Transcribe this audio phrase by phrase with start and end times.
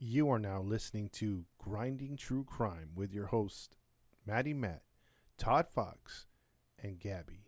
[0.00, 3.74] You are now listening to Grinding True Crime with your host,
[4.24, 4.82] Maddie Matt,
[5.36, 6.28] Todd Fox,
[6.80, 7.47] and Gabby.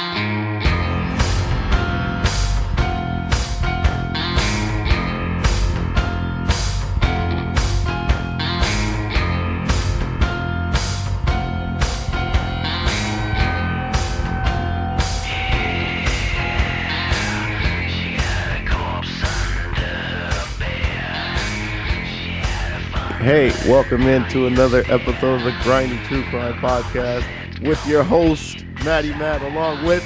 [23.31, 29.13] Hey, welcome into another episode of the Grinding True Crime Podcast with your host, Maddie
[29.13, 30.03] Matt, along with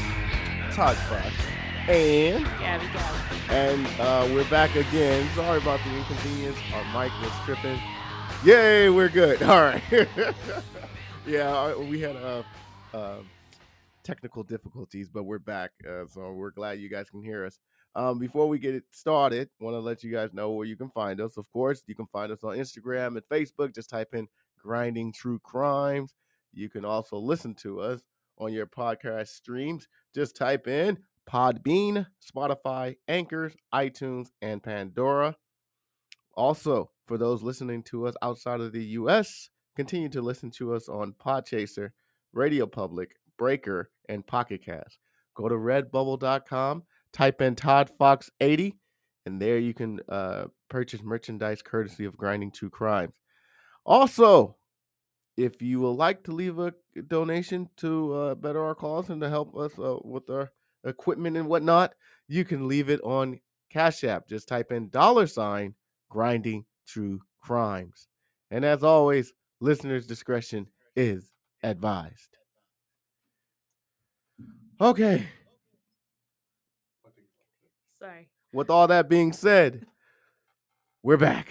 [0.74, 1.34] Todd Fox.
[1.88, 3.40] And Gabby, Gabby.
[3.50, 5.28] and uh, we're back again.
[5.34, 6.56] Sorry about the inconvenience.
[6.72, 7.80] Our mic was tripping.
[8.44, 9.42] Yay, we're good.
[9.50, 9.82] All right.
[11.26, 12.44] yeah, uh, we had uh,
[12.94, 13.18] uh,
[14.04, 15.72] technical difficulties, but we're back.
[15.84, 17.58] Uh, so we're glad you guys can hear us.
[17.96, 20.90] Um, before we get it started, want to let you guys know where you can
[20.90, 21.38] find us.
[21.38, 23.74] Of course, you can find us on Instagram and Facebook.
[23.74, 26.14] Just type in Grinding True Crimes.
[26.52, 28.02] You can also listen to us
[28.38, 29.88] on your podcast streams.
[30.14, 30.98] Just type in
[31.30, 35.36] Podbean, Spotify, Anchors, iTunes, and Pandora.
[36.34, 40.90] Also, for those listening to us outside of the US, continue to listen to us
[40.90, 41.92] on Podchaser,
[42.34, 45.00] Radio Public, Breaker, and Pocket Cast.
[45.34, 46.84] Go to redbubble.com,
[47.16, 48.78] type in Todd Fox 80,
[49.26, 53.16] and there you can uh, purchase merchandise courtesy of Grinding True Crimes.
[53.86, 54.58] Also,
[55.38, 56.74] if you would like to leave a
[57.08, 60.52] donation to uh, better our cause and to help us uh, with our
[60.84, 61.96] equipment and whatnot,
[62.28, 63.40] you can leave it on
[63.72, 64.28] Cash App.
[64.28, 65.74] Just type in dollar sign
[66.10, 68.08] grinding true crimes.
[68.52, 71.32] And as always, listeners' discretion is
[71.64, 72.38] advised.
[74.82, 75.26] Okay,
[78.06, 78.30] Sorry.
[78.54, 79.88] with all that being said,
[81.02, 81.48] we're back.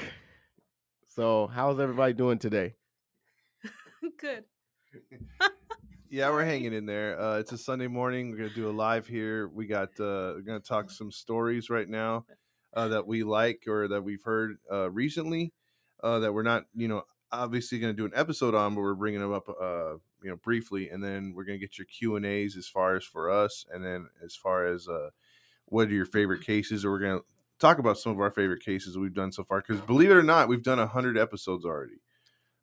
[1.09, 2.75] So, how's everybody doing today?
[4.19, 4.45] Good.
[6.11, 7.21] Yeah, we're hanging in there.
[7.21, 8.31] Uh, it's a Sunday morning.
[8.31, 9.49] We're gonna do a live here.
[9.49, 12.25] We got uh, we're gonna talk some stories right now
[12.73, 15.53] uh, that we like or that we've heard uh, recently
[16.05, 19.23] uh, that we're not, you know, obviously gonna do an episode on, but we're bringing
[19.23, 22.57] them up, uh, you know, briefly, and then we're gonna get your Q and A's
[22.57, 25.11] as far as for us, and then as far as uh,
[25.67, 27.21] what are your favorite cases, or we're gonna
[27.59, 29.61] talk about some of our favorite cases we've done so far.
[29.61, 32.01] Because believe it or not, we've done hundred episodes already.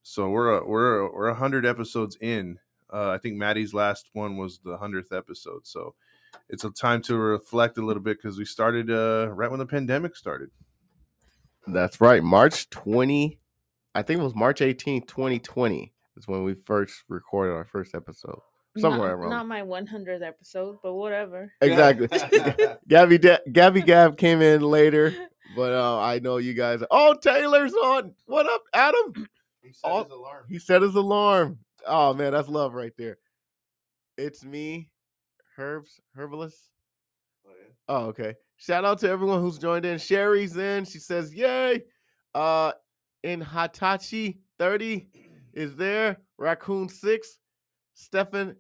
[0.04, 2.58] So we're a, we're a, we're hundred episodes in.
[2.92, 5.66] Uh, I think Maddie's last one was the hundredth episode.
[5.66, 5.96] So
[6.50, 9.66] it's a time to reflect a little bit because we started uh, right when the
[9.66, 10.50] pandemic started.
[11.68, 12.24] That's right.
[12.24, 13.40] March 20,
[13.94, 18.40] I think it was March 18th, 2020 is when we first recorded our first episode.
[18.78, 19.30] Somewhere not, around.
[19.32, 21.52] Not my 100th episode, but whatever.
[21.62, 22.08] Exactly.
[22.88, 25.14] Gabby Da- Gabby Gab came in later,
[25.56, 26.82] but uh, I know you guys.
[26.90, 28.14] Oh, Taylor's on.
[28.26, 29.28] What up, Adam?
[29.62, 30.46] He set his alarm.
[30.48, 31.60] He set his alarm.
[31.86, 33.18] Oh man, that's love right there.
[34.18, 34.90] It's me,
[35.58, 36.70] Herbs, Herbalist.
[37.90, 38.36] Oh, okay.
[38.56, 39.98] Shout out to everyone who's joined in.
[39.98, 40.86] Sherry's in.
[40.86, 41.84] She says, Yay.
[42.34, 42.72] Uh
[43.24, 45.10] in Hatachi 30
[45.54, 46.18] is there.
[46.38, 47.38] Raccoon 6.
[48.02, 48.56] Stefan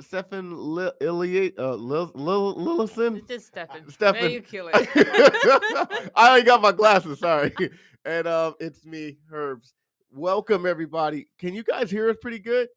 [0.00, 3.18] Stefan Li- Iliad uh Lil, Lil, Lillison.
[3.18, 3.88] It's just Stefan.
[3.90, 4.22] Stefan.
[4.22, 4.74] There you kill it.
[6.16, 7.54] I ain't got my glasses, sorry.
[8.06, 9.72] And um it's me, Herbs.
[10.12, 11.26] Welcome everybody.
[11.38, 12.68] Can you guys hear us pretty good?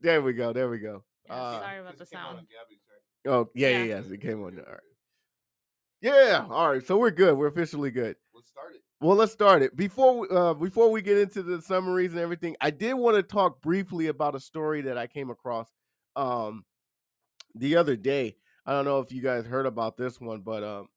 [0.00, 0.52] There we go.
[0.52, 1.02] There we go.
[1.26, 2.46] Yeah, Uh, sorry about the sound.
[3.26, 3.84] Oh, yeah, yeah, Yeah.
[3.96, 4.58] yes, it came on.
[4.60, 4.80] All right.
[6.00, 6.86] Yeah, all right.
[6.86, 7.36] So we're good.
[7.36, 8.14] We're officially good.
[8.32, 8.82] Let's start it.
[9.00, 9.74] Well, let's start it.
[9.76, 13.62] Before uh, before we get into the summaries and everything, I did want to talk
[13.62, 15.68] briefly about a story that I came across
[16.16, 16.64] um
[17.54, 18.36] the other day.
[18.66, 20.88] I don't know if you guys heard about this one, but um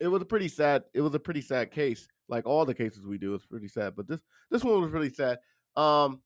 [0.00, 2.08] it was a pretty sad it was a pretty sad case.
[2.28, 5.12] Like all the cases we do it's pretty sad, but this this one was really
[5.12, 5.38] sad.
[5.76, 6.22] Um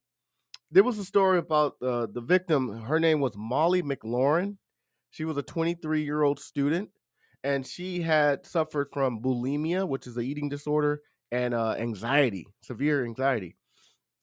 [0.71, 2.83] there was a story about uh, the victim.
[2.83, 4.57] Her name was Molly McLaren.
[5.11, 6.91] She was a 23 year old student,
[7.43, 11.01] and she had suffered from bulimia, which is an eating disorder,
[11.33, 13.57] and uh, anxiety, severe anxiety.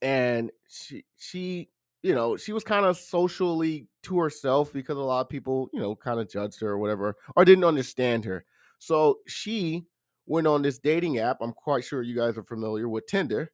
[0.02, 1.70] And she she
[2.02, 5.80] you know she was kind of socially to herself because a lot of people you
[5.80, 8.44] know kind of judged her or whatever or didn't understand her.
[8.78, 9.86] So she
[10.26, 11.38] went on this dating app.
[11.40, 13.52] I'm quite sure you guys are familiar with Tinder.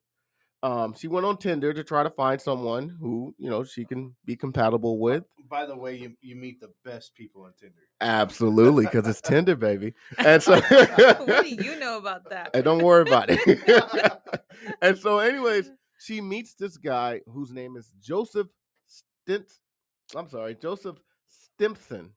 [0.64, 4.14] Um, she went on Tinder to try to find someone who you know she can
[4.25, 5.25] be compatible with.
[5.50, 7.82] By the way, you, you meet the best people on Tinder.
[8.00, 9.94] Absolutely, because it's Tinder, baby.
[10.19, 12.50] And so, what do you know about that?
[12.55, 14.41] and don't worry about it.
[14.81, 18.49] and so, anyways, she meets this guy whose name is Joseph
[18.87, 19.53] Stint.
[20.15, 22.11] I'm sorry, Joseph Stimpson.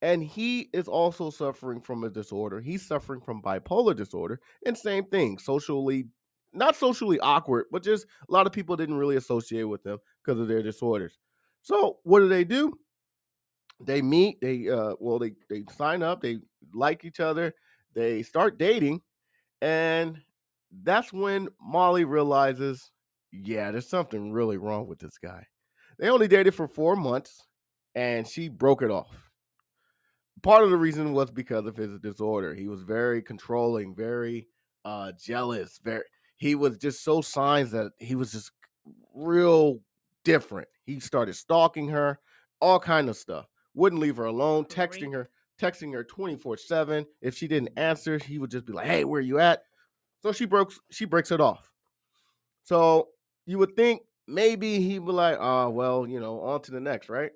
[0.00, 2.60] And he is also suffering from a disorder.
[2.60, 4.40] He's suffering from bipolar disorder.
[4.64, 6.06] And same thing, socially,
[6.52, 10.40] not socially awkward, but just a lot of people didn't really associate with them because
[10.40, 11.18] of their disorders.
[11.62, 12.78] So what do they do?
[13.80, 16.38] They meet, they uh well, they they sign up, they
[16.74, 17.54] like each other,
[17.94, 19.02] they start dating,
[19.60, 20.20] and
[20.82, 22.90] that's when Molly realizes,
[23.32, 25.46] yeah, there's something really wrong with this guy.
[25.98, 27.46] They only dated for four months,
[27.94, 29.30] and she broke it off.
[30.42, 32.54] Part of the reason was because of his disorder.
[32.54, 34.48] He was very controlling, very
[34.84, 36.02] uh jealous, very
[36.38, 38.52] he was just so signs that he was just
[39.14, 39.80] real
[40.24, 40.68] different.
[40.84, 42.18] He started stalking her,
[42.60, 43.46] all kind of stuff.
[43.74, 45.30] Wouldn't leave her alone, texting her,
[45.60, 47.06] texting her 24/7.
[47.20, 49.64] If she didn't answer, he would just be like, "Hey, where you at?"
[50.22, 51.70] So she breaks she breaks it off.
[52.62, 53.10] So
[53.46, 56.80] you would think maybe he would be like, "Oh, well, you know, on to the
[56.80, 57.32] next, right?"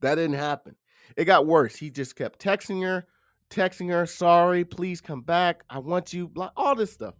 [0.00, 0.76] That didn't happen.
[1.16, 1.76] It got worse.
[1.76, 3.06] He just kept texting her,
[3.50, 5.64] texting her, "Sorry, please come back.
[5.68, 7.14] I want you." Blah, all this stuff.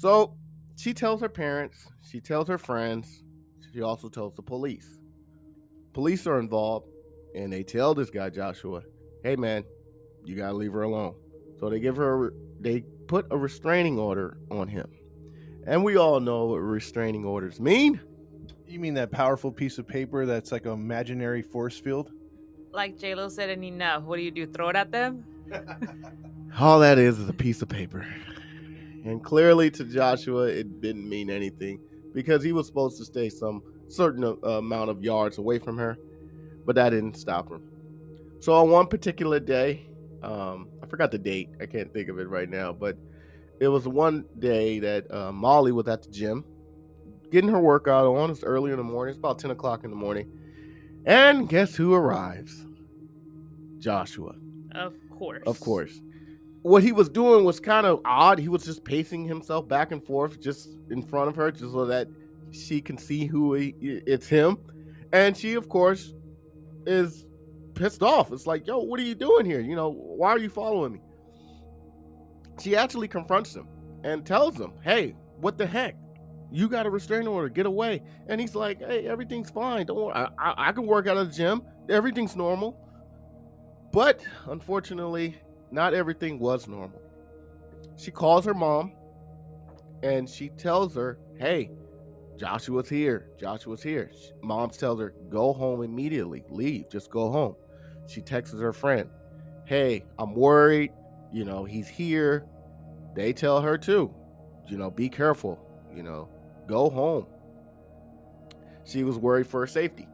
[0.00, 0.32] So
[0.76, 3.22] she tells her parents, she tells her friends,
[3.70, 4.98] she also tells the police.
[5.92, 6.88] Police are involved
[7.34, 8.80] and they tell this guy Joshua,
[9.22, 9.62] "Hey man,
[10.24, 11.16] you got to leave her alone."
[11.58, 14.90] So they give her they put a restraining order on him.
[15.66, 18.00] And we all know what restraining orders mean.
[18.66, 22.10] You mean that powerful piece of paper that's like an imaginary force field?
[22.72, 24.46] Like J Lo said in Enough, what do you do?
[24.46, 25.26] Throw it at them?
[26.58, 28.06] All that is is a piece of paper.
[29.04, 31.80] And clearly to Joshua, it didn't mean anything
[32.12, 35.96] because he was supposed to stay some certain uh, amount of yards away from her,
[36.66, 37.62] but that didn't stop him.
[38.40, 39.86] So on one particular day,
[40.22, 41.50] um, I forgot the date.
[41.60, 42.96] I can't think of it right now, but
[43.58, 46.44] it was one day that uh, Molly was at the gym
[47.30, 48.30] getting her workout on.
[48.30, 49.10] It's early in the morning.
[49.12, 50.30] It's about 10 o'clock in the morning.
[51.06, 52.66] And guess who arrives?
[53.78, 54.34] Joshua.
[54.74, 55.42] Of course.
[55.46, 56.00] Of course.
[56.62, 58.38] What he was doing was kind of odd.
[58.38, 61.86] He was just pacing himself back and forth just in front of her just so
[61.86, 62.08] that
[62.50, 64.58] she can see who he, it's him.
[65.12, 66.12] And she, of course,
[66.86, 67.24] is
[67.74, 68.30] pissed off.
[68.30, 69.60] It's like, yo, what are you doing here?
[69.60, 71.00] You know, why are you following me?
[72.60, 73.66] She actually confronts him
[74.04, 75.96] and tells him, hey, what the heck?
[76.52, 77.48] You got a restraining order.
[77.48, 78.02] Get away.
[78.26, 79.86] And he's like, hey, everything's fine.
[79.86, 80.14] Don't worry.
[80.14, 81.62] I, I, I can work out of the gym.
[81.88, 82.76] Everything's normal.
[83.92, 85.38] But unfortunately,
[85.70, 87.00] not everything was normal.
[87.96, 88.92] She calls her mom
[90.02, 91.70] and she tells her, hey,
[92.36, 93.28] Joshua's here.
[93.38, 94.10] Joshua's here.
[94.42, 96.44] Mom tells her, go home immediately.
[96.48, 96.88] Leave.
[96.88, 97.54] Just go home.
[98.06, 99.08] She texts her friend,
[99.66, 100.92] hey, I'm worried.
[101.32, 102.46] You know, he's here.
[103.14, 104.12] They tell her too,
[104.68, 105.64] you know, be careful.
[105.94, 106.28] You know,
[106.66, 107.26] go home.
[108.84, 110.08] She was worried for her safety.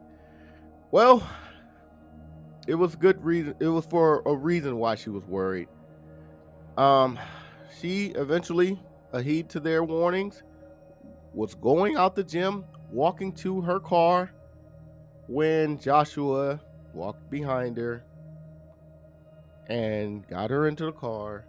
[0.91, 1.27] Well,
[2.67, 3.55] it was good reason.
[3.59, 5.69] It was for a reason why she was worried.
[6.77, 7.17] Um,
[7.79, 8.79] she eventually
[9.13, 10.43] adhered to their warnings,
[11.33, 14.31] was going out the gym, walking to her car,
[15.27, 16.59] when Joshua
[16.93, 18.03] walked behind her
[19.67, 21.45] and got her into the car,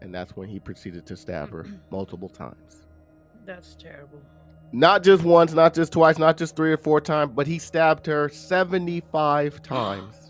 [0.00, 2.86] and that's when he proceeded to stab her multiple times.
[3.46, 4.20] That's terrible.
[4.72, 8.06] Not just once, not just twice, not just three or four times, but he stabbed
[8.06, 10.23] her 75 times.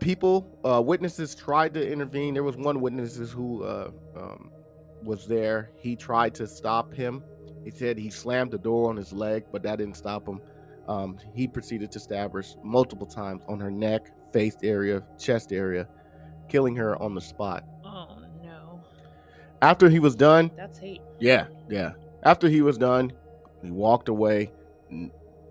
[0.00, 2.34] People, uh, witnesses tried to intervene.
[2.34, 4.50] There was one witness who uh, um,
[5.02, 5.70] was there.
[5.76, 7.22] He tried to stop him.
[7.64, 10.40] He said he slammed the door on his leg, but that didn't stop him.
[10.86, 15.88] Um, he proceeded to stab her multiple times on her neck, face area, chest area,
[16.48, 17.64] killing her on the spot.
[17.84, 18.80] Oh no.
[19.62, 21.00] After he was done, That's hate.
[21.18, 21.92] yeah, yeah.
[22.22, 23.12] After he was done,
[23.62, 24.52] he walked away,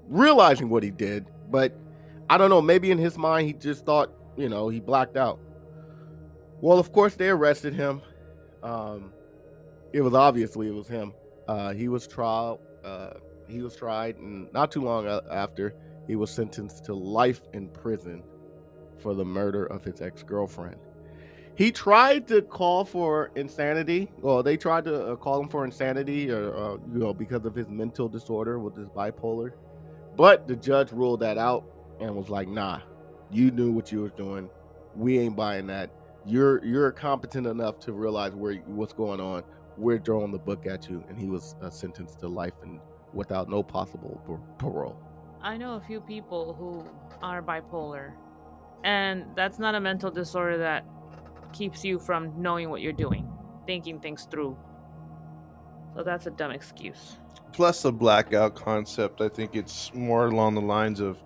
[0.07, 1.25] realizing what he did.
[1.49, 1.77] But
[2.29, 5.39] I don't know, maybe in his mind, he just thought, you know, he blacked out.
[6.61, 8.01] Well, of course, they arrested him.
[8.63, 9.13] Um,
[9.93, 11.13] it was obviously it was him.
[11.47, 12.59] Uh, he was trial.
[12.83, 13.11] Uh,
[13.47, 15.73] he was tried, and not too long after,
[16.07, 18.23] he was sentenced to life in prison
[19.01, 20.77] for the murder of his ex girlfriend.
[21.55, 24.11] He tried to call for insanity.
[24.19, 27.55] Well, they tried to uh, call him for insanity, or uh, you know, because of
[27.55, 29.51] his mental disorder with his bipolar.
[30.17, 31.63] But the judge ruled that out
[32.01, 32.81] and was like, "Nah,
[33.31, 34.49] you knew what you were doing.
[34.95, 35.89] We ain't buying that.
[36.25, 39.43] You're you're competent enough to realize where what's going on.
[39.77, 42.79] we're throwing the book at you, and he was uh, sentenced to life and
[43.13, 44.97] without no possible par- parole.
[45.41, 46.83] I know a few people who
[47.21, 48.13] are bipolar,
[48.83, 50.85] and that's not a mental disorder that
[51.53, 53.27] keeps you from knowing what you're doing,
[53.67, 54.57] thinking things through.
[55.95, 57.17] So that's a dumb excuse.
[57.53, 61.23] plus the blackout concept i think it's more along the lines of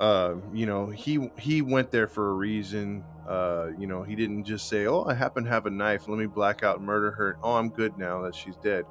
[0.00, 3.04] uh you know he he went there for a reason.
[3.28, 6.08] Uh you know he didn't just say oh i happen to have a knife.
[6.08, 7.38] Let me black out and murder her.
[7.42, 8.84] Oh i'm good now that she's dead.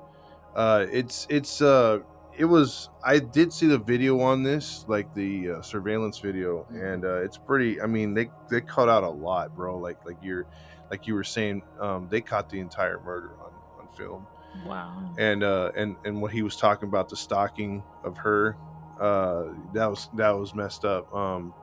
[0.56, 2.00] Uh it's it's uh
[2.38, 7.04] it was i did see the video on this like the uh, surveillance video and
[7.04, 9.78] uh it's pretty i mean they they cut out a lot bro.
[9.78, 10.46] Like like you're
[10.92, 14.28] like you were saying um they caught the entire murder on on film.
[14.66, 15.14] Wow.
[15.18, 18.56] and uh and and what he was talking about the stalking of her
[19.00, 21.14] uh that was that was messed up.
[21.14, 21.54] Um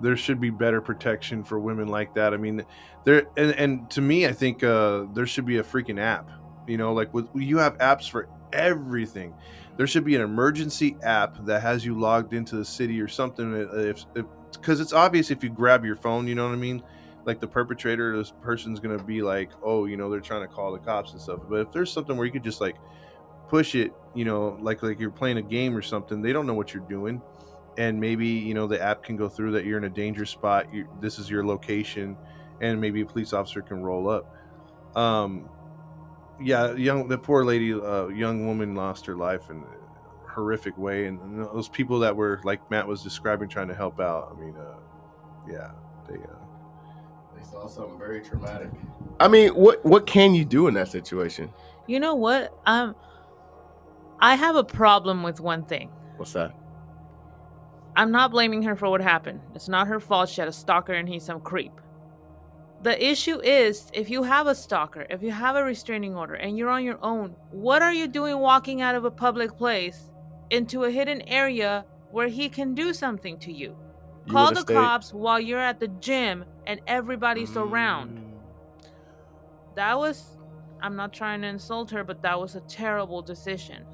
[0.00, 2.34] there should be better protection for women like that.
[2.34, 2.64] I mean
[3.04, 6.28] there and, and to me i think uh there should be a freaking app
[6.66, 9.34] you know like with you have apps for everything.
[9.76, 13.54] There should be an emergency app that has you logged into the city or something
[13.54, 14.04] uh, if
[14.52, 16.82] because it's obvious if you grab your phone you know what i mean?
[17.24, 20.72] Like the perpetrator this person's gonna be like oh you know they're trying to call
[20.72, 21.40] the cops and stuff.
[21.48, 22.76] But if there's something where you could just like
[23.48, 26.54] push it you know like like you're playing a game or something they don't know
[26.54, 27.20] what you're doing
[27.78, 30.72] and maybe you know the app can go through that you're in a dangerous spot
[30.72, 32.16] you, this is your location
[32.60, 34.34] and maybe a police officer can roll up
[34.96, 35.48] um
[36.40, 41.06] yeah young the poor lady uh young woman lost her life in a horrific way
[41.06, 44.40] and, and those people that were like matt was describing trying to help out i
[44.40, 44.76] mean uh
[45.48, 45.70] yeah
[46.08, 46.36] they uh
[47.36, 48.70] They saw something very traumatic.
[49.20, 51.52] I mean, what what can you do in that situation?
[51.86, 52.52] You know what?
[52.66, 52.94] Um,
[54.20, 55.90] I have a problem with one thing.
[56.16, 56.52] What's that?
[57.96, 59.40] I'm not blaming her for what happened.
[59.54, 60.28] It's not her fault.
[60.28, 61.72] She had a stalker and he's some creep.
[62.82, 66.58] The issue is if you have a stalker, if you have a restraining order, and
[66.58, 70.10] you're on your own, what are you doing walking out of a public place
[70.50, 73.74] into a hidden area where he can do something to you?
[74.26, 78.18] You Call the stayed- cops while you're at the gym and everybody's around.
[78.18, 78.86] Mm.
[79.76, 80.36] That was,
[80.82, 83.84] I'm not trying to insult her, but that was a terrible decision.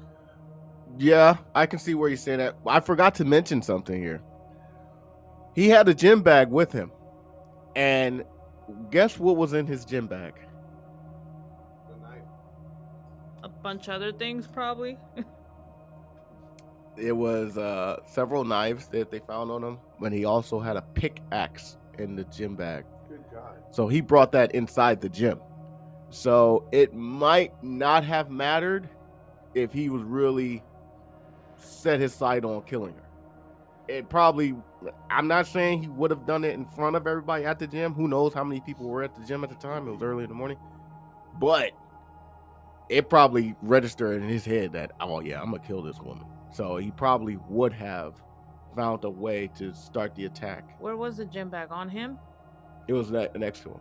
[0.97, 2.55] Yeah, I can see where you're saying that.
[2.67, 4.21] I forgot to mention something here.
[5.55, 6.91] He had a gym bag with him.
[7.75, 8.23] And
[8.91, 10.33] guess what was in his gym bag?
[13.43, 14.97] A bunch of other things, probably.
[16.95, 20.83] It was uh, several knives that they found on him, but he also had a
[20.83, 22.85] pickaxe in the gym bag.
[23.09, 25.39] good god So he brought that inside the gym.
[26.11, 28.87] So it might not have mattered
[29.55, 30.63] if he was really
[31.63, 33.03] set his sight on killing her.
[33.87, 34.55] It probably,
[35.09, 37.93] I'm not saying he would have done it in front of everybody at the gym.
[37.93, 39.87] Who knows how many people were at the gym at the time?
[39.87, 40.57] It was early in the morning.
[41.39, 41.71] But
[42.89, 46.25] it probably registered in his head that, oh, yeah, I'm going to kill this woman.
[46.51, 48.21] So he probably would have
[48.75, 50.79] found a way to start the attack.
[50.79, 52.17] Where was the gym bag on him?
[52.87, 53.79] It was ne- next to him.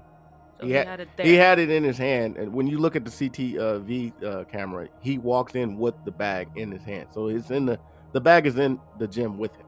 [0.62, 1.26] So He he, had- had it there.
[1.26, 4.88] He had it in his hand, and when you look at the CTV uh, camera,
[5.00, 7.09] he walks in with the bag in his hand.
[7.12, 7.78] So it's in the
[8.12, 9.66] the bag is in the gym with him.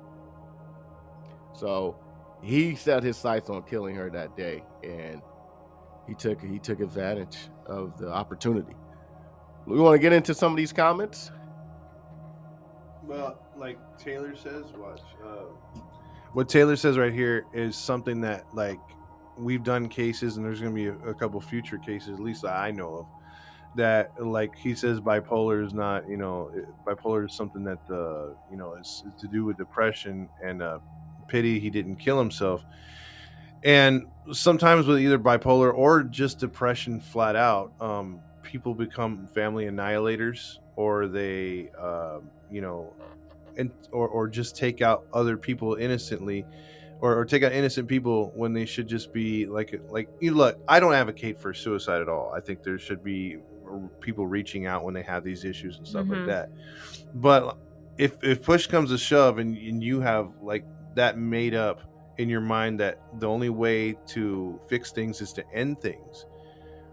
[1.54, 1.96] So
[2.42, 5.20] he set his sights on killing her that day, and
[6.06, 7.36] he took he took advantage
[7.66, 8.74] of the opportunity.
[9.66, 11.30] We want to get into some of these comments.
[13.02, 15.00] Well, like Taylor says, watch.
[15.24, 15.44] Uh,
[16.32, 18.78] what Taylor says right here is something that, like,
[19.36, 22.44] we've done cases, and there's going to be a, a couple future cases, at least
[22.44, 23.06] I know of,
[23.76, 26.50] that, like, he says bipolar is not, you know,
[26.86, 30.78] bipolar is something that, uh, you know, is, is to do with depression and uh,
[31.26, 32.64] pity he didn't kill himself.
[33.64, 40.58] And sometimes with either bipolar or just depression flat out, um, people become family annihilators
[40.76, 42.92] or they, um, you know,
[43.56, 46.44] and or, or just take out other people innocently
[47.04, 50.58] or, or take out innocent people when they should just be like like you look
[50.66, 53.36] i don't advocate for suicide at all i think there should be
[54.00, 56.16] people reaching out when they have these issues and stuff Mhm.
[56.16, 56.48] like that
[57.16, 57.58] but
[57.98, 61.80] if if push comes to shove and, and you have like that made up
[62.16, 66.24] in your mind that the only way to fix things is to end things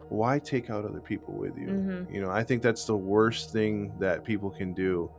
[0.09, 2.13] why take out other people with you Mhm.
[2.13, 5.09] you know i think that's the worst thing that people can do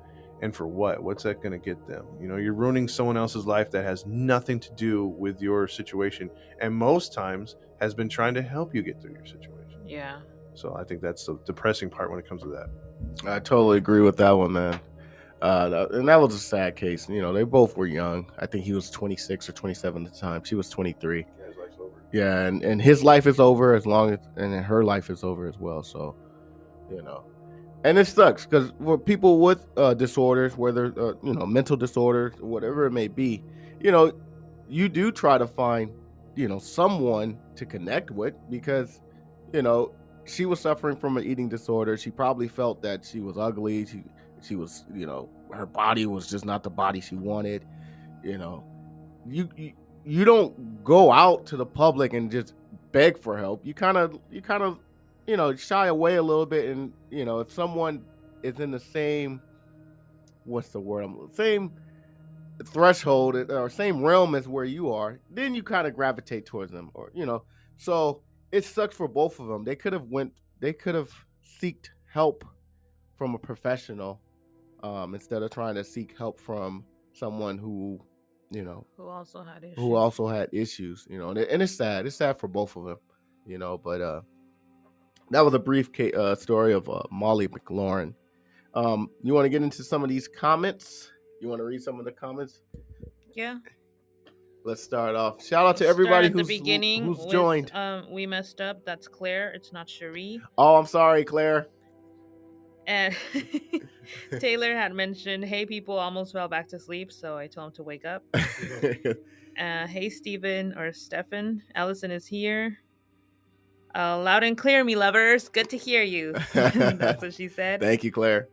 [0.42, 3.46] and for what what's that going to get them you know you're ruining someone else's
[3.46, 6.30] life that has nothing to do with your situation
[6.60, 10.18] and most times has been trying to help you get through your situation yeah.
[10.54, 12.68] so i think that's the depressing part when it comes to that
[13.26, 14.80] I totally agree with that one, man.
[15.40, 17.08] Uh, and that was a sad case.
[17.08, 18.30] You know, they both were young.
[18.38, 20.44] I think he was 26 or 27 at the time.
[20.44, 21.26] She was 23.
[22.12, 25.48] Yeah, and, and his life is over as long as and her life is over
[25.48, 25.82] as well.
[25.82, 26.14] So
[26.90, 27.24] you know.
[27.84, 32.34] And it sucks because for people with uh, disorders, whether uh, you know mental disorders,
[32.40, 33.42] whatever it may be,
[33.80, 34.12] you know,
[34.68, 35.90] you do try to find
[36.36, 39.00] you know someone to connect with because
[39.52, 39.92] you know
[40.24, 41.96] she was suffering from an eating disorder.
[41.96, 43.84] She probably felt that she was ugly.
[43.86, 44.04] She
[44.40, 47.64] she was you know her body was just not the body she wanted.
[48.22, 48.64] You know,
[49.26, 49.72] you you,
[50.04, 52.54] you don't go out to the public and just
[52.92, 53.66] beg for help.
[53.66, 54.78] You kind of you kind of
[55.26, 58.04] you know shy away a little bit and you know if someone
[58.42, 59.40] is in the same
[60.44, 61.72] what's the word I'm same
[62.66, 66.90] threshold or same realm as where you are, then you kind of gravitate towards them
[66.94, 67.44] or you know.
[67.76, 69.64] So it sucks for both of them.
[69.64, 71.10] They could have went they could have
[71.60, 72.44] seeked help
[73.16, 74.20] from a professional
[74.82, 78.00] um, instead of trying to seek help from someone who
[78.50, 79.78] you know Who also had issues.
[79.78, 82.06] who also had issues, you know, and, it, and it's sad.
[82.06, 82.98] It's sad for both of them,
[83.46, 83.78] you know.
[83.78, 84.20] But uh,
[85.32, 88.14] that was a brief uh, story of uh, Molly McLaren.
[88.74, 91.10] Um, you want to get into some of these comments?
[91.40, 92.60] You want to read some of the comments?
[93.34, 93.58] Yeah.
[94.64, 95.44] Let's start off.
[95.44, 97.04] Shout out to everybody who's beginning.
[97.04, 97.72] who's with, joined.
[97.74, 98.84] Um, we messed up.
[98.84, 99.50] That's Claire.
[99.50, 100.40] It's not Cherie.
[100.56, 101.66] Oh, I'm sorry, Claire.
[102.86, 103.16] And
[104.38, 107.82] Taylor had mentioned, "Hey, people, almost fell back to sleep, so I told him to
[107.82, 108.24] wake up."
[109.58, 112.78] Uh, hey, Stephen or Stefan, Allison is here.
[113.94, 115.48] Uh, loud and clear, me lovers.
[115.48, 116.34] Good to hear you.
[116.54, 117.80] That's what she said.
[117.80, 118.48] Thank you, Claire.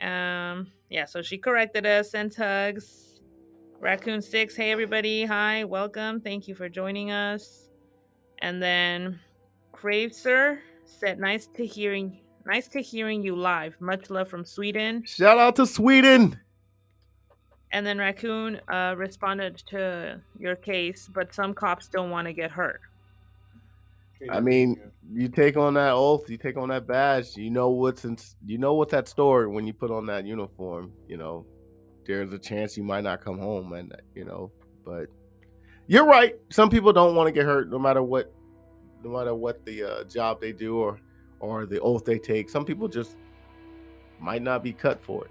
[0.00, 3.10] Um, yeah, so she corrected us, sent hugs.
[3.80, 7.70] Raccoon Six, hey everybody, hi, welcome, thank you for joining us.
[8.42, 9.18] And then
[9.72, 13.80] Crave Sir said, "Nice to hearing, nice to hearing you live.
[13.80, 16.38] Much love from Sweden." Shout out to Sweden.
[17.72, 22.50] And then Raccoon uh, responded to your case, but some cops don't want to get
[22.50, 22.82] hurt.
[24.28, 24.80] I mean,
[25.12, 27.36] you take on that oath, you take on that badge.
[27.36, 30.92] You know what's in, you know what's at store when you put on that uniform.
[31.08, 31.46] You know,
[32.06, 34.50] there's a chance you might not come home, and you know,
[34.84, 35.06] but
[35.86, 36.34] you're right.
[36.50, 38.32] Some people don't want to get hurt, no matter what,
[39.02, 41.00] no matter what the uh, job they do or
[41.40, 42.50] or the oath they take.
[42.50, 43.16] Some people just
[44.20, 45.30] might not be cut for it.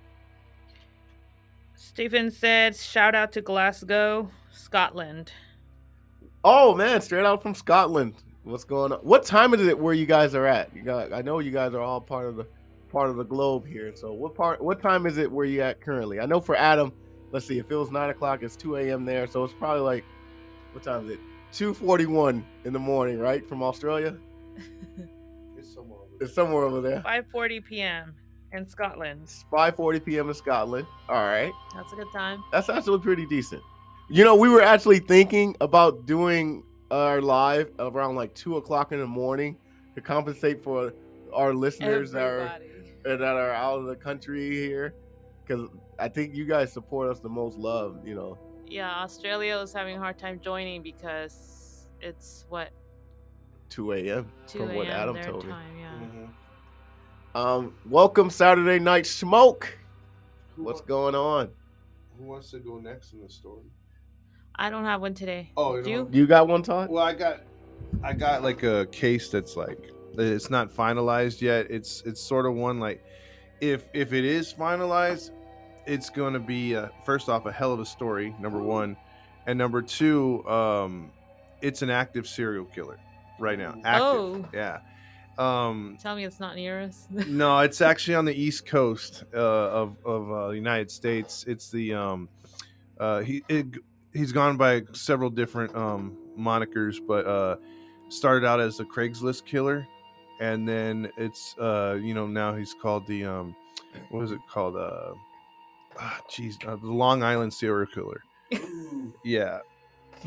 [1.75, 5.31] Stephen said, "Shout out to Glasgow, Scotland."
[6.43, 8.15] Oh man, straight out from Scotland.
[8.43, 8.99] What's going on?
[8.99, 10.73] What time is it where you guys are at?
[10.75, 12.47] You got I know you guys are all part of the
[12.91, 13.91] part of the globe here.
[13.95, 16.19] So what part what time is it where you at currently?
[16.19, 16.91] I know for Adam,
[17.31, 19.27] let's see, if it was nine o'clock, it's two AM there.
[19.27, 20.05] So it's probably like
[20.71, 21.19] what time is it?
[21.51, 23.47] Two forty one in the morning, right?
[23.47, 24.15] From Australia?
[25.57, 27.01] It's somewhere over It's somewhere over there.
[27.01, 28.15] 5:40 p.m.
[28.53, 29.21] in Scotland.
[29.23, 30.87] It's five forty PM in Scotland.
[31.09, 31.51] All right.
[31.75, 32.41] That's a good time.
[32.53, 33.61] That's actually pretty decent.
[34.09, 38.99] You know, we were actually thinking about doing our live around like two o'clock in
[38.99, 39.57] the morning
[39.95, 40.93] to compensate for
[41.33, 42.59] our listeners that are
[43.03, 44.93] that are out of the country here,
[45.45, 47.57] because I think you guys support us the most.
[47.57, 48.37] Love, you know.
[48.67, 52.71] Yeah, Australia is having a hard time joining because it's what
[53.69, 54.31] 2 a.m.
[54.47, 55.53] from what Adam their told me.
[55.79, 55.87] Yeah.
[55.91, 56.25] Mm-hmm.
[57.37, 59.77] Um, welcome Saturday night smoke.
[60.55, 61.49] Who, What's wa- going on?
[62.17, 63.63] who wants to go next in the story?
[64.59, 65.51] I don't have one today.
[65.55, 66.09] Oh, you Do you?
[66.11, 66.89] You got one, Todd?
[66.89, 67.43] Well, I got,
[68.03, 71.67] I got like a case that's like it's not finalized yet.
[71.71, 73.01] It's it's sort of one like,
[73.61, 75.31] if if it is finalized,
[75.87, 78.35] it's going to be uh, first off a hell of a story.
[78.37, 78.97] Number one,
[79.47, 81.09] and number two, um,
[81.61, 82.99] it's an active serial killer
[83.39, 83.75] right now.
[83.85, 84.45] Active, Oh.
[84.53, 84.79] yeah.
[85.37, 87.07] Um, Tell me it's not near us.
[87.09, 91.45] no, it's actually on the east coast uh, of of uh, the United States.
[91.47, 92.27] It's the um,
[92.99, 93.67] uh, he it,
[94.13, 97.57] he's gone by several different um, monikers, but uh,
[98.09, 99.87] started out as the Craigslist killer,
[100.39, 103.55] and then it's uh, you know now he's called the um,
[104.09, 104.75] what is it called?
[104.75, 105.13] Uh,
[105.99, 108.21] ah, jeez, uh, the Long Island serial killer.
[109.23, 109.59] Yeah.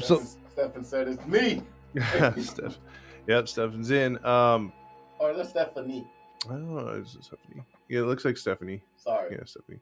[0.01, 1.63] So Stefan said it's me.
[1.95, 2.79] Yeah, Steph,
[3.27, 4.25] yep, Stephen's in.
[4.25, 4.73] Um,
[5.19, 6.07] Or that's Stephanie.
[6.47, 6.89] I don't know.
[6.89, 7.63] Is it Stephanie?
[7.89, 8.83] Yeah, it looks like Stephanie.
[8.97, 9.33] Sorry.
[9.33, 9.81] Yeah, Stephanie.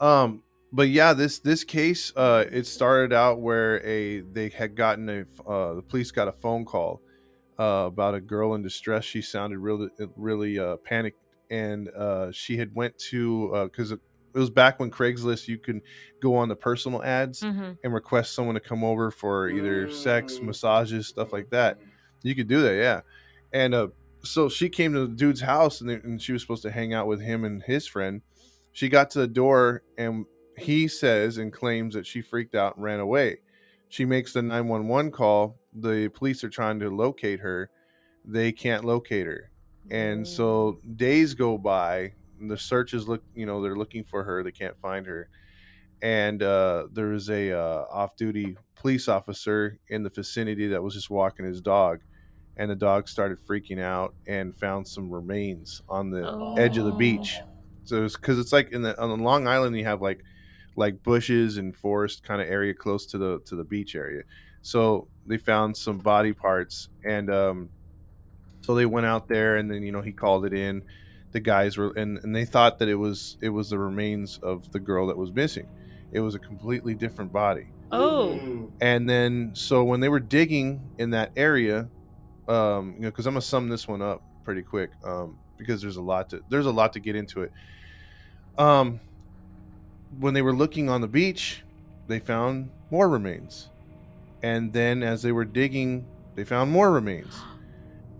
[0.00, 0.42] Um,
[0.74, 5.50] but yeah, this this case, uh, it started out where a they had gotten a
[5.50, 7.02] uh, the police got a phone call
[7.58, 9.04] uh, about a girl in distress.
[9.04, 11.18] She sounded really really uh, panicked,
[11.50, 14.00] and uh, she had went to because it
[14.34, 15.82] was back when Craigslist you can
[16.20, 20.40] go on the personal ads hmm and request someone to come over for either sex,
[20.42, 21.78] massages, stuff like that.
[22.22, 23.02] You could do that, yeah.
[23.52, 23.88] And uh,
[24.22, 26.94] so she came to the dude's house, and, they- and she was supposed to hang
[26.94, 28.22] out with him and his friend.
[28.72, 30.24] She got to the door, and
[30.58, 33.38] he says and claims that she freaked out and ran away.
[33.88, 35.58] She makes the nine one one call.
[35.74, 37.70] The police are trying to locate her.
[38.24, 39.50] They can't locate her.
[39.90, 44.50] and so days go by the searches look you know they're looking for her they
[44.52, 45.28] can't find her
[46.02, 51.10] and uh, there was a uh, off-duty police officer in the vicinity that was just
[51.10, 52.00] walking his dog
[52.56, 56.92] and the dog started freaking out and found some remains on the edge of the
[56.92, 57.44] beach
[57.84, 60.22] so it's because it's like in the on the long island you have like
[60.76, 64.22] like bushes and forest kind of area close to the to the beach area.
[64.62, 67.68] So they found some body parts and um
[68.62, 70.82] so they went out there and then you know he called it in.
[71.32, 74.70] The guys were and, and they thought that it was it was the remains of
[74.72, 75.68] the girl that was missing.
[76.12, 77.66] It was a completely different body.
[77.92, 78.70] Oh.
[78.80, 81.88] and then so when they were digging in that area
[82.48, 85.96] um you know because i'm gonna sum this one up pretty quick um because there's
[85.96, 87.52] a lot to there's a lot to get into it.
[88.58, 89.00] Um
[90.18, 91.62] when they were looking on the beach
[92.06, 93.70] they found more remains.
[94.42, 97.34] And then as they were digging they found more remains.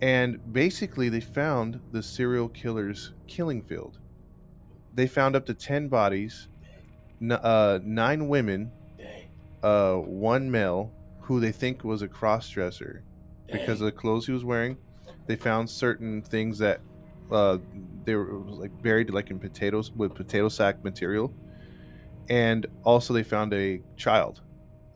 [0.01, 3.99] And basically they found the serial killer's killing field.
[4.93, 6.47] They found up to 10 bodies
[7.21, 8.71] n- uh, nine women
[9.63, 13.03] uh, one male who they think was a cross dresser
[13.51, 14.77] because of the clothes he was wearing.
[15.25, 16.81] They found certain things that
[17.31, 17.57] uh,
[18.03, 21.33] they were like buried like in potatoes with potato sack material,
[22.29, 24.41] and also they found a child.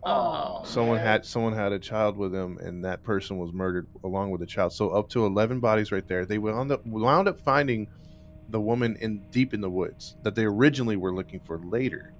[0.03, 0.61] Oh.
[0.63, 4.39] Someone had someone had a child with them, and that person was murdered along with
[4.39, 4.73] the child.
[4.73, 6.25] So up to eleven bodies right there.
[6.25, 7.87] They wound up wound up finding
[8.49, 12.13] the woman in deep in the woods that they originally were looking for later.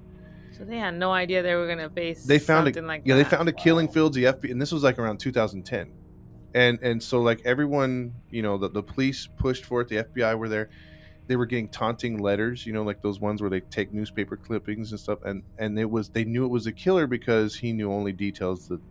[0.58, 3.16] So they had no idea they were gonna face they found something a, like yeah
[3.16, 3.24] that.
[3.24, 5.94] they found a killing fields the FBI and this was like around 2010
[6.54, 10.38] and and so like everyone you know the, the police pushed for it the FBI
[10.38, 10.70] were there
[11.30, 14.92] they were getting taunting letters you know like those ones where they take newspaper clippings
[14.92, 17.92] and stuff and and it was they knew it was a killer because he knew
[17.94, 18.82] only details that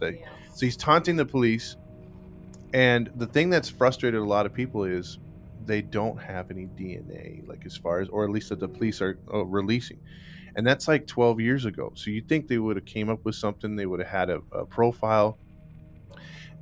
[0.00, 1.76] they- so he's taunting the police
[2.74, 5.18] and the thing that's frustrated a lot of people is
[5.64, 9.00] they don't have any DNA like as far as or at least that the police
[9.02, 9.98] are uh, releasing
[10.56, 13.34] and that's like 12 years ago so you think they would have came up with
[13.36, 15.38] something they would have had a, a profile.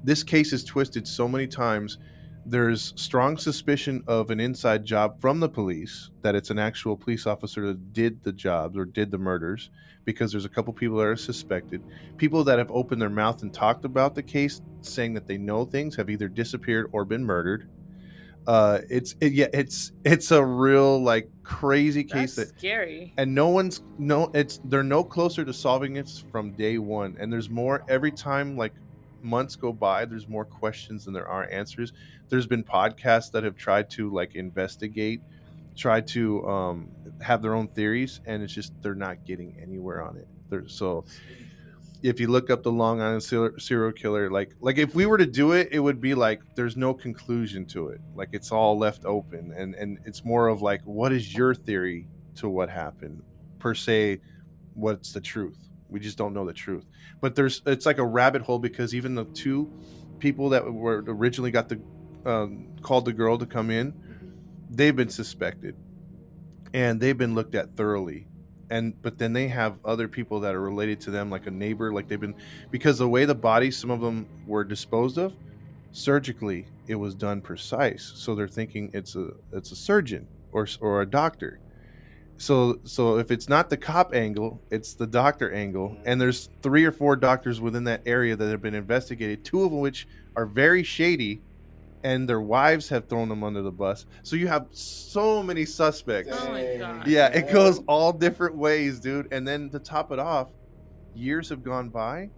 [0.02, 1.98] This case is twisted so many times
[2.46, 7.26] there's strong suspicion of an inside job from the police that it's an actual police
[7.26, 9.70] officer that did the jobs or did the murders
[10.04, 11.82] because there's a couple people that are suspected.
[12.18, 15.64] People that have opened their mouth and talked about the case saying that they know
[15.64, 17.68] things have either disappeared or been murdered.
[18.46, 23.14] Uh it's it, yeah it's it's a real like crazy case That's that scary.
[23.16, 27.16] and no one's no it's they're no closer to solving it from day one.
[27.18, 28.74] And there's more every time like
[29.24, 31.92] months go by there's more questions than there are answers.
[32.28, 35.20] There's been podcasts that have tried to like investigate
[35.76, 36.88] try to um
[37.20, 40.28] have their own theories and it's just they're not getting anywhere on it.
[40.48, 41.04] They're so
[42.02, 45.26] if you look up the long island serial killer like like if we were to
[45.26, 48.00] do it it would be like there's no conclusion to it.
[48.14, 52.06] Like it's all left open and and it's more of like what is your theory
[52.36, 53.22] to what happened?
[53.58, 54.20] Per se
[54.74, 56.84] what's the truth we just don't know the truth.
[57.22, 59.72] But there's it's like a rabbit hole because even the two
[60.18, 61.80] people that were originally got the
[62.26, 63.94] um, called the girl to come in
[64.70, 65.76] they've been suspected.
[66.72, 68.26] And they've been looked at thoroughly.
[68.70, 71.92] And but then they have other people that are related to them like a neighbor
[71.92, 72.34] like they've been
[72.70, 75.34] because the way the bodies some of them were disposed of
[75.92, 78.12] surgically it was done precise.
[78.16, 81.60] So they're thinking it's a it's a surgeon or or a doctor
[82.36, 86.84] so so if it's not the cop angle it's the doctor angle and there's three
[86.84, 90.82] or four doctors within that area that have been investigated two of which are very
[90.82, 91.40] shady
[92.02, 96.36] and their wives have thrown them under the bus so you have so many suspects
[96.38, 97.06] Oh my god.
[97.06, 99.32] yeah, it goes all different ways, dude.
[99.32, 100.48] And then to top it off,
[101.14, 102.28] years have gone by,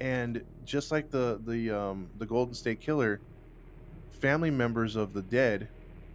[0.00, 3.20] and just like the the um, the Golden State Killer,
[4.20, 5.68] family members of the dead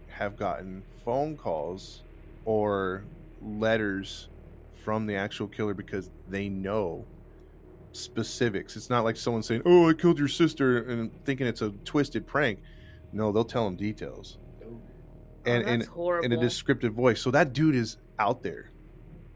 [0.08, 2.02] have gotten phone calls
[2.44, 3.04] or
[3.40, 4.28] letters
[4.84, 7.04] from the actual killer because they know
[7.92, 8.76] specifics.
[8.76, 12.26] It's not like someone saying, "Oh, I killed your sister," and thinking it's a twisted
[12.26, 12.60] prank.
[13.12, 14.38] No, they'll tell them details.
[15.44, 16.24] And oh, and horrible.
[16.24, 17.20] in a descriptive voice.
[17.20, 18.70] So that dude is out there,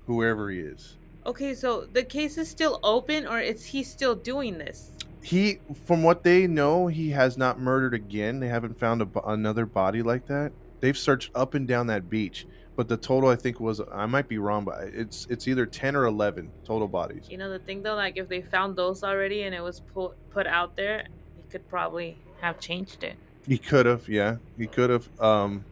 [0.06, 0.96] whoever he is.
[1.26, 4.92] okay, so the case is still open, or is he still doing this?
[5.22, 8.38] He, from what they know, he has not murdered again.
[8.38, 10.52] They haven't found a, another body like that.
[10.78, 14.28] They've searched up and down that beach, but the total I think was I might
[14.28, 17.26] be wrong, but it's it's either ten or eleven total bodies.
[17.28, 20.12] You know the thing though, like if they found those already and it was put
[20.30, 23.16] put out there, he could probably have changed it.
[23.46, 25.08] He could have, yeah, he could have.
[25.20, 25.64] Um,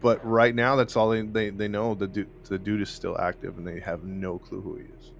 [0.00, 1.94] but right now, that's all they they, they know.
[1.94, 5.10] The dude the dude is still active, and they have no clue who he is.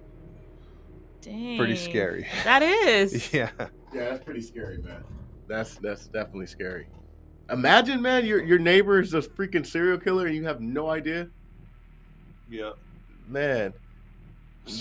[1.21, 1.57] Dang.
[1.57, 2.27] Pretty scary.
[2.43, 3.33] That is.
[3.33, 3.49] Yeah.
[3.59, 5.03] Yeah, that's pretty scary, man.
[5.47, 6.87] That's that's definitely scary.
[7.49, 11.27] Imagine, man, your your neighbor is a freaking serial killer and you have no idea.
[12.49, 12.71] Yeah.
[13.27, 13.73] Man,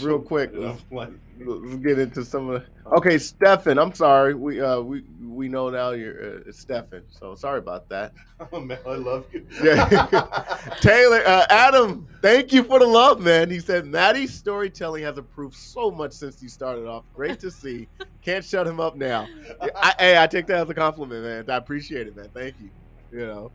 [0.00, 0.52] real quick,
[0.90, 2.92] like- let's get into some of the.
[2.96, 4.34] Okay, Stefan, I'm sorry.
[4.34, 8.12] We uh we we know now you're uh, it's Stefan, so sorry about that.
[8.52, 9.46] Oh, man, I love you.
[9.62, 9.86] Yeah.
[10.80, 13.48] Taylor, uh, Adam, thank you for the love, man.
[13.48, 17.04] He said Maddie's storytelling has improved so much since you started off.
[17.14, 17.88] Great to see.
[18.22, 19.28] Can't shut him up now.
[19.76, 21.48] I, hey, I take that as a compliment, man.
[21.48, 22.28] I appreciate it, man.
[22.34, 22.70] Thank you.
[23.18, 23.52] You know,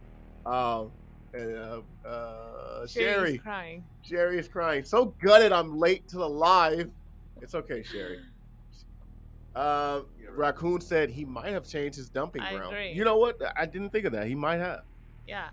[0.52, 0.92] um,
[1.34, 3.84] and uh, uh, Sherry's Sherry, crying.
[4.02, 4.84] Sherry is crying.
[4.84, 5.52] So gutted.
[5.52, 6.90] I'm late to the live.
[7.42, 8.20] It's okay, Sherry.
[9.56, 10.02] Uh,
[10.36, 12.68] Raccoon said he might have changed his dumping I ground.
[12.72, 12.92] agree.
[12.94, 13.42] You know what?
[13.58, 14.28] I didn't think of that.
[14.28, 14.84] He might have.
[15.28, 15.50] Yeah.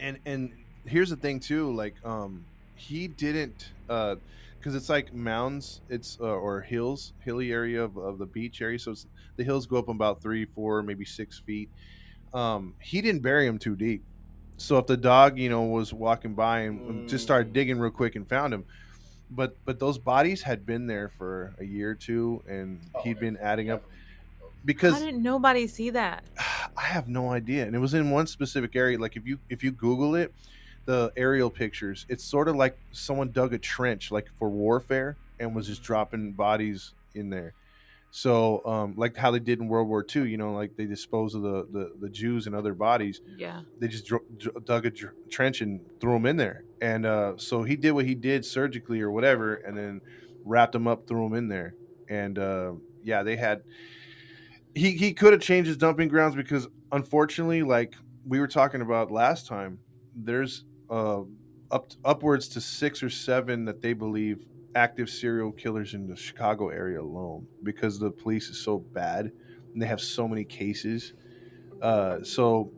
[0.00, 0.52] and and
[0.84, 4.16] here's the thing too like um he didn't uh
[4.58, 8.78] because it's like mounds it's uh, or hills hilly area of, of the beach area
[8.78, 11.70] so it's, the hills go up about three four maybe six feet
[12.34, 14.02] um he didn't bury him too deep
[14.58, 17.90] so if the dog you know was walking by and and just started digging real
[17.90, 18.64] quick and found him
[19.30, 23.36] but but those bodies had been there for a year or two and he'd been
[23.38, 23.82] adding up
[24.64, 26.24] because How did nobody see that?
[26.76, 27.66] I have no idea.
[27.66, 28.98] And it was in one specific area.
[28.98, 30.32] Like if you if you Google it,
[30.86, 35.54] the aerial pictures, it's sort of like someone dug a trench like for warfare and
[35.54, 37.54] was just dropping bodies in there.
[38.16, 41.34] So um, like how they did in World War II, you know, like they disposed
[41.34, 43.20] of the the, the Jews and other bodies.
[43.36, 43.62] Yeah.
[43.80, 46.62] They just dr- dr- dug a dr- trench and threw them in there.
[46.80, 50.00] And uh, so he did what he did surgically or whatever, and then
[50.44, 51.74] wrapped them up, threw them in there.
[52.08, 53.62] And uh, yeah, they had
[54.76, 59.10] he he could have changed his dumping grounds because unfortunately, like we were talking about
[59.10, 59.80] last time,
[60.14, 61.22] there's uh
[61.72, 66.68] up upwards to six or seven that they believe active serial killers in the Chicago
[66.68, 69.32] area alone because the police is so bad
[69.72, 71.14] and they have so many cases.
[71.82, 72.72] Uh, so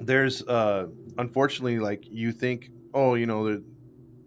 [0.00, 0.86] there's uh
[1.18, 3.64] unfortunately like you think oh you know the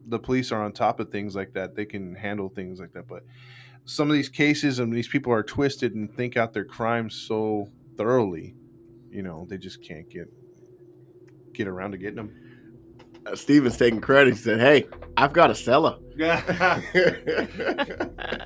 [0.08, 1.76] the police are on top of things like that.
[1.76, 3.08] They can handle things like that.
[3.08, 3.24] But
[3.86, 7.70] some of these cases and these people are twisted and think out their crimes so
[7.98, 8.56] thoroughly
[9.12, 10.32] you know they just can't get
[11.54, 12.51] get around to getting them
[13.26, 14.34] Uh, Steven's taking credit.
[14.34, 15.98] He said, "Hey, I've got a cellar."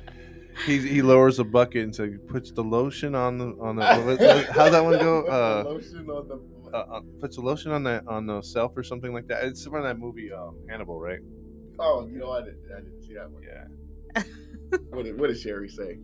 [0.66, 4.18] he, he lowers a bucket and so puts the lotion on the on the what-
[4.20, 6.40] what- how's that one go uh, Lotion on the-
[6.72, 9.64] uh, uh puts the lotion on the on the self or something like that it's
[9.66, 11.20] from that movie um, hannibal right
[11.78, 13.42] oh, you know, I didn't, I didn't see that one.
[13.42, 14.22] yeah
[14.90, 15.98] What did, what did Sherry say?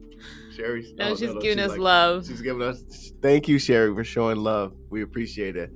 [0.54, 0.92] Sherry?
[0.96, 2.26] No, oh, she's giving us like- love.
[2.26, 3.12] She's giving us.
[3.20, 4.72] Thank you, Sherry, for showing love.
[4.88, 5.72] We appreciate it.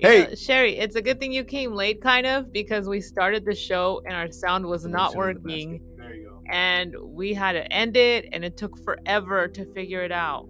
[0.00, 0.26] Hey.
[0.28, 3.54] know, Sherry, it's a good thing you came late, kind of, because we started the
[3.54, 5.80] show and our sound was not in the working.
[5.96, 10.02] there you go And we had to end it, and it took forever to figure
[10.02, 10.48] it out.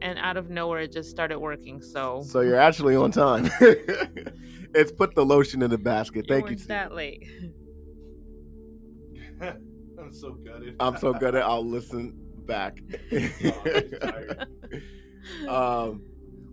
[0.00, 1.82] And out of nowhere, it just started working.
[1.82, 3.50] So, So you're actually on time.
[4.74, 6.26] it's put the lotion in the basket.
[6.28, 6.56] you Thank you.
[6.66, 7.26] that late.
[9.98, 11.34] i'm so gutted I'm so at.
[11.44, 12.14] I'll listen
[12.46, 12.78] back.
[15.48, 16.02] um,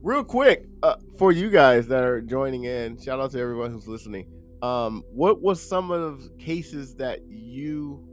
[0.06, 3.88] real quick, uh, for you guys that are joining in, shout out to everyone who's
[3.88, 4.28] listening.
[4.62, 8.08] Um, what was some of the cases that you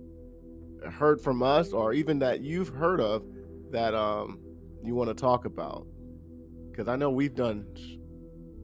[0.90, 3.22] heard from us, or even that you've heard of,
[3.70, 4.40] that um
[4.82, 5.86] you want to talk about?
[6.70, 7.66] Because I know we've done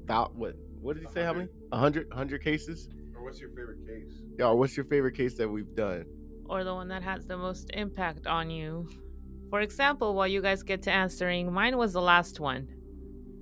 [0.05, 0.55] about what?
[0.81, 1.23] What did you say?
[1.23, 1.49] How many?
[1.73, 2.88] A hundred, hundred cases.
[3.14, 4.47] or what's your favorite case Yeah.
[4.47, 6.05] Or what's your favorite case that we've done?
[6.51, 8.88] or the one that has the most impact on you.
[9.51, 12.67] For example, while you guys get to answering, mine was the last one,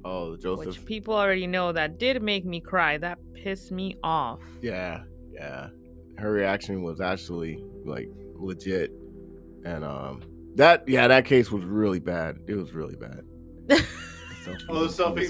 [0.08, 0.66] Oh, Joseph.
[0.66, 2.96] which people already know that did make me cry.
[2.96, 4.40] That pissed me off.
[4.62, 5.70] Yeah, yeah.
[6.16, 8.92] Her reaction was actually like legit,
[9.64, 10.22] and um,
[10.54, 12.38] that yeah, that case was really bad.
[12.46, 13.22] It was really bad.
[14.68, 15.26] oh the selfie!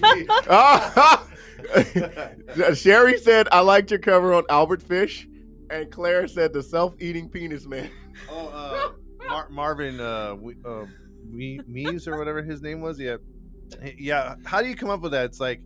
[2.77, 5.27] Sherry said, "I liked your cover on Albert Fish,"
[5.71, 7.91] and Claire said, "The self-eating penis man."
[8.31, 10.85] Oh, uh, Mar- Marvin, uh, we, uh,
[11.33, 13.01] we, Mees or whatever his name was.
[13.01, 13.17] Yeah,
[13.99, 14.35] yeah.
[14.45, 15.25] How do you come up with that?
[15.27, 15.61] It's like,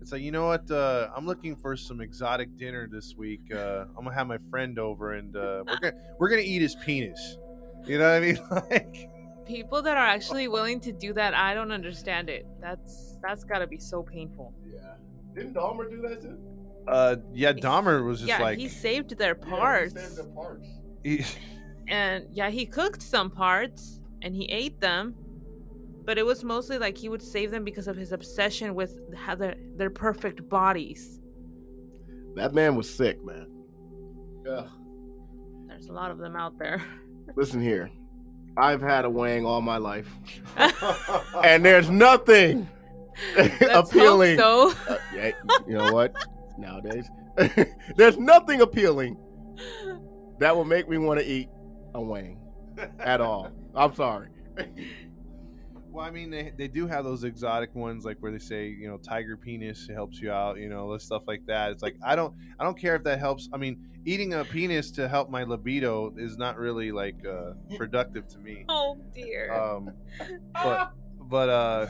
[0.00, 0.70] it's like you know what?
[0.70, 3.42] Uh, I'm looking for some exotic dinner this week.
[3.54, 6.74] Uh, I'm gonna have my friend over, and uh, we're gonna we're gonna eat his
[6.76, 7.38] penis.
[7.86, 8.38] You know what I mean?
[8.70, 9.08] Like,
[9.44, 12.46] People that are actually willing to do that, I don't understand it.
[12.60, 14.54] That's that's got to be so painful.
[14.72, 14.94] Yeah,
[15.34, 16.38] didn't Dahmer do that too?
[16.88, 19.94] uh, yeah, Dahmer was just yeah, like, he saved their parts.
[20.34, 20.66] parts.
[21.02, 21.24] he-
[21.88, 25.14] and yeah, he cooked some parts and he ate them,
[26.04, 29.34] but it was mostly like he would save them because of his obsession with how
[29.34, 31.20] their their perfect bodies.
[32.34, 33.46] That man was sick, man.
[34.44, 34.66] Yeah.
[35.68, 36.82] There's a lot of them out there.
[37.36, 37.90] Listen here,
[38.56, 40.08] I've had a wang all my life.
[41.44, 42.68] and there's nothing
[43.36, 44.38] Let's appealing.
[44.38, 45.32] Hope Uh, yeah,
[45.66, 46.14] you know what?
[46.58, 47.08] Nowadays,
[47.96, 49.16] there's nothing appealing
[50.38, 51.48] that will make me want to eat
[51.94, 52.38] a wing
[52.98, 53.50] at all.
[53.74, 54.28] I'm sorry.
[55.92, 58.88] Well, I mean, they, they do have those exotic ones, like where they say, you
[58.88, 61.70] know, tiger penis helps you out, you know, stuff like that.
[61.70, 63.50] It's like I don't, I don't care if that helps.
[63.52, 68.26] I mean, eating a penis to help my libido is not really like uh, productive
[68.28, 68.64] to me.
[68.70, 69.52] Oh dear.
[69.52, 69.90] Um,
[70.54, 71.86] but, but uh,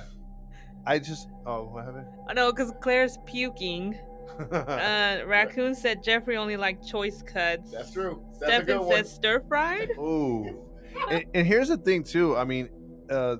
[0.85, 2.07] I just, oh, what happened?
[2.29, 3.99] I know, because Claire's puking.
[4.51, 7.71] Uh, Raccoon said Jeffrey only liked choice cuts.
[7.71, 8.25] That's true.
[8.41, 8.97] That's a good one.
[8.97, 9.91] said stir fried.
[9.99, 10.67] Ooh.
[11.11, 12.35] and, and here's the thing too.
[12.35, 12.71] I mean,
[13.11, 13.37] uh,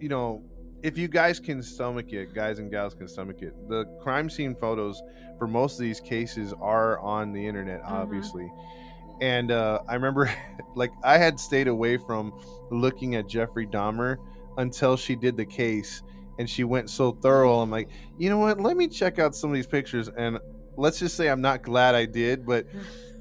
[0.00, 0.42] you know,
[0.82, 3.54] if you guys can stomach it, guys and gals can stomach it.
[3.68, 5.02] The crime scene photos
[5.38, 7.90] for most of these cases are on the internet, Mhm.
[7.90, 8.50] obviously.
[9.20, 10.32] And uh, I remember,
[10.74, 12.32] like, I had stayed away from
[12.70, 14.16] looking at Jeffrey Dahmer
[14.56, 16.02] until she did the case,
[16.38, 17.60] and she went so thorough.
[17.60, 18.58] I'm like, you know what?
[18.60, 20.38] Let me check out some of these pictures, and
[20.78, 22.66] let's just say I'm not glad I did, but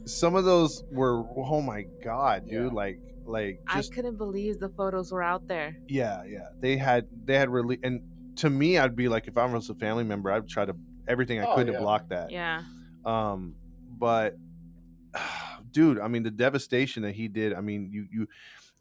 [0.06, 2.72] some of those were, oh my god, dude!
[2.72, 2.74] Yeah.
[2.74, 5.78] Like, like I couldn't believe the photos were out there.
[5.88, 6.50] yeah, yeah.
[6.60, 8.02] They had they had really and
[8.38, 10.76] to me, I'd be like, if I was a family member, I'd try to
[11.08, 11.74] everything I Oh, could yeah.
[11.74, 12.32] to block that.
[12.32, 12.64] Yeah.
[13.06, 13.56] Um,
[13.98, 14.36] but
[15.72, 17.54] dude, I mean, the devastation that he did.
[17.54, 18.28] I mean, you you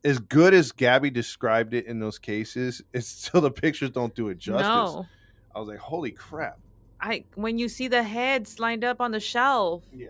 [0.04, 4.28] as good as Gabby described it in those cases, it's still the pictures don't do
[4.28, 4.66] it justice.
[4.66, 5.06] No.
[5.54, 6.58] I was like, holy crap.
[7.00, 10.08] I when you see the heads lined up on the shelf, Yeah.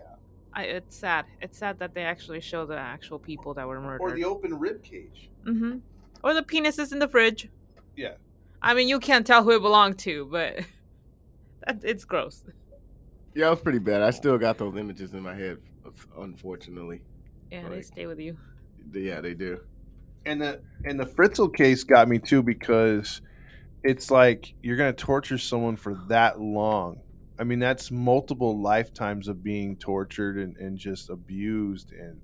[0.53, 1.25] I, it's sad.
[1.41, 4.01] It's sad that they actually show the actual people that were murdered.
[4.01, 5.29] Or the open rib cage.
[5.45, 5.77] mm-hmm.
[6.23, 7.49] Or the penises in the fridge.
[7.95, 8.13] Yeah.
[8.61, 10.59] I mean, you can't tell who it belonged to, but
[11.65, 12.43] that, it's gross.
[13.35, 14.01] Yeah, it was pretty bad.
[14.01, 15.59] I still got those images in my head,
[16.17, 17.01] unfortunately.
[17.51, 18.37] Yeah, they stay with you.
[18.93, 19.59] Yeah, they do.
[20.25, 23.21] And the and the Fritzl case got me too because
[23.83, 26.99] it's like you're gonna torture someone for that long.
[27.39, 32.21] I mean, that's multiple lifetimes of being tortured and, and just abused, and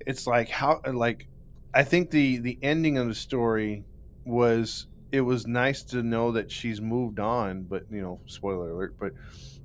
[0.00, 1.28] it's like how like
[1.74, 3.86] I think the the ending of the story
[4.24, 8.96] was it was nice to know that she's moved on, but you know, spoiler alert,
[8.98, 9.12] but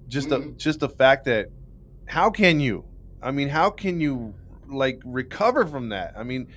[0.07, 0.57] just the Mhm.
[0.57, 1.47] just the fact that
[2.07, 2.87] how can you?
[3.21, 4.35] I mean, how can you
[4.67, 6.13] like recover from that?
[6.17, 6.47] I mean,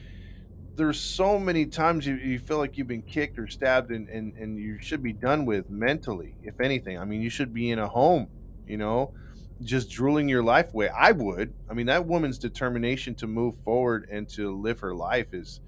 [0.77, 4.37] there's so many times you, you feel like you've been kicked or stabbed and, and,
[4.37, 6.99] and you should be done with mentally, if anything.
[6.99, 8.29] I mean, you should be in a home,
[8.67, 9.15] you know,
[9.63, 10.89] just drooling your life away.
[10.89, 11.55] I would.
[11.71, 15.61] I mean, that woman's determination to move forward and to live her life is,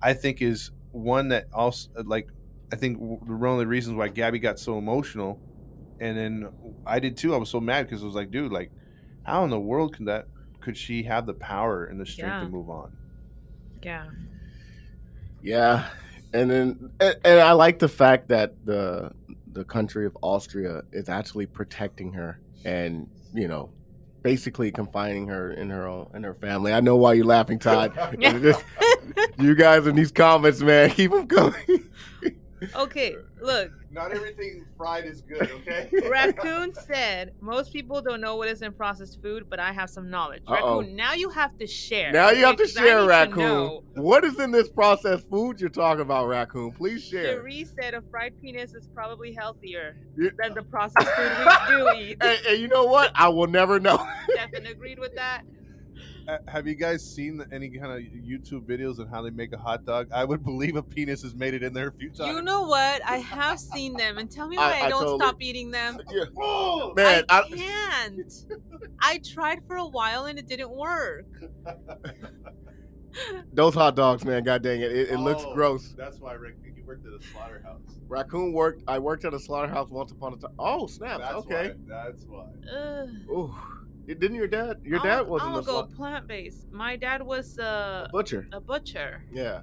[0.00, 2.28] I think, is one that also, like,
[2.72, 5.38] I think one of the reasons why Gabby got so emotional.
[6.00, 6.48] And then
[6.86, 7.34] I did too.
[7.34, 8.70] I was so mad because I was like, dude, like,
[9.24, 10.26] how in the world can that,
[10.60, 12.96] could she have the power and the strength to move on?
[13.82, 14.06] Yeah.
[15.46, 15.86] Yeah,
[16.32, 19.12] and then and, and I like the fact that the
[19.52, 23.70] the country of Austria is actually protecting her and you know
[24.22, 26.72] basically confining her in her own in her family.
[26.72, 27.92] I know why you're laughing, Todd.
[29.38, 31.90] you guys in these comments, man, keep them coming.
[32.74, 33.70] okay, look.
[33.90, 35.88] Not everything fried is good, okay?
[36.10, 40.10] Raccoon said most people don't know what is in processed food, but I have some
[40.10, 40.42] knowledge.
[40.46, 40.78] Uh-oh.
[40.80, 42.12] Raccoon, now you have to share.
[42.12, 43.38] now you have to share, Raccoon.
[43.38, 43.84] know.
[43.94, 46.72] what is in this processed food you're talking about, Raccoon?
[46.72, 47.36] Please share.
[47.36, 51.90] Cherie said a fried penis is probably healthier You- than the processed food we do
[52.10, 52.22] eat.
[52.22, 53.12] Hey, hey, you know what?
[53.14, 54.06] I will never know.
[54.30, 55.42] Stefan agreed with that.
[56.28, 59.58] Uh, have you guys seen any kind of YouTube videos on how they make a
[59.58, 60.08] hot dog?
[60.12, 62.34] I would believe a penis has made it in there a few times.
[62.34, 63.00] You know what?
[63.06, 66.00] I have seen them, and tell me why I, I don't totally- stop eating them.
[66.10, 66.24] Yeah.
[66.38, 68.32] Oh, Man, I I, can't.
[69.00, 71.26] I tried for a while and it didn't work.
[73.52, 74.92] those hot dogs, man, god dang it.
[74.92, 75.94] It, it looks Oh, gross.
[75.96, 77.80] That's why Rick you worked at a slaughterhouse.
[78.08, 78.82] Raccoon worked.
[78.88, 80.52] I worked at a slaughterhouse once upon a time.
[80.58, 81.20] Oh, snaps.
[81.20, 81.74] That's okay.
[81.86, 82.46] Why, that's why.
[82.74, 83.08] Ugh.
[83.30, 83.54] Ooh,
[84.06, 84.78] didn't your dad?
[84.84, 86.70] Your I'm- dad wasn't I'm a gonna go sla- plant based.
[86.72, 88.46] My dad was a butcher.
[88.52, 89.22] a butcher.
[89.32, 89.62] Yeah.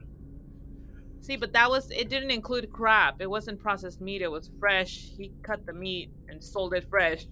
[1.21, 2.09] See, but that was it.
[2.09, 3.21] Didn't include crap.
[3.21, 4.21] It wasn't processed meat.
[4.21, 4.97] It was fresh.
[5.17, 7.25] He cut the meat and sold it fresh.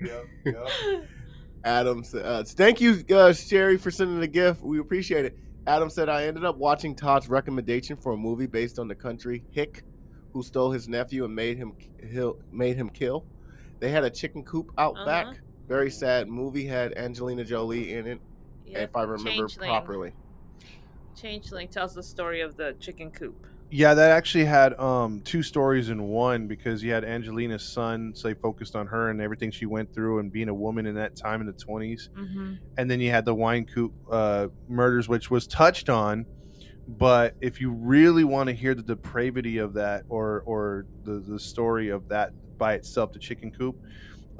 [0.00, 0.68] Yep, yep.
[1.64, 4.62] Adam uh, "Thank you, uh, Sherry, for sending the gift.
[4.62, 8.78] We appreciate it." Adam said, "I ended up watching Todd's recommendation for a movie based
[8.78, 9.82] on the country Hick,
[10.32, 11.72] who stole his nephew and made him
[12.12, 13.24] kill, made him kill.
[13.80, 15.04] They had a chicken coop out Uh-huh.
[15.06, 15.40] back.
[15.72, 16.66] Very sad movie.
[16.66, 18.20] Had Angelina Jolie in it,
[18.66, 18.82] Yep.
[18.90, 19.70] if I remember Changeling.
[19.70, 20.12] properly.
[21.16, 23.46] Changeling tells the story of the chicken coop.
[23.70, 28.28] Yeah, that actually had um two stories in one because you had Angelina's son, so
[28.28, 31.16] they focused on her and everything she went through and being a woman in that
[31.16, 32.10] time in the twenties.
[32.18, 32.54] Mm-hmm.
[32.76, 36.26] and then you had the wine coop uh, murders, which was touched on,
[36.86, 41.40] But if you really want to hear the depravity of that, or or the the
[41.40, 43.76] story of that by itself, the chicken coop,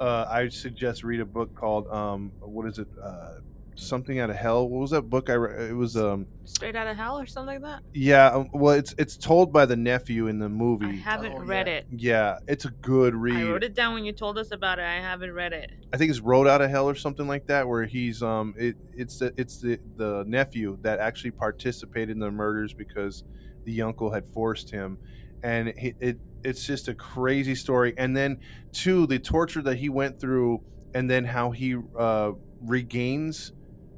[0.03, 2.87] uh, I suggest read a book called um, what is it?
[3.01, 3.35] Uh,
[3.75, 4.69] something out of hell.
[4.69, 5.31] What was that book?
[5.31, 7.81] I re- it was um Straight out of hell or something like that.
[7.93, 8.27] yeah.
[8.27, 10.85] um, Well, it's it's told by the nephew in the movie.
[10.85, 11.73] I haven't Oh, read yeah.
[11.73, 11.85] it.
[11.91, 13.35] yeah, it's a good read.
[13.47, 14.85] I wrote it down when you told us about it.
[14.85, 15.71] I haven't read it.
[15.91, 18.75] I think it's Road Out of Hell or something like that, where he's um it
[18.93, 23.23] it's the it's the the nephew that actually participated in the murders because
[23.65, 24.99] the uncle had forced him,
[25.43, 27.93] and it, it it's just a crazy story.
[27.97, 28.39] And then
[28.71, 30.61] two, the torture that he went through,
[30.93, 32.31] and then how he uh,
[32.61, 33.51] regains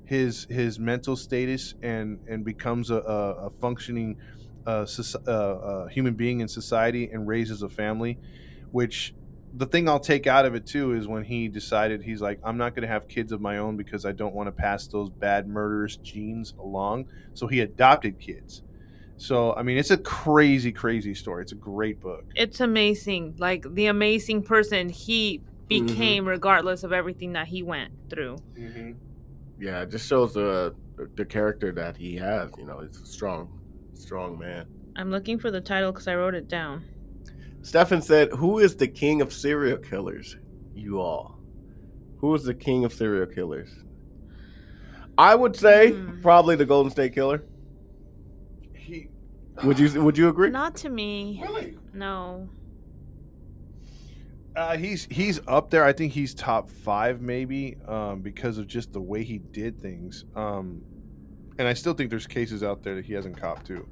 [0.05, 4.17] his his mental status and and becomes a, a, a functioning
[4.65, 8.17] uh, soci- uh, uh, human being in society and raises a family,
[8.71, 9.13] which
[9.57, 12.57] the thing I'll take out of it too is when he decided he's like, I'm
[12.57, 15.09] not going to have kids of my own because I don't want to pass those
[15.09, 17.05] bad murderous genes along.
[17.33, 18.63] So he adopted kids.
[19.17, 21.43] So I mean, it's a crazy, crazy story.
[21.43, 22.25] It's a great book.
[22.35, 23.35] It's amazing.
[23.37, 28.37] Like the amazing person he became, regardless of everything that he went through.
[29.59, 30.75] Yeah, it just shows the
[31.15, 32.51] the character that he has.
[32.57, 33.59] You know, he's a strong,
[33.93, 34.67] strong man.
[34.97, 36.83] I'm looking for the title because I wrote it down.
[37.61, 40.37] Stefan said, "Who is the king of serial killers?
[40.73, 41.39] You all.
[42.17, 43.69] Who is the king of serial killers?
[45.17, 46.21] I would say Hmm.
[46.21, 47.43] probably the Golden State Killer.
[49.61, 50.49] He Would you Would you agree?
[50.49, 51.41] Not to me.
[51.43, 51.77] really.
[51.93, 52.49] No.
[54.55, 55.83] Uh, he's he's up there.
[55.83, 60.23] I think he's top five, maybe, um, because of just the way he did things.
[60.35, 60.81] Um,
[61.57, 63.87] and I still think there's cases out there that he hasn't copped to.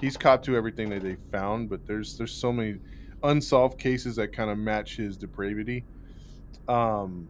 [0.00, 2.78] He's copped to everything that they found, but there's there's so many
[3.24, 5.84] unsolved cases that kind of match his depravity.
[6.68, 7.28] Um,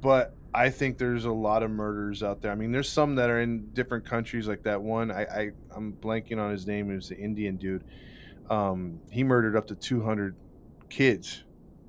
[0.00, 2.52] but I think there's a lot of murders out there.
[2.52, 5.10] I mean, there's some that are in different countries, like that one.
[5.10, 6.90] I, I I'm blanking on his name.
[6.90, 7.84] It was the Indian dude.
[8.50, 10.36] Um, he murdered up to 200
[10.90, 11.44] kids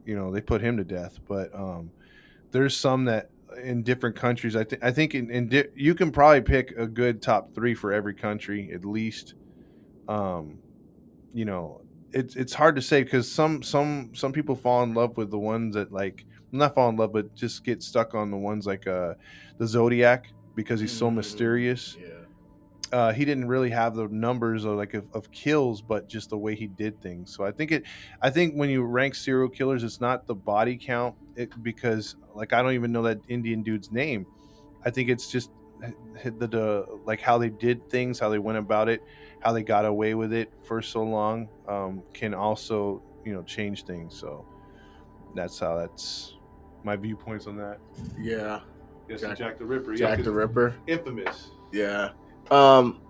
[0.05, 1.91] you know they put him to death but um
[2.51, 3.30] there's some that
[3.64, 6.88] in different countries i think i think in, in di- you can probably pick a
[6.88, 9.34] good top three for every country at least
[10.07, 10.57] um
[11.34, 15.18] you know it's it's hard to say because some some some people fall in love
[15.18, 16.26] with the ones that like
[16.60, 19.14] not fall in love but just get stuck on the ones like uh
[19.60, 20.26] the zodiac
[20.56, 22.26] because he's so Mm, mysterious Yeah.
[22.91, 26.38] uh, he didn't really have the numbers of like of, of kills, but just the
[26.38, 27.34] way he did things.
[27.36, 27.84] So I think it,
[28.22, 32.54] I think when you rank serial killers, it's not the body count, it, because like
[32.54, 34.28] I don't even know that Indian dude's name.
[34.86, 38.89] I think it's just the, the like how they did things, how they went about
[38.89, 39.04] it,
[39.39, 43.86] how they got away with it for so long, um, can also you know change
[43.86, 44.18] things.
[44.18, 44.47] So
[45.34, 46.33] that's how that's
[46.84, 47.80] my viewpoints on that.
[48.20, 48.60] Yeah.
[49.10, 49.96] Yes, Jack- Jack the Ripper.
[49.96, 50.76] Jack the Ripper.
[50.88, 51.50] infamous.
[51.72, 52.10] Yeah.
[52.52, 53.02] Um,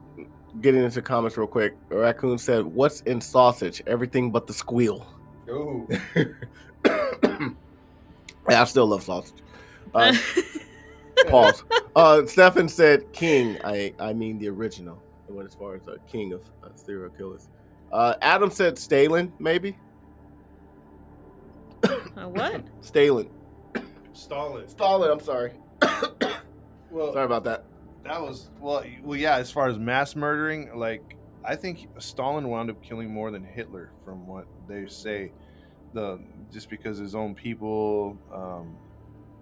[0.61, 1.75] getting into comments real quick.
[1.89, 3.81] Raccoon said, "What's in sausage?
[3.87, 5.05] Everything but the squeal."
[5.49, 5.87] Oh.
[6.85, 9.41] yeah, I still love sausage.
[9.93, 10.13] Uh,
[11.27, 11.63] pause.
[11.95, 15.01] Uh, Stefan said, "King." I I mean the original.
[15.29, 17.49] It went as far as a king of uh, serial killers.
[17.91, 19.77] Uh, Adam said Stalin, maybe
[21.83, 22.63] Uh, what?
[22.81, 23.29] Stalin.
[24.13, 24.67] Stalin.
[24.69, 25.11] Stalin.
[25.11, 25.51] I'm sorry.
[26.91, 27.65] Well, Sorry about that.
[28.03, 29.37] that was well, well, yeah.
[29.37, 33.89] As far as mass murdering, like I think Stalin wound up killing more than Hitler,
[34.05, 35.31] from what they say.
[35.93, 36.19] The
[36.51, 38.15] just because his own people.
[38.31, 38.75] Um,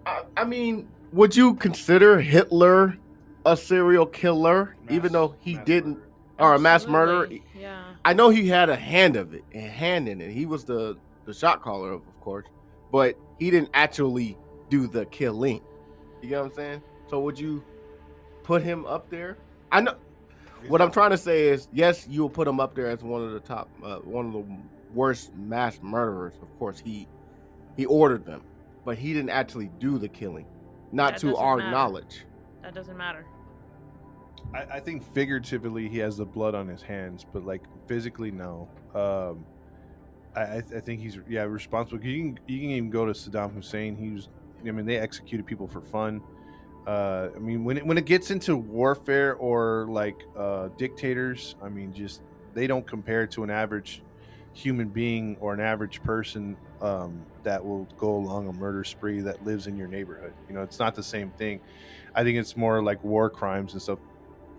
[0.06, 2.96] I, I mean, would you consider Hitler
[3.44, 6.08] a serial killer, even though he didn't, murderer.
[6.38, 7.28] or a mass murderer?
[7.54, 7.82] Yeah.
[8.02, 10.30] I know he had a hand of it, a hand in it.
[10.32, 10.96] He was the
[11.26, 12.46] the shot caller, of course,
[12.90, 14.38] but he didn't actually
[14.72, 15.60] do the killing.
[16.22, 16.82] You get what I'm saying?
[17.10, 17.62] So would you
[18.42, 19.36] put him up there?
[19.70, 19.96] I know
[20.66, 23.22] what I'm trying to say is yes, you will put him up there as one
[23.22, 24.44] of the top, uh, one of the
[24.94, 26.32] worst mass murderers.
[26.40, 27.06] Of course, he
[27.76, 28.44] he ordered them,
[28.86, 30.46] but he didn't actually do the killing,
[30.90, 31.70] not That to our matter.
[31.70, 32.24] knowledge.
[32.62, 33.26] That doesn't matter.
[34.54, 38.70] I, I think figuratively he has the blood on his hands, but like physically, no.
[38.94, 39.44] Um,
[40.34, 42.02] I, I, I think he's yeah responsible.
[42.02, 43.96] You can you can even go to Saddam Hussein.
[43.96, 44.28] He was,
[44.68, 46.20] I mean, they executed people for fun.
[46.86, 51.68] Uh, I mean, when it, when it gets into warfare or like uh, dictators, I
[51.68, 52.22] mean, just
[52.54, 54.02] they don't compare to an average
[54.52, 59.44] human being or an average person um, that will go along a murder spree that
[59.44, 60.34] lives in your neighborhood.
[60.48, 61.60] You know, it's not the same thing.
[62.14, 63.98] I think it's more like war crimes and stuff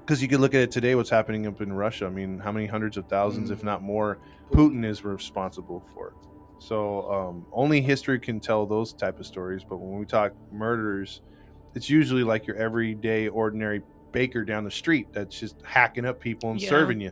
[0.06, 2.52] because you could look at it today what's happening up in russia i mean how
[2.52, 4.18] many hundreds of thousands if not more
[4.52, 6.14] putin is responsible for it
[6.68, 11.22] so um, only history can tell those type of stories but when we talk murders
[11.76, 16.52] it's usually like your everyday ordinary baker down the street that's just hacking up people
[16.52, 16.70] and Yeah.
[16.70, 17.12] serving you.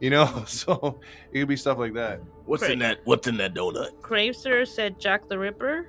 [0.00, 0.98] You know, so
[1.32, 2.20] it could be stuff like that.
[2.46, 3.00] What's in that?
[3.04, 4.00] What's in that donut?
[4.00, 5.88] Craveser said Jack the Ripper.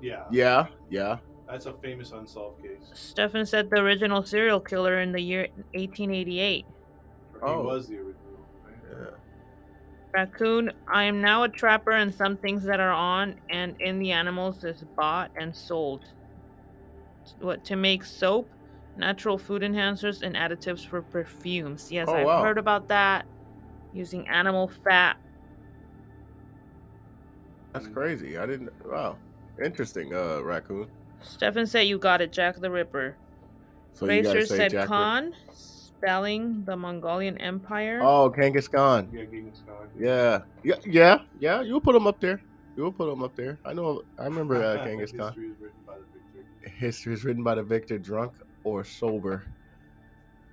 [0.00, 1.16] Yeah, Yeah, yeah.
[1.48, 2.88] that's a famous unsolved case.
[2.94, 6.66] Stefan said the original serial killer in the year 1888.
[7.42, 7.60] Oh.
[7.62, 8.14] He was the original.
[10.14, 14.12] Raccoon, I am now a trapper and some things that are on and in the
[14.12, 16.04] animals is bought and sold.
[17.38, 18.50] What to make soap,
[18.96, 21.92] natural food enhancers, and additives for perfumes.
[21.92, 22.42] Yes, Oh, I've wow.
[22.42, 23.26] heard about that.
[23.92, 25.16] Using animal fat.
[27.72, 28.36] That's crazy.
[28.36, 28.70] I didn't.
[28.84, 29.16] Wow,
[29.62, 30.12] interesting.
[30.12, 30.88] Uh, raccoon.
[31.22, 33.16] Stefan said you got it, Jack the Ripper.
[33.94, 34.88] So you gotta Fraser say said Jack.
[34.88, 35.32] Khan,
[36.00, 38.00] spelling the Mongolian Empire.
[38.02, 39.08] Oh, Genghis Khan.
[39.12, 39.88] Yeah, Genghis Khan.
[39.98, 41.60] Yeah, yeah, yeah, yeah.
[41.60, 42.40] You will put him up there.
[42.76, 43.58] You will put him up there.
[43.64, 44.02] I know.
[44.18, 45.34] I remember uh, Genghis Khan.
[45.34, 46.70] History is written by the victor.
[46.70, 48.32] History is written by the victor, drunk
[48.64, 49.44] or sober.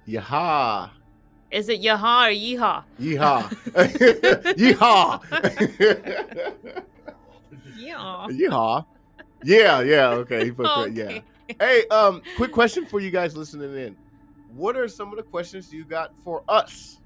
[0.08, 0.90] Yaha.
[1.50, 2.84] Is it Yaha or Yeehaw?
[3.00, 3.50] Yeehaw.
[4.58, 5.24] Yeehaw.
[7.78, 8.28] Yeah.
[8.30, 8.86] Yeehaw.
[9.44, 10.10] Yeah, yeah.
[10.10, 10.46] Okay.
[10.46, 11.20] He put that- Yeah.
[11.62, 13.96] Hey, um, quick question for you guys listening in.
[14.58, 17.00] What are some of the questions you got for us?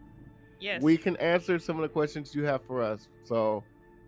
[0.62, 0.82] Yes.
[0.82, 3.10] We can answer some of the questions you have for us.
[3.26, 3.64] So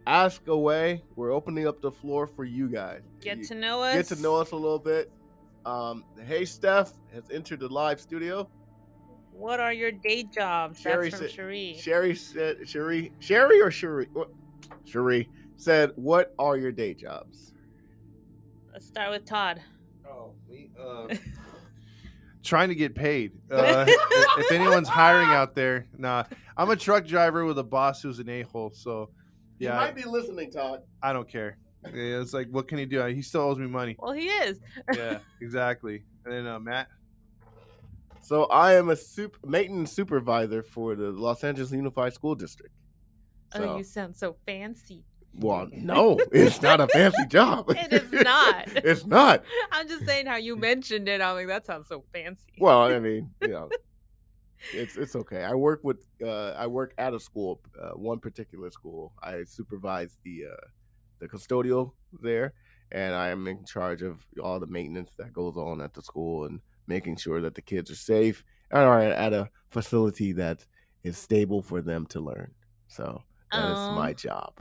[0.08, 1.04] ask away.
[1.16, 3.02] We're opening up the floor for you guys.
[3.22, 3.96] get You- to know us.
[3.96, 5.12] get to know us a little bit.
[5.66, 8.50] Um, hey Steph has entered the live studio.
[9.32, 10.80] What are your day jobs?
[10.80, 11.76] Sherry That's from said- Cherie.
[11.78, 14.30] Sherry said Sherry Sherry or Sherry what
[14.86, 17.54] Sherry said, What are your day jobs?
[18.72, 19.62] Let's start with Todd.
[20.08, 20.70] Oh, me.
[20.80, 21.08] Uh,
[22.44, 23.32] trying to get paid.
[23.54, 26.24] Uh, if, if anyone's hiring out there, nah.
[26.58, 28.72] I'm a truck driver with a boss who's an a hole.
[28.74, 29.10] So,
[29.60, 30.82] You yeah, might be listening, Todd.
[31.02, 31.58] I, I don't care.
[31.86, 33.04] Yeah, it's like, what can he do?
[33.06, 33.96] He still owes me money.
[34.00, 34.60] Well, he is.
[34.96, 36.04] Yeah, exactly.
[36.26, 36.88] And then uh, Matt.
[38.22, 42.74] So I am a sup- maintenance supervisor for the Los Angeles Unified School District.
[43.54, 45.04] Oh, you sound so fancy.
[45.36, 47.70] Well, no, it's not a fancy job.
[47.76, 48.68] It is not.
[48.76, 49.44] it's not.
[49.72, 51.22] I'm just saying how you mentioned it.
[51.22, 52.54] I'm like, that sounds so fancy.
[52.60, 53.70] Well, I mean, you know,
[54.74, 55.44] it's it's okay.
[55.44, 59.14] I work with uh, I work at a school, uh, one particular school.
[59.22, 60.68] I supervise the uh,
[61.20, 62.54] the custodial there,
[62.92, 66.46] and I am in charge of all the maintenance that goes on at the school
[66.46, 70.66] and making sure that the kids are safe and are at a facility that
[71.04, 72.52] is stable for them to learn.
[72.88, 74.54] So that is my job.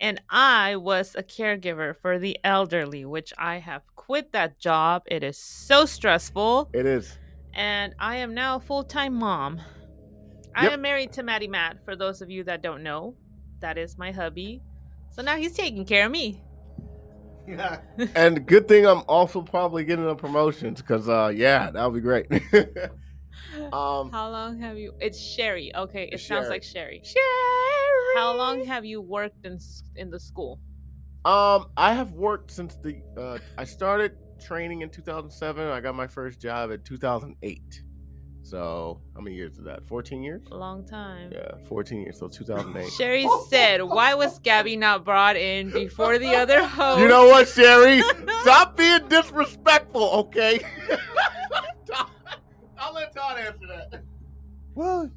[0.00, 5.02] And I was a caregiver for the elderly, which I have quit that job.
[5.06, 6.70] It is so stressful.
[6.72, 7.18] It is.
[7.52, 9.60] And I am now a full time mom.
[10.54, 13.14] I am married to Maddie Matt, for those of you that don't know.
[13.60, 14.62] That is my hubby.
[15.10, 16.42] So now he's taking care of me.
[17.46, 17.80] Yeah.
[18.14, 22.00] And good thing I'm also probably getting a promotion because uh yeah, that would be
[22.00, 22.26] great.
[23.72, 24.94] um How long have you?
[25.00, 25.74] It's Sherry.
[25.74, 26.48] Okay, it sounds Sherry.
[26.48, 27.00] like Sherry.
[27.04, 27.79] Sherry.
[28.16, 29.58] How long have you worked in
[29.96, 30.60] in the school?
[31.24, 35.66] Um, I have worked since the uh, I started training in 2007.
[35.66, 37.82] I got my first job in 2008.
[38.42, 39.86] So how many years is that?
[39.86, 40.42] 14 years?
[40.50, 41.30] A long time.
[41.32, 42.18] Yeah, 14 years.
[42.18, 42.90] So 2008.
[42.92, 47.48] Sherry said, "Why was Gabby not brought in before the other host?" You know what,
[47.48, 48.02] Sherry?
[48.40, 50.60] Stop being disrespectful, okay?
[52.78, 54.02] I'll let Todd answer that.
[54.74, 55.10] Well,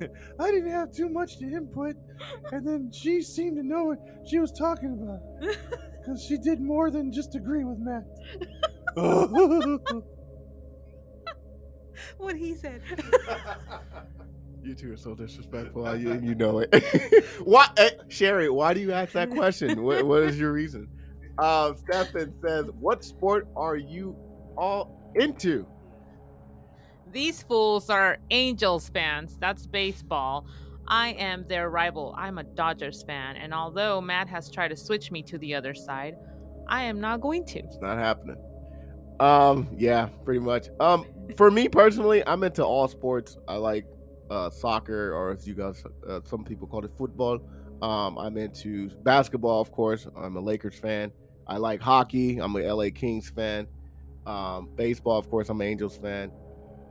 [0.40, 1.96] I didn't have too much to input,
[2.52, 5.20] and then she seemed to know what she was talking about
[5.98, 8.04] because she did more than just agree with Matt.
[12.18, 12.82] what he said.
[14.62, 15.96] You two are so disrespectful.
[15.96, 17.24] You, you know it.
[17.44, 18.50] why, eh, Sherry?
[18.50, 19.82] Why do you ask that question?
[19.82, 20.88] what, what is your reason?
[21.38, 24.16] Uh, Stefan says, "What sport are you
[24.56, 25.66] all into?"
[27.12, 29.36] These fools are Angels fans.
[29.38, 30.46] That's baseball.
[30.88, 32.14] I am their rival.
[32.16, 35.74] I'm a Dodgers fan, and although Matt has tried to switch me to the other
[35.74, 36.16] side,
[36.68, 37.58] I am not going to.
[37.60, 38.36] It's not happening.
[39.18, 40.68] Um, yeah, pretty much.
[40.78, 43.36] Um, for me personally, I'm into all sports.
[43.48, 43.86] I like
[44.30, 47.40] uh, soccer, or as you guys, uh, some people call it football.
[47.82, 50.06] Um, I'm into basketball, of course.
[50.16, 51.12] I'm a Lakers fan.
[51.46, 52.38] I like hockey.
[52.38, 53.66] I'm a LA Kings fan.
[54.26, 55.48] Um, baseball, of course.
[55.48, 56.32] I'm an Angels fan.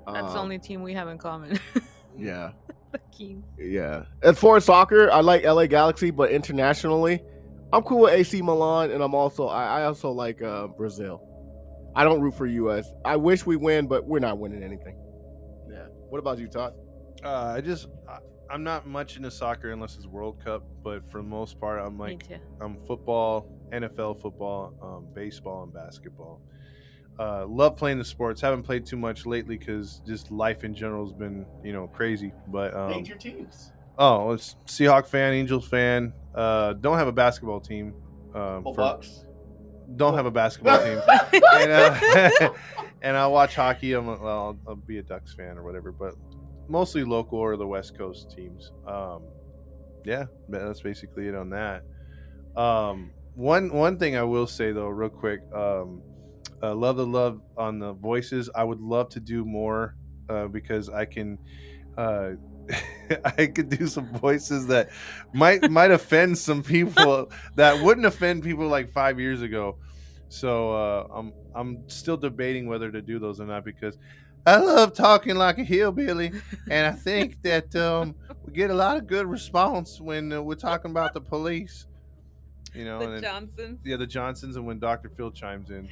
[0.08, 1.60] That's the Um, only team we have in common.
[2.18, 2.51] Yeah,
[2.93, 3.43] the Kings.
[3.60, 4.03] yeah.
[4.24, 7.22] As far as soccer, I like LA Galaxy, but internationally,
[7.74, 11.22] I'm cool with AC Milan, and I'm also I, I also like uh, Brazil.
[11.93, 12.88] I don't root for US.
[13.03, 14.95] I wish we win, but we're not winning anything.
[15.70, 15.88] Yeah.
[16.10, 16.74] What about you, Todd?
[17.22, 21.18] Uh, I just, I, I'm not much into soccer unless it's World Cup, but for
[21.18, 22.41] the most part, I'm like, me too.
[22.62, 26.41] I'm football, NFL football, um, baseball, and basketball.
[27.20, 28.41] Uh, love playing the sports.
[28.41, 32.34] Haven't played too much lately because just life in general has been you know crazy.
[32.47, 33.72] But um, your teams.
[33.97, 36.13] oh, it's Seahawk fan, Angels fan.
[36.34, 37.93] Uh, don't have a basketball team.
[38.34, 39.24] Um, for- Bucks.
[39.95, 41.01] don't have a basketball team.
[41.53, 42.49] and, uh,
[43.01, 43.93] and I watch hockey.
[43.93, 46.16] I'm, well, I'll, I'll be a Ducks fan or whatever, but
[46.68, 48.74] mostly local or the West Coast teams.
[48.86, 49.22] Um,
[50.03, 51.84] yeah, that's basically it on that.
[52.59, 56.01] Um, one one thing I will say though, real quick, um,
[56.64, 58.49] uh, love the love on the voices.
[58.56, 59.95] I would love to do more
[60.30, 61.38] uh, because I can.
[61.97, 62.32] Uh,
[63.24, 64.89] I could do some voices that
[65.34, 69.78] might might offend some people that wouldn't offend people like five years ago.
[70.30, 73.97] So uh, I'm I'm still debating whether to do those or not because
[74.47, 76.32] I love talking like a hillbilly,
[76.70, 80.56] and I think that um, we get a lot of good response when uh, we're
[80.56, 81.88] talking about the police.
[82.74, 83.80] You know, the and then- Johnsons.
[83.86, 85.10] yeah, the Johnsons, and when Dr.
[85.16, 85.88] Phil chimes in.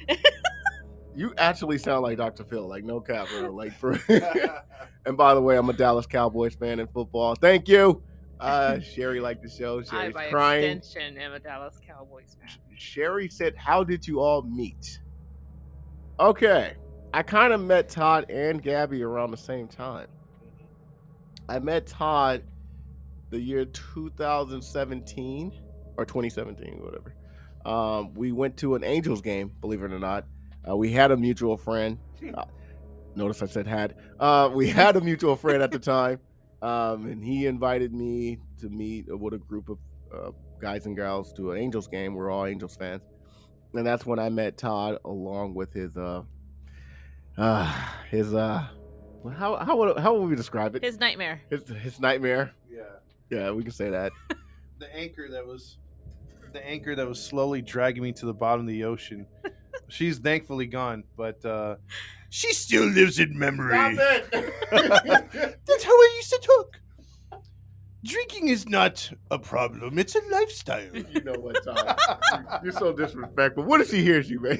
[1.16, 2.44] You actually sound like Dr.
[2.44, 3.50] Phil, like no cap, bro.
[3.50, 3.98] Like for.
[5.06, 7.34] and by the way, I'm a Dallas Cowboys fan in football.
[7.34, 8.02] Thank you.
[8.40, 9.78] Uh, Sherry liked the show.
[9.80, 10.78] I, Sherry's by crying.
[10.78, 12.50] extension, am a Dallas Cowboys fan.
[12.76, 15.00] Sherry said, "How did you all meet?"
[16.18, 16.74] Okay,
[17.12, 20.08] I kind of met Todd and Gabby around the same time.
[21.48, 22.42] I met Todd
[23.30, 25.52] the year 2017
[25.96, 27.14] or 2017, whatever.
[27.64, 30.26] Um, we went to an Angels game, believe it or not.
[30.68, 31.98] Uh, we had a mutual friend.
[32.34, 32.44] Uh,
[33.14, 33.96] notice I said had.
[34.18, 36.20] Uh, we had a mutual friend at the time,
[36.62, 39.78] um, and he invited me to meet with a group of
[40.14, 42.14] uh, guys and gals to an Angels game.
[42.14, 43.02] We're all Angels fans,
[43.74, 46.22] and that's when I met Todd along with his uh,
[47.36, 48.66] uh his uh,
[49.36, 50.82] how how would how would we describe it?
[50.82, 51.40] His nightmare.
[51.50, 52.52] His his nightmare.
[52.70, 52.82] Yeah.
[53.30, 54.12] Yeah, we can say that.
[54.78, 55.78] the anchor that was
[56.52, 59.26] the anchor that was slowly dragging me to the bottom of the ocean.
[59.88, 61.76] She's thankfully gone, but uh
[62.30, 63.72] she still lives in memory.
[64.70, 66.80] That's how I used to talk.
[68.04, 70.94] Drinking is not a problem; it's a lifestyle.
[70.94, 71.98] you know what, Todd?
[72.62, 73.64] You're so disrespectful.
[73.64, 74.58] What if she hears you, man?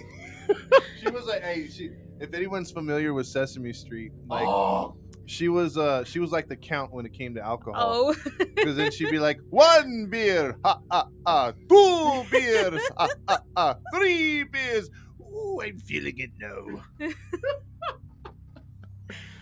[0.98, 4.96] she was like, "Hey, she, if anyone's familiar with Sesame Street, like oh,
[5.26, 8.30] she was, uh, she was like the count when it came to alcohol." Oh.
[8.38, 13.76] Because then she'd be like, one beer, ha ha ha, two beers, ha ha ha,
[13.94, 14.88] three beers.
[15.34, 16.84] Ooh, I'm feeling it now.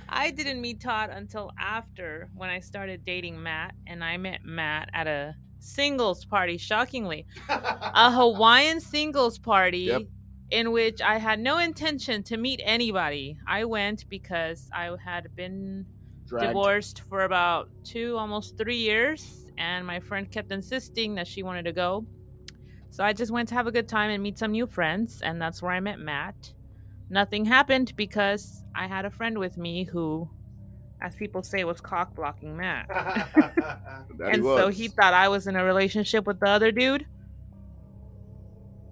[0.09, 4.91] I didn't meet Todd until after when I started dating Matt, and I met Matt
[4.93, 7.27] at a singles party, shockingly.
[7.49, 10.03] A Hawaiian singles party Yep.
[10.51, 13.39] in which I had no intention to meet anybody.
[13.47, 15.87] I went because I had been
[16.27, 16.49] dragged.
[16.49, 21.65] divorced for about two, almost three years, and my friend kept insisting that she wanted
[21.65, 22.05] to go.
[22.93, 25.41] So I just went to have a good time and meet some new friends, and
[25.41, 26.53] that's where I met Matt.
[27.09, 30.29] Nothing happened because I had a friend with me who,
[31.01, 32.89] as people say, was cock blocking Matt.
[34.19, 37.07] That he and so he thought I was in a relationship with the other dude.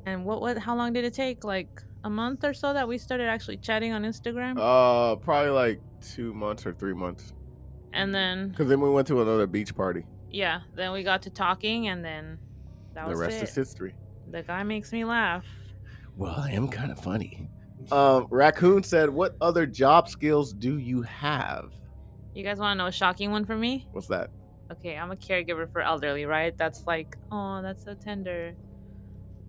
[0.07, 1.45] And what what how long did it take?
[1.45, 4.57] Like a month or so that we started actually chatting on Instagram?
[4.59, 7.35] Uh, probably like two months or three months.
[7.93, 10.05] and then Because then we went to another beach party.
[10.31, 12.39] yeah, then we got to talking and then
[12.95, 13.43] that the was rest it.
[13.45, 13.95] is history.
[14.31, 15.45] The guy makes me laugh.
[16.17, 17.49] Well, I am kind of funny.
[17.91, 21.73] Um, Raccoon said, "What other job skills do you have?"
[22.35, 23.89] You guys want to know a shocking one for me?
[23.93, 24.31] What's that?
[24.71, 26.57] Okay, I'm a caregiver for elderly, right?
[26.57, 28.55] That's like, oh, that's so tender.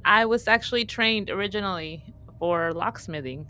[0.03, 2.03] I was actually trained originally
[2.39, 3.45] for locksmithing.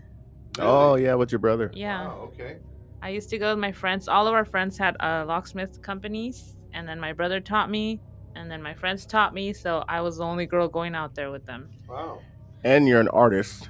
[0.59, 1.71] Oh yeah, with your brother.
[1.73, 2.09] Yeah.
[2.11, 2.57] okay.
[3.01, 4.07] I used to go with my friends.
[4.07, 8.01] All of our friends had uh, locksmith companies, and then my brother taught me,
[8.35, 9.53] and then my friends taught me.
[9.53, 11.69] So I was the only girl going out there with them.
[11.87, 12.19] Wow.
[12.63, 13.69] And you're an artist.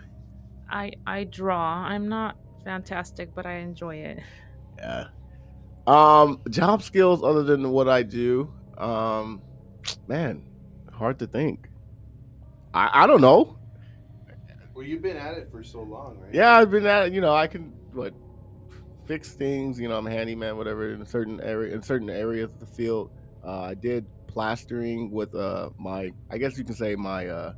[0.69, 1.85] I I draw.
[1.85, 4.19] I'm not fantastic, but I enjoy it.
[4.77, 5.07] Yeah.
[5.87, 8.53] Um, job skills other than what I do.
[8.77, 9.41] Um,
[10.07, 10.43] man,
[10.91, 11.67] hard to think.
[12.73, 13.57] I I don't know.
[14.73, 16.33] Well, you've been at it for so long, right?
[16.33, 17.13] Yeah, I've been at it.
[17.13, 18.13] You know, I can what
[19.05, 19.79] fix things.
[19.79, 20.91] You know, I'm a handyman, whatever.
[20.93, 23.11] In certain area, in certain areas of the field,
[23.45, 26.11] uh, I did plastering with uh my.
[26.29, 27.53] I guess you can say my uh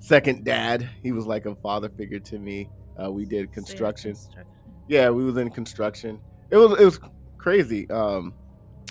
[0.00, 0.88] second dad.
[1.02, 2.68] He was like a father figure to me.
[3.02, 4.12] Uh, we did construction.
[4.12, 4.44] Construction.
[4.88, 6.20] Yeah, we was in construction.
[6.50, 7.00] It was it was
[7.36, 7.88] crazy.
[7.90, 8.34] Um,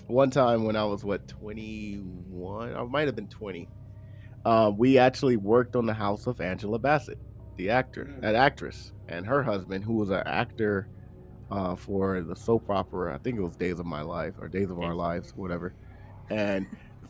[0.07, 3.67] one time when I was what twenty one, I might have been twenty.
[4.45, 7.17] Uh, we actually worked on the house of Angela Bassett,
[7.57, 8.21] the actor, Mm.
[8.21, 10.87] that actress, and her husband, who was an actor
[11.51, 13.13] uh, for the soap opera.
[13.13, 15.73] I think it was Days of My Life or Days of Our Lives, whatever.
[16.29, 16.67] And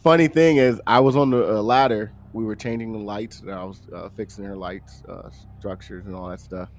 [0.07, 2.11] funny thing is, I was on the uh, ladder.
[2.33, 6.15] We were changing the lights, and I was uh, fixing her lights uh, structures and
[6.15, 6.69] all that stuff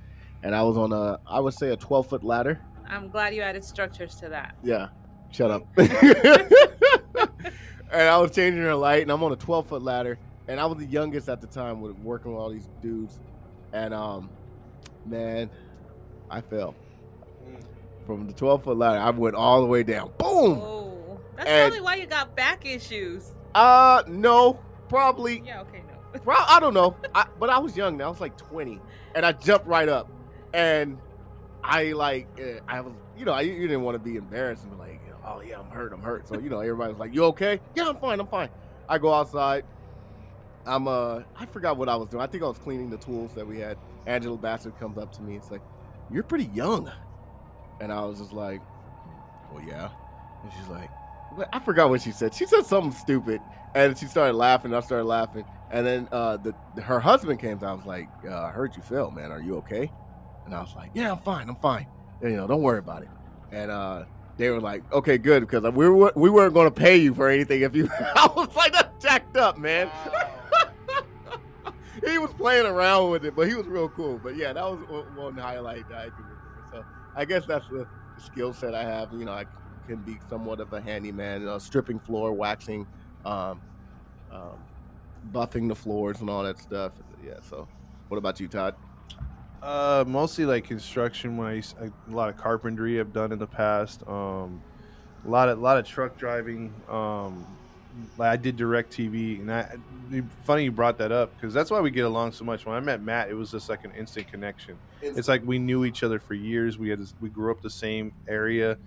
[0.42, 2.60] and I was on a I would say a 12 foot ladder.
[2.86, 4.54] I'm glad you added structures to that.
[4.62, 4.88] Yeah,
[5.30, 5.66] shut up.
[5.76, 5.88] and
[7.92, 10.78] I was changing her light, and I'm on a 12 foot ladder, and I was
[10.78, 13.20] the youngest at the time with working with all these dudes,
[13.72, 14.30] and um,
[15.04, 15.50] man,
[16.30, 16.74] I fell
[18.06, 19.00] from the 12 foot ladder.
[19.00, 20.10] I went all the way down.
[20.18, 20.60] Boom.
[20.62, 20.87] Oh,
[21.38, 23.32] that's And- probably why you got back issues.
[23.54, 24.58] Uh, no,
[24.88, 25.42] probably.
[25.46, 26.20] Yeah, okay, no.
[26.24, 27.96] Pro- I don't know, I, but I was young.
[27.96, 28.80] Now I was like 20,
[29.14, 30.10] and I jumped right up,
[30.52, 30.98] and
[31.64, 34.72] I like eh, I was, you know, I you didn't want to be embarrassed and
[34.72, 36.26] be like, oh yeah, I'm hurt, I'm hurt.
[36.28, 37.60] So you know, everybody was like, you okay?
[37.74, 38.48] Yeah, I'm fine, I'm fine.
[38.88, 39.64] I go outside.
[40.66, 42.22] I'm uh, I forgot what I was doing.
[42.22, 43.78] I think I was cleaning the tools that we had.
[44.06, 45.36] Angela Bassett comes up to me.
[45.36, 45.62] It's like,
[46.10, 46.90] you're pretty young,
[47.80, 48.60] and I was just like,
[49.52, 49.88] well, yeah.
[50.42, 50.90] And she's like?
[51.52, 52.34] I forgot what she said.
[52.34, 53.40] She said something stupid,
[53.74, 54.74] and she started laughing.
[54.74, 57.62] I started laughing, and then uh, the her husband came.
[57.62, 59.32] I was like, uh, I heard you fell, man.
[59.32, 59.90] Are you okay?
[60.48, 61.48] And I was like, Yeah, I'm fine.
[61.48, 61.86] I'm fine.
[62.22, 63.08] You know, don't worry about it.
[63.52, 64.04] And uh,
[64.38, 67.28] they were like, Okay, good, because we were we weren't going to pay you for
[67.28, 67.88] anything if you.
[68.16, 69.90] I was like, That's jacked up, man.
[72.06, 74.18] he was playing around with it, but he was real cool.
[74.22, 74.80] But yeah, that was
[75.14, 76.24] one- highlight that I do.
[76.72, 76.84] So
[77.14, 77.86] I guess that's the
[78.16, 79.12] skill set I have.
[79.12, 79.44] You know, I
[79.88, 82.86] can be somewhat of a handyman, uh, stripping floor, waxing,
[83.24, 83.60] um,
[84.30, 84.58] um,
[85.32, 86.92] buffing the floors and all that stuff.
[87.24, 87.40] Yeah.
[87.48, 87.66] So,
[88.08, 88.74] what about you, Todd?
[89.62, 94.06] Uh, mostly like construction wise, a lot of carpentry I've done in the past.
[94.06, 94.62] Um,
[95.26, 96.72] a lot of lot of truck driving.
[96.88, 97.44] Um,
[98.16, 99.76] like I did DirecTV, and I
[100.44, 102.64] funny you brought that up because that's why we get along so much.
[102.64, 104.78] When I met Matt, it was just like an instant connection.
[105.02, 106.78] It's like we knew each other for years.
[106.78, 108.78] We had we grew up the same area.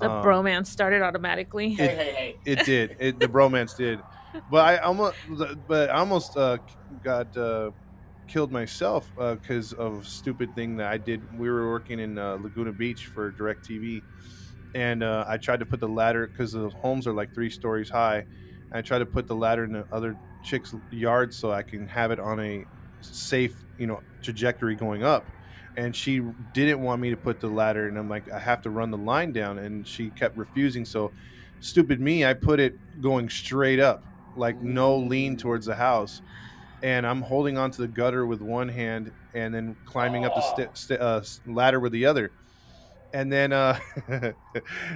[0.00, 1.72] The Um, bromance started automatically.
[1.74, 2.36] It- hey.
[2.44, 2.96] It did.
[2.98, 4.00] It, the bromance did.
[4.48, 5.16] But I almost,
[5.66, 6.58] but I almost uh,
[7.02, 7.72] got uh,
[8.28, 11.20] killed myself because of a stupid thing that I did.
[11.36, 14.02] We were working in uh, Laguna Beach for DirecTV,
[14.76, 17.90] and uh, I tried to put the ladder because the homes are like three stories
[17.90, 18.24] high.
[18.72, 22.12] I tried to put the ladder in the other chick's yard so I can have
[22.12, 22.64] it on a
[23.00, 25.26] safe, you know, trajectory going up.
[25.76, 26.20] And she
[26.52, 28.98] didn't want me to put the ladder, and I'm like, I have to run the
[28.98, 30.84] line down, and she kept refusing.
[30.84, 31.12] So,
[31.60, 34.04] stupid me, I put it going straight up,
[34.36, 36.22] like no lean towards the house,
[36.82, 40.76] and I'm holding onto the gutter with one hand, and then climbing up the st-
[40.76, 42.32] st- uh, ladder with the other.
[43.12, 43.78] And then, uh,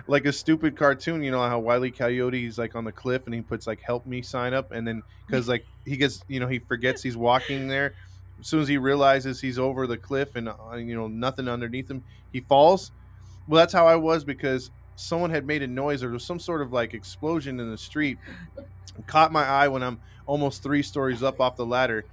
[0.06, 3.34] like a stupid cartoon, you know how Wiley Coyote is like on the cliff and
[3.34, 6.46] he puts like "Help me" sign up, and then because like he gets, you know,
[6.46, 7.94] he forgets he's walking there.
[8.44, 11.90] As soon as he realizes he's over the cliff and uh, you know nothing underneath
[11.90, 12.92] him, he falls.
[13.48, 16.38] Well, that's how I was because someone had made a noise or there was some
[16.38, 18.18] sort of like explosion in the street.
[19.06, 22.04] Caught my eye when I'm almost three stories up off the ladder,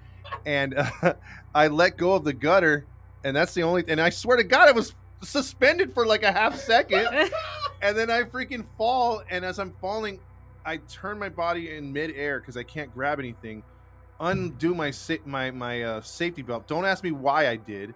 [0.46, 1.16] and uh,
[1.54, 2.86] I let go of the gutter,
[3.26, 3.84] and that's the only.
[3.90, 7.10] And I swear to God, I was suspended for like a half second,
[7.82, 9.22] and then I freaking fall.
[9.30, 10.18] And as I'm falling,
[10.66, 13.64] I turn my body in midair because I can't grab anything.
[14.22, 16.68] Undo my sa- my my uh, safety belt.
[16.68, 17.96] Don't ask me why I did.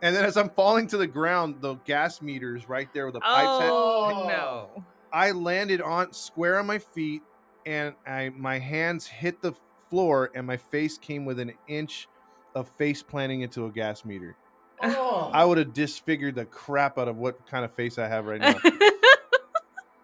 [0.00, 3.20] And then as I'm falling to the ground, the gas meters right there with the
[3.20, 3.64] pipes.
[3.64, 4.84] had- oh no!
[5.12, 7.22] I landed on square on my feet,
[7.66, 9.54] and I my hands hit the
[9.90, 12.06] floor, and my face came with an inch
[12.54, 14.36] of face planting into a gas meter.
[14.80, 15.30] Oh.
[15.32, 18.40] I would have disfigured the crap out of what kind of face I have right
[18.40, 18.54] now.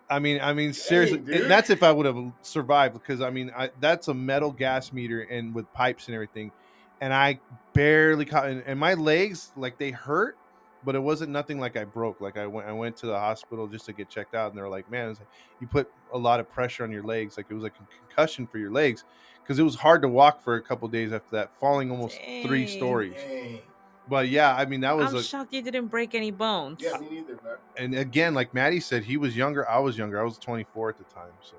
[0.08, 1.42] I mean, I mean, seriously, dude.
[1.42, 4.92] and that's if I would have survived because I mean, I, that's a metal gas
[4.92, 6.52] meter and with pipes and everything,
[7.00, 7.40] and I
[7.72, 10.36] barely caught, and, and my legs like they hurt,
[10.84, 12.20] but it wasn't nothing like I broke.
[12.20, 14.68] Like I went, I went to the hospital just to get checked out, and they're
[14.68, 15.18] like, "Man, like,
[15.60, 17.36] you put a lot of pressure on your legs.
[17.36, 19.04] Like it was like a concussion for your legs
[19.42, 22.66] because it was hard to walk for a couple days after that, falling almost three
[23.16, 23.60] Dang.
[24.06, 26.80] Stories." But yeah, I mean, that was I'm a, shocked you didn't break any bones.
[26.82, 27.56] Yeah, me neither, man.
[27.76, 29.68] and again, like Maddie said, he was younger.
[29.68, 30.20] I was younger.
[30.20, 31.54] I was 24 at the time, so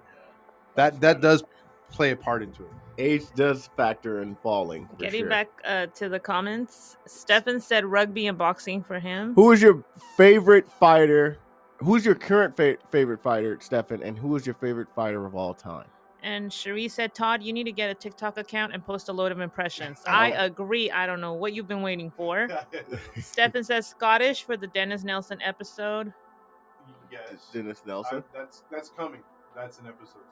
[0.76, 1.43] that that does
[1.91, 2.72] play a part into it.
[2.98, 4.88] Age does factor in falling.
[4.98, 5.30] Getting sure.
[5.30, 9.34] back uh, to the comments, Stefan said rugby and boxing for him.
[9.36, 9.84] Who is your
[10.16, 11.38] favorite fighter?
[11.80, 14.02] Who's your current fa- favorite fighter, Stefan?
[14.02, 15.88] And who is your favorite fighter of all time?
[16.26, 19.32] And Cherie said, Todd, you need to get a TikTok account and post a load
[19.32, 19.99] of impressions.
[20.07, 20.11] Oh.
[20.11, 20.89] I agree.
[20.89, 22.47] I don't know what you've been waiting for.
[23.21, 26.11] Stefan says Scottish for the Dennis Nilsen episode.
[27.11, 28.23] yes, Dennis Nilsen.
[28.34, 29.21] that's that's coming.
[29.55, 30.23] That's an episode.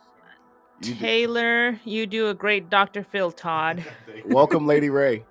[0.81, 3.03] You do- Taylor, you do a great Dr.
[3.03, 3.85] Phil, Todd.
[4.25, 5.23] Welcome, Lady Ray.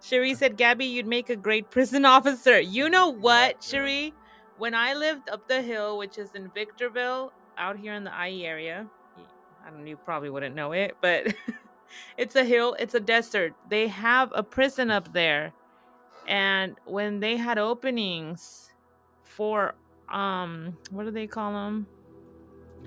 [0.00, 2.58] Cherie said, Gabby, you'd make a great prison officer.
[2.60, 4.14] You know what, Cherie?
[4.58, 8.46] When I lived up the hill, which is in Victorville, out here in the IE
[8.46, 8.88] area, y-
[9.66, 11.34] I don't you probably wouldn't know it, but
[12.18, 13.54] it's a hill, it's a desert.
[13.68, 15.52] They have a prison up there.
[16.26, 18.70] And when they had openings
[19.22, 19.74] for
[20.08, 21.86] um what do they call them?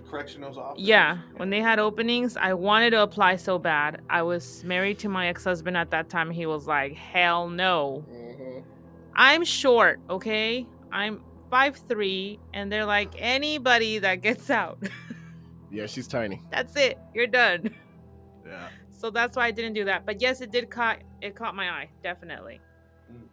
[0.10, 0.88] correctional officers.
[0.88, 4.02] Yeah, when they had openings, I wanted to apply so bad.
[4.10, 6.32] I was married to my ex-husband at that time.
[6.32, 8.06] He was like, "Hell no."
[9.16, 10.66] I'm short, okay?
[10.92, 14.80] I'm five three, and they're like anybody that gets out.
[15.72, 16.42] Yeah, she's tiny.
[16.52, 16.98] that's it.
[17.14, 17.70] You're done.
[18.48, 18.70] Yeah.
[18.90, 20.06] So that's why I didn't do that.
[20.06, 22.62] But yes, it did caught it caught my eye, definitely.
[23.12, 23.28] Mm.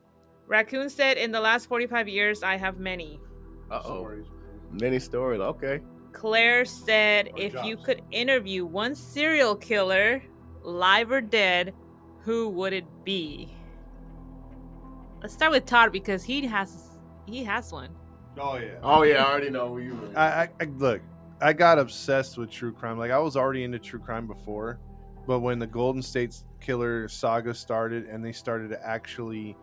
[0.48, 3.20] Raccoon said in the last 45 years I have many.
[3.70, 3.86] Uh oh.
[3.86, 4.26] Stories.
[4.72, 5.40] Many stories.
[5.40, 5.80] Okay.
[6.12, 10.20] Claire said Or if you could interview one serial killer,
[10.62, 11.72] live or dead,
[12.24, 13.54] who would it be?
[15.22, 17.90] Let's start with Todd because he has he has one.
[18.36, 18.78] Oh yeah.
[18.82, 19.94] Oh yeah, I already know where you.
[19.94, 20.18] Were.
[20.18, 21.00] I, I, I look.
[21.44, 22.98] I got obsessed with true crime.
[22.98, 24.78] Like I was already into true crime before,
[25.26, 29.54] but when the Golden State Killer saga started and they started to actually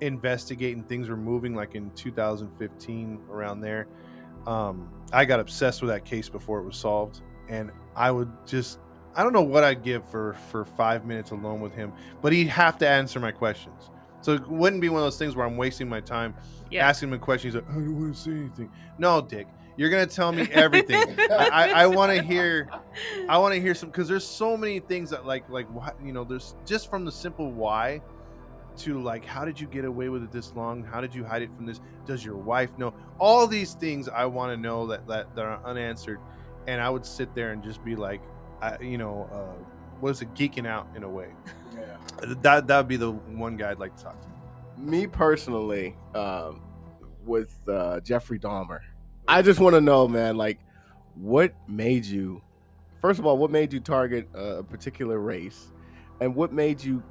[0.00, 3.88] investigate and things were moving, like in 2015 around there,
[4.46, 8.78] um, I got obsessed with that case before it was solved, and I would just.
[9.16, 11.92] I don't know what I'd give for for five minutes alone with him,
[12.22, 13.90] but he'd have to answer my questions.
[14.20, 16.36] So it wouldn't be one of those things where I'm wasting my time
[16.70, 16.88] Yeah.
[16.88, 17.50] asking him a question.
[17.50, 18.70] He's like, I don't want to say anything.
[18.98, 19.48] No, Dick,
[19.78, 21.02] you're gonna tell me everything.
[21.30, 22.68] I, I, I want to hear.
[23.28, 26.12] I want to hear some because there's so many things that like like why you
[26.12, 28.02] know there's just from the simple why
[28.78, 30.82] to like how did you get away with it this long?
[30.82, 31.80] How did you hide it from this?
[32.06, 32.92] Does your wife know?
[33.20, 36.18] All these things I want to know that, that that are unanswered,
[36.66, 38.20] and I would sit there and just be like,
[38.60, 39.62] I, you know, uh,
[40.00, 40.34] what is it?
[40.34, 41.28] Geeking out in a way.
[41.72, 42.34] Yeah.
[42.42, 44.28] That that would be the one guy I'd like to talk to.
[44.76, 46.62] Me personally, um,
[47.24, 48.80] with uh, Jeffrey Dahmer,
[49.28, 50.58] I just want to know, man, like,
[51.14, 52.40] what made you?
[53.02, 55.70] First of all, what made you target a particular race,
[56.20, 57.02] and what made you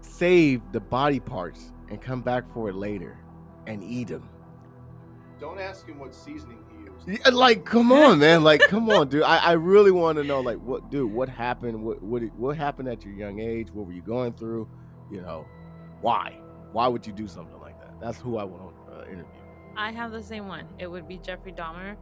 [0.00, 3.18] save the body parts and come back for it later
[3.68, 4.28] and eat them?
[5.38, 7.24] Don't ask him what seasoning he used.
[7.24, 8.42] Yeah, like, come on, man.
[8.42, 9.22] Like, come on, dude.
[9.22, 11.80] I, I really want to know, like, what, dude, what happened?
[11.84, 13.68] What, what, what happened at your young age?
[13.72, 14.68] What were you going through?
[15.08, 15.46] You know,
[16.00, 16.36] why?
[16.72, 18.00] Why would you do something like that?
[18.00, 18.77] That's who I want uh.
[19.78, 20.66] I have the same one.
[20.78, 21.96] It would be Jeffrey Dahmer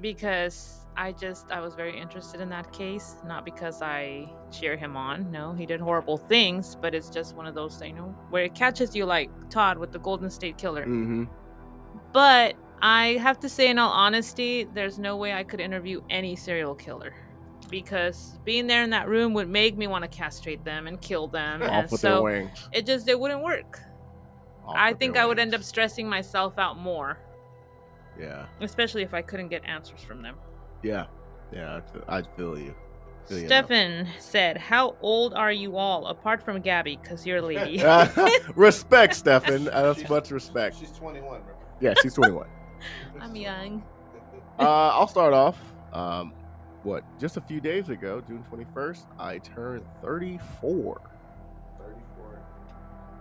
[0.00, 4.96] because I just I was very interested in that case, not because I cheer him
[4.96, 5.30] on.
[5.32, 8.54] No, he did horrible things, but it's just one of those you know where it
[8.54, 10.82] catches you like Todd with the Golden State Killer.
[10.82, 11.24] Mm-hmm.
[12.12, 16.36] But I have to say, in all honesty, there's no way I could interview any
[16.36, 17.14] serial killer
[17.70, 21.28] because being there in that room would make me want to castrate them and kill
[21.28, 22.68] them, Off and with their wings.
[22.72, 23.80] it just it wouldn't work.
[24.68, 27.18] Off I think I would end up stressing myself out more,
[28.18, 30.36] Yeah, especially if I couldn't get answers from them.
[30.82, 31.06] yeah,
[31.52, 31.76] yeah.
[31.76, 32.74] I feel, I feel you.
[33.26, 33.48] Feel you now.
[33.48, 36.96] Stefan said, "How old are you all, apart from Gabby?
[37.04, 37.82] Cause you're a lady."
[38.56, 39.68] respect, Stefan.
[39.68, 40.76] Uh, That's much respect.
[40.78, 41.24] She's 21.
[41.24, 41.54] Remember?
[41.80, 42.46] Yeah, she's 21.
[43.20, 43.82] I'm young.
[44.58, 44.62] uh,
[44.92, 45.58] I'll start off.
[45.92, 46.32] Um,
[46.84, 47.04] what?
[47.18, 51.00] Just a few days ago, June 21st, I turned 34.
[51.00, 51.00] 34.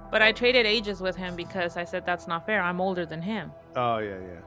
[0.10, 2.62] But I traded ages with him because I said that's not fair.
[2.62, 3.52] I'm older than him.
[3.76, 4.40] Oh yeah, yeah.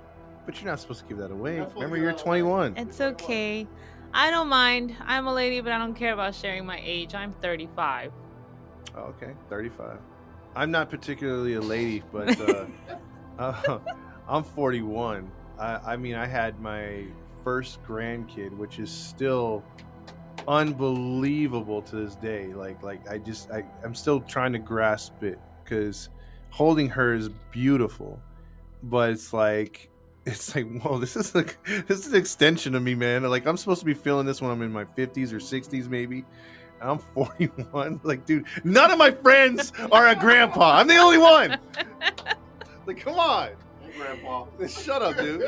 [0.47, 1.57] But you're not supposed to give that away.
[1.57, 2.41] You're Remember, you're give that away.
[2.41, 2.77] 21.
[2.79, 3.67] It's okay.
[4.13, 4.97] I don't mind.
[5.05, 7.15] I'm a lady, but I don't care about sharing my age.
[7.15, 8.13] I'm 35.
[8.97, 9.99] Oh, okay, 35.
[10.57, 12.67] I'm not particularly a lady, but uh,
[13.39, 13.79] uh,
[14.29, 15.31] I'm 41.
[15.59, 17.05] I, I mean, I had my
[17.45, 19.63] first grandkid, which is still
[20.49, 22.47] unbelievable to this day.
[22.49, 25.39] Like, like I just, I, I'm still trying to grasp it
[25.71, 26.09] because
[26.51, 28.21] holding her is beautiful,
[28.83, 29.87] but it's like.
[30.27, 31.57] It's like, whoa, this is like
[31.89, 33.23] this is an extension of me, man.
[33.23, 36.27] Like I'm supposed to be feeling this when I'm in my 50s or 60s, maybe.
[36.83, 38.01] I'm 41.
[38.05, 40.77] Like, dude, none of my friends are a grandpa.
[40.77, 41.59] I'm the only one.
[42.87, 43.53] Like, come on.
[43.97, 44.45] Grandpa.
[44.69, 45.43] Shut up, dude.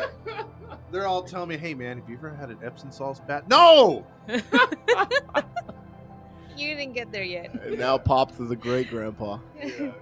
[0.90, 3.44] They're all telling me, hey, man, have you ever had an Epsom salt bath?
[3.48, 4.06] No!
[6.56, 7.52] You didn't get there yet.
[7.62, 9.38] And now Pops is a great grandpa.
[9.60, 9.92] exactly.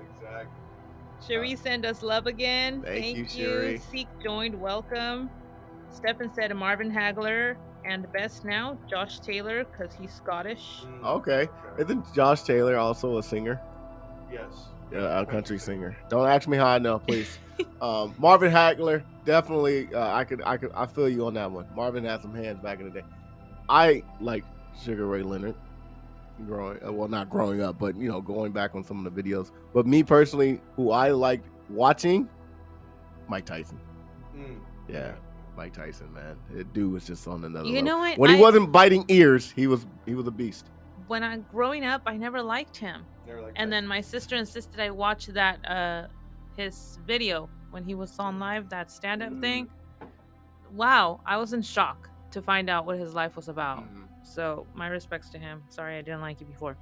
[1.26, 2.82] Cherie send us love again.
[2.82, 3.78] Thank you, Cherie.
[3.90, 4.58] Seek joined.
[4.60, 5.30] Welcome.
[5.90, 10.82] Stefan said Marvin Hagler and best now Josh Taylor because he's Scottish.
[11.04, 11.48] Okay.
[11.78, 13.60] Isn't Josh Taylor also a singer?
[14.32, 14.68] Yes.
[14.92, 15.96] Yeah, a country singer.
[16.08, 17.38] Don't ask me how I know, please.
[17.82, 19.92] um, Marvin Hagler, definitely.
[19.94, 21.66] Uh, I could, I could, I feel you on that one.
[21.76, 23.06] Marvin had some hands back in the day.
[23.68, 24.44] I like
[24.82, 25.54] Sugar Ray Leonard.
[26.46, 29.22] Growing, uh, well, not growing up, but you know, going back on some of the
[29.22, 29.50] videos.
[29.74, 32.28] But me personally, who I liked watching,
[33.28, 33.78] Mike Tyson.
[34.36, 34.58] Mm.
[34.88, 35.12] Yeah,
[35.56, 36.36] Mike Tyson, man.
[36.52, 37.66] That dude was just on another.
[37.68, 37.88] You level.
[37.88, 38.18] know what?
[38.18, 40.66] When he I- wasn't biting ears, he was he was a beast.
[41.08, 43.04] when I growing up, I never liked him.
[43.26, 43.76] Never liked And that.
[43.76, 46.06] then my sister insisted I watch that uh
[46.56, 49.40] his video when he was on live, that stand up Mm.
[49.40, 49.68] thing.
[50.72, 53.80] Wow, I was in shock to find out what his life was about.
[53.84, 54.04] Mhm.
[54.22, 55.62] So my respects to him.
[55.68, 56.76] Sorry I didn't like you before.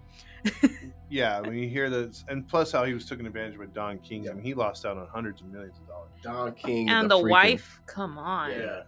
[1.09, 4.29] yeah, when you hear that, and plus how he was taken advantage of Don King.
[4.29, 6.11] I mean, he lost out on hundreds of millions of dollars.
[6.23, 8.51] Don King and a the freaking- wife, come on.
[8.51, 8.83] Yeah.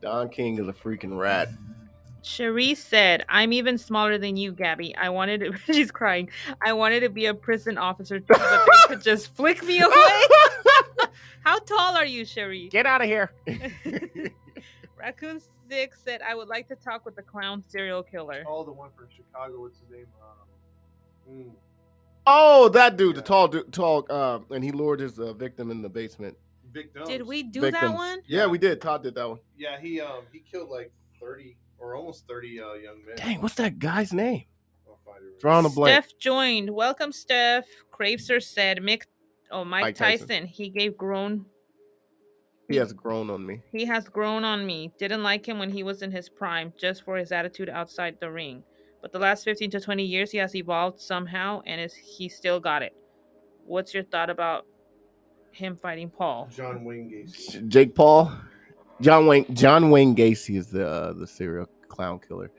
[0.00, 1.48] Don King is a freaking rat.
[2.22, 4.94] Cherise said, I'm even smaller than you, Gabby.
[4.94, 6.28] I wanted to, she's crying.
[6.62, 10.22] I wanted to be a prison officer too, but they could just flick me away.
[11.44, 12.70] How tall are you, Cherise?
[12.70, 13.32] Get out of here.
[15.00, 18.44] Raccoon Six said, I would like to talk with the clown serial killer.
[18.46, 19.62] Oh, the one from Chicago.
[19.62, 20.06] What's his name?
[21.28, 21.50] Um, mm,
[22.26, 25.82] oh, that dude, the tall, dude, tall, uh, and he lured his uh, victim in
[25.82, 26.36] the basement.
[26.72, 27.08] Victims.
[27.08, 27.82] Did we do Victims.
[27.82, 28.20] that one?
[28.28, 28.80] Yeah, we did.
[28.80, 29.40] Todd did that one.
[29.58, 33.16] Yeah, he um he killed like thirty or almost thirty uh, young men.
[33.16, 34.44] Dang, what's that guy's name?
[34.86, 36.04] I'll find it right Drawing a blank.
[36.04, 36.70] Steph joined.
[36.70, 37.66] Welcome, Steph.
[37.90, 39.02] Craveser said, Mick,
[39.50, 40.28] oh, Mike, Mike Tyson.
[40.28, 40.46] Tyson.
[40.46, 41.44] He gave grown
[42.70, 43.62] He has grown on me.
[43.72, 44.92] He has grown on me.
[44.96, 48.30] Didn't like him when he was in his prime, just for his attitude outside the
[48.30, 48.62] ring.
[49.02, 52.60] But the last 15 to 20 years, he has evolved somehow, and is he still
[52.60, 52.94] got it.
[53.66, 54.66] What's your thought about
[55.50, 56.48] him fighting Paul?
[56.54, 57.66] John Wayne Gacy.
[57.66, 58.32] Jake Paul,
[59.00, 62.52] John Wayne, John Wayne Gacy is the uh, the serial clown killer.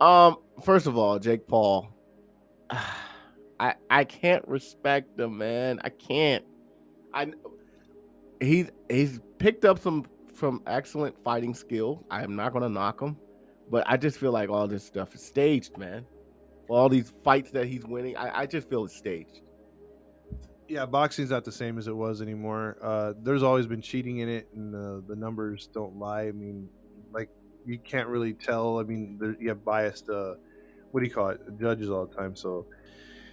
[0.00, 1.88] Um, first of all, Jake Paul,
[3.60, 5.80] I I can't respect him, man.
[5.84, 6.44] I can't.
[7.14, 7.32] I
[8.42, 12.04] he's he's picked up some from excellent fighting skill.
[12.10, 13.16] I am not gonna knock him,
[13.70, 16.04] but I just feel like all this stuff is staged, man.
[16.68, 19.42] All these fights that he's winning, I, I just feel it's staged.
[20.68, 22.78] Yeah, boxing's not the same as it was anymore.
[22.80, 26.22] Uh, there's always been cheating in it, and uh, the numbers don't lie.
[26.22, 26.68] I mean,
[27.12, 27.28] like
[27.66, 28.78] you can't really tell.
[28.78, 30.08] I mean, there, you have biased.
[30.08, 30.34] Uh,
[30.90, 31.40] what do you call it?
[31.60, 32.34] Judges all the time.
[32.36, 32.66] So,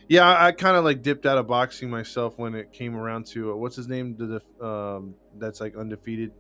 [0.10, 3.26] yeah, I, I kind of like dipped out of boxing myself when it came around
[3.28, 4.18] to uh, what's his name?
[4.18, 6.32] The def- um, that's like undefeated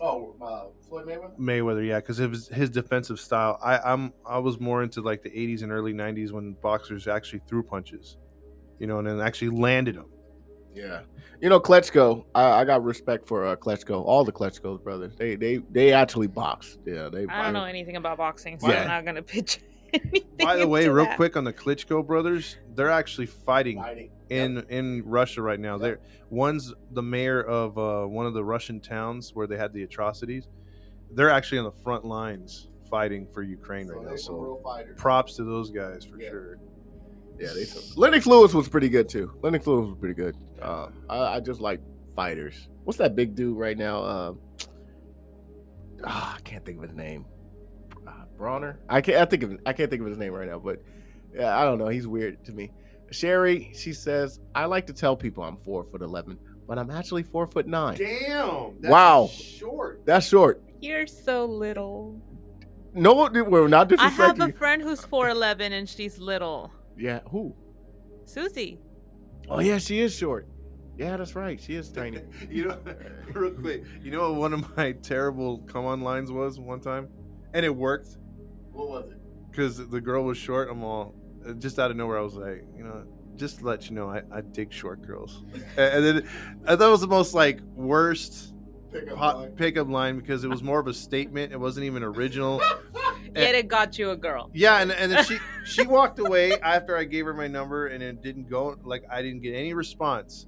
[0.00, 1.38] Oh, uh, Floyd Mayweather.
[1.38, 1.86] Mayweather.
[1.86, 3.58] Yeah, because of his, his defensive style.
[3.62, 7.42] I, I'm I was more into like the 80s and early 90s when boxers actually
[7.46, 8.16] threw punches,
[8.78, 10.06] you know, and then actually landed them.
[10.74, 11.02] Yeah,
[11.40, 12.24] you know Klitschko.
[12.34, 14.04] I, I got respect for uh, Klitschko.
[14.04, 15.14] All the Klitschko brothers.
[15.16, 16.78] They they they actually box.
[16.84, 17.26] Yeah, they.
[17.28, 18.82] I don't know anything about boxing, so Yeah.
[18.82, 19.73] I'm not going to pitch anything.
[20.40, 21.16] By the way, real that.
[21.16, 24.10] quick on the Klitschko brothers, they're actually fighting Fighting.
[24.30, 25.74] in in Russia right now.
[25.74, 25.80] Yep.
[25.80, 25.98] They're
[26.30, 30.48] one's the mayor of uh, one of the Russian towns where they had the atrocities.
[31.12, 34.16] They're actually on the front lines fighting for Ukraine right now.
[34.16, 34.60] So
[34.96, 36.30] props to those guys for Yeah.
[36.30, 36.58] sure.
[37.38, 37.66] Yeah, they.
[37.96, 39.32] Lennox Lewis was pretty good too.
[39.42, 40.36] Lennox Lewis was pretty good.
[40.62, 41.80] Uh, I, I just like
[42.14, 42.68] fighters.
[42.84, 44.02] What's that big dude right now?
[44.02, 44.32] Uh,
[46.04, 47.24] ah, I can't think of his name.
[48.36, 48.78] Bronner.
[48.88, 49.18] I can't.
[49.18, 49.58] I think of.
[49.66, 50.58] I can't think of his name right now.
[50.58, 50.82] But
[51.34, 51.88] yeah, I don't know.
[51.88, 52.72] He's weird to me.
[53.10, 57.22] Sherry, she says, I like to tell people I'm four foot eleven, but I'm actually
[57.22, 57.96] four foot nine.
[57.96, 58.74] Damn!
[58.80, 59.28] that's Wow.
[59.32, 60.02] short.
[60.04, 60.62] That's short.
[60.80, 62.20] You're so little.
[62.92, 66.70] No, we're not I have a friend who's 4'11 and she's little.
[66.96, 67.52] yeah, who?
[68.24, 68.78] Susie.
[69.48, 70.46] Oh yeah, she is short.
[70.96, 71.60] Yeah, that's right.
[71.60, 72.20] She is tiny.
[72.50, 72.78] you know,
[73.32, 77.08] real quick, you know what one of my terrible come on lines was one time,
[77.52, 78.16] and it worked
[78.74, 79.18] what was it?
[79.54, 80.68] because the girl was short.
[80.70, 81.14] I'm all
[81.46, 82.18] uh, just out of nowhere.
[82.18, 83.04] I was like, you know,
[83.36, 85.44] just to let you know, I, I dig short girls.
[85.76, 86.28] and, and then
[86.66, 88.52] I thought it was the most like worst
[89.16, 91.52] hot pickup line because it was more of a statement.
[91.52, 92.60] It wasn't even original.
[93.36, 94.50] Yet it got you a girl.
[94.52, 98.02] Yeah, and, and then she she walked away after I gave her my number, and
[98.02, 98.76] it didn't go.
[98.84, 100.46] Like I didn't get any response,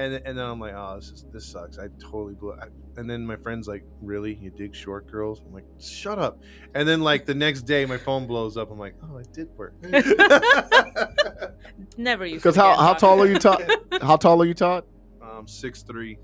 [0.00, 1.78] and and then I'm like, oh, this is, this sucks.
[1.78, 2.52] I totally blew.
[2.52, 2.72] It.
[2.96, 5.42] And then my friend's like, really, you dig short girls?
[5.46, 6.40] I'm like, shut up.
[6.74, 8.70] And then like the next day, my phone blows up.
[8.70, 9.74] I'm like, oh, it did work.
[11.96, 13.70] Never used Because to how get how tall are you, Todd?
[14.02, 14.84] How tall are you, Todd?
[15.22, 16.18] um, six three.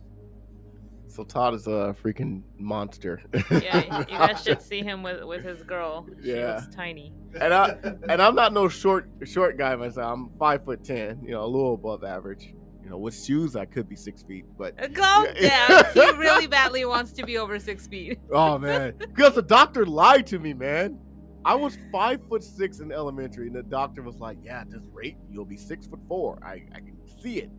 [1.09, 3.23] So Todd is a freaking monster.
[3.51, 6.07] yeah, you guys should see him with with his girl.
[6.23, 6.57] She Yeah.
[6.57, 7.13] looks tiny.
[7.41, 7.77] and I
[8.09, 10.13] and I'm not no short short guy myself.
[10.13, 12.53] I'm five foot ten, you know, a little above average.
[12.87, 15.83] You know, with shoes I could be six feet, but Uh, Calm Yeah.
[15.93, 15.93] down.
[15.93, 18.21] He really badly wants to be over six feet.
[18.31, 20.97] oh man, because the doctor lied to me, man.
[21.45, 24.87] I was five foot six in elementary, and the doctor was like, "Yeah, at this
[24.93, 26.39] rate, you'll be six foot four.
[26.45, 27.51] I I can see it.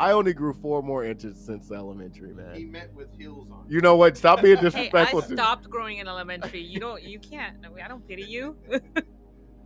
[0.00, 2.56] I only grew four more inches since elementary, man.
[2.56, 2.72] He man.
[2.72, 3.64] met with heels on.
[3.68, 4.16] You know what?
[4.16, 6.62] Stop being Hey, I stopped growing in elementary.
[6.62, 7.00] You don't.
[7.00, 7.58] You can't.
[7.80, 8.56] I don't pity you.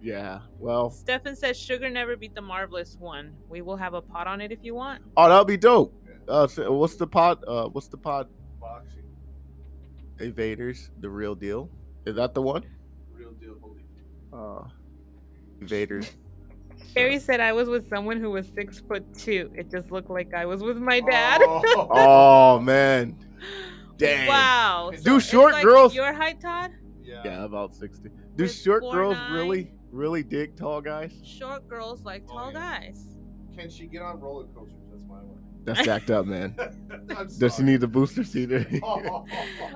[0.02, 0.40] Yeah.
[0.58, 3.34] Well, Stefan says sugar never beat the marvelous one.
[3.48, 5.02] We will have a pot on it if you want.
[5.16, 5.94] oh, that'll be dope.
[6.28, 7.42] Uh, so what's the pot?
[7.46, 8.28] Uh, what's the pot?
[8.60, 9.02] Boxing,
[10.20, 11.68] Invaders, the real deal.
[12.06, 12.64] Is that the one?
[13.12, 13.54] real deal.
[13.60, 13.82] Holy.
[14.32, 14.68] Uh,
[15.60, 16.12] Invaders.
[16.94, 19.50] Barry said I was with someone who was six foot two.
[19.54, 21.40] It just looked like I was with my dad.
[21.44, 23.16] Oh man.
[23.98, 24.26] Dang.
[24.28, 24.92] Wow.
[25.02, 26.72] Do it's short like girls- Your height, Todd?
[27.04, 28.08] Yeah, about sixty.
[28.36, 29.32] Do With short girls nine.
[29.32, 31.12] really, really dig tall guys?
[31.24, 32.80] Short girls like Oh, tall yeah.
[32.80, 33.04] guys.
[33.56, 34.78] Can she get on roller coasters?
[34.90, 35.38] That's my one.
[35.64, 36.56] That's jacked up, man.
[37.16, 37.64] I'm Does she sorry.
[37.64, 38.50] need the booster seat?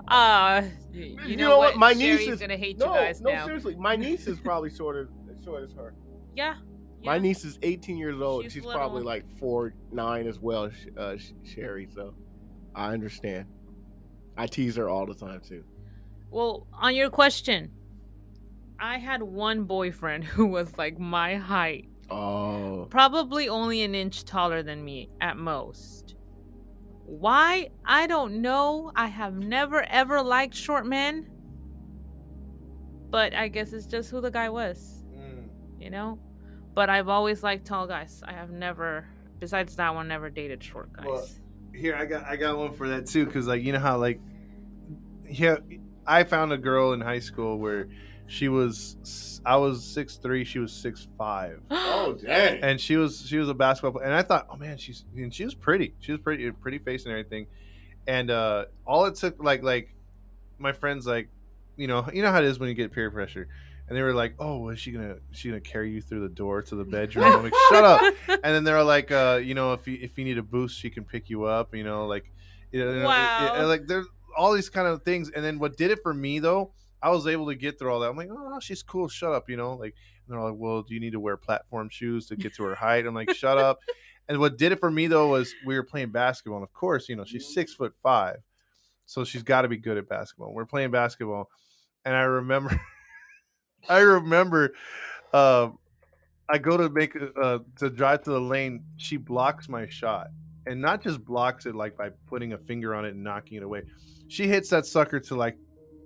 [0.08, 0.62] Uh,
[0.92, 1.70] you, you You know, know what?
[1.72, 1.78] what?
[1.78, 3.44] My niece Sherry's is- gonna hate no, you guys no, now.
[3.44, 3.74] seriously.
[3.76, 5.94] My niece is probably shorter, as short as her.
[6.34, 6.56] Yeah.
[7.04, 8.44] My niece is 18 years old.
[8.44, 8.80] She's She's, little.
[8.80, 11.86] probably like four nine as well, Sh- uh, Sh- Sherry.
[11.94, 12.14] So
[12.74, 13.46] I understand.
[14.36, 15.62] I tease her all the time too.
[16.30, 17.70] Well, on your question,
[18.78, 24.62] I had one boyfriend who was like my height, Oh, probably only an inch taller
[24.62, 26.14] than me at most.
[27.04, 27.70] Why?
[27.84, 28.92] I don't know.
[28.94, 31.28] I have never ever liked short men.
[33.10, 35.48] But I guess it's just who the guy was, Mm.
[35.80, 36.18] you know?
[36.74, 38.22] But I've always liked tall guys.
[38.26, 39.08] I have never,
[39.38, 41.06] besides that one, never dated short guys.
[41.06, 41.26] Well,
[41.74, 44.20] Here, I got I got one for that too, because like you know how like
[45.28, 45.56] yeah,
[46.06, 47.88] I found a girl in high school where
[48.26, 51.60] she was I was six three, she was six five.
[51.70, 52.62] oh dang!
[52.62, 55.32] and she was she was a basketball player, and I thought, oh man, she's and
[55.32, 55.94] she was pretty.
[56.00, 57.46] She was pretty, pretty face and everything.
[58.06, 59.94] And uh all it took, like like
[60.58, 61.28] my friends, like
[61.76, 63.48] you know, you know how it is when you get peer pressure,
[63.88, 66.62] and they were like, oh, is she gonna she gonna carry you through the door
[66.62, 67.24] to the bedroom?
[67.26, 68.14] I'm like, shut up.
[68.28, 70.90] And then they're like, uh, you know, if you if you need a boost, she
[70.90, 71.74] can pick you up.
[71.74, 72.30] You know, like
[72.72, 73.52] you know, Wow.
[73.54, 74.06] and, like there's
[74.36, 75.30] all these kind of things.
[75.30, 76.72] And then what did it for me though?
[77.02, 78.10] I was able to get through all that.
[78.10, 79.08] I'm like, oh, she's cool.
[79.08, 79.94] Shut up, you know, like.
[80.26, 82.74] And they're like, well, do you need to wear platform shoes to get to her
[82.74, 83.06] height?
[83.06, 83.78] I'm like, shut up.
[84.28, 86.58] And what did it for me though was we were playing basketball.
[86.58, 88.38] And of course, you know, she's six foot five.
[89.04, 90.52] So she's got to be good at basketball.
[90.52, 91.48] We're playing basketball.
[92.04, 92.80] And I remember,
[93.88, 94.74] I remember,
[95.32, 95.68] uh,
[96.48, 98.82] I go to make, uh, to drive to the lane.
[98.96, 100.28] She blocks my shot.
[100.66, 103.62] And not just blocks it like by putting a finger on it and knocking it
[103.62, 103.82] away.
[104.26, 105.56] She hits that sucker to like,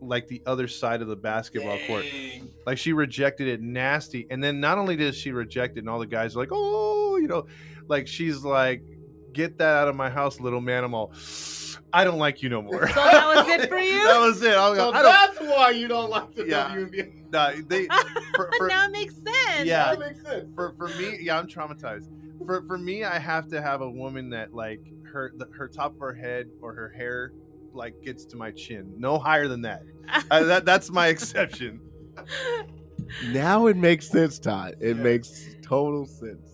[0.00, 2.04] like the other side of the basketball court.
[2.66, 4.26] Like she rejected it nasty.
[4.30, 7.16] And then not only did she reject it, and all the guys are like, oh,
[7.16, 7.46] you know,
[7.88, 8.82] like she's like,
[9.32, 10.84] get that out of my house, little man.
[10.84, 11.12] I'm all,
[11.92, 12.88] I don't like you no more.
[12.88, 14.04] So that was it for you?
[14.04, 14.54] that was it.
[14.54, 16.68] I, was So like, that's why you don't like the Yeah.
[16.74, 17.30] WNBA.
[17.32, 17.86] Nah, they,
[18.36, 19.66] for, for, now it makes sense.
[19.68, 19.94] Yeah.
[19.94, 20.46] That makes sense.
[20.54, 22.08] for for me, yeah, I'm traumatized.
[22.46, 24.80] For for me, I have to have a woman that like
[25.12, 27.32] her the, her top of her head or her hair
[27.74, 29.82] like gets to my chin, no higher than that.
[30.30, 31.80] Uh, that that's my exception.
[33.28, 34.76] Now it makes sense, Todd.
[34.80, 36.50] It makes total sense.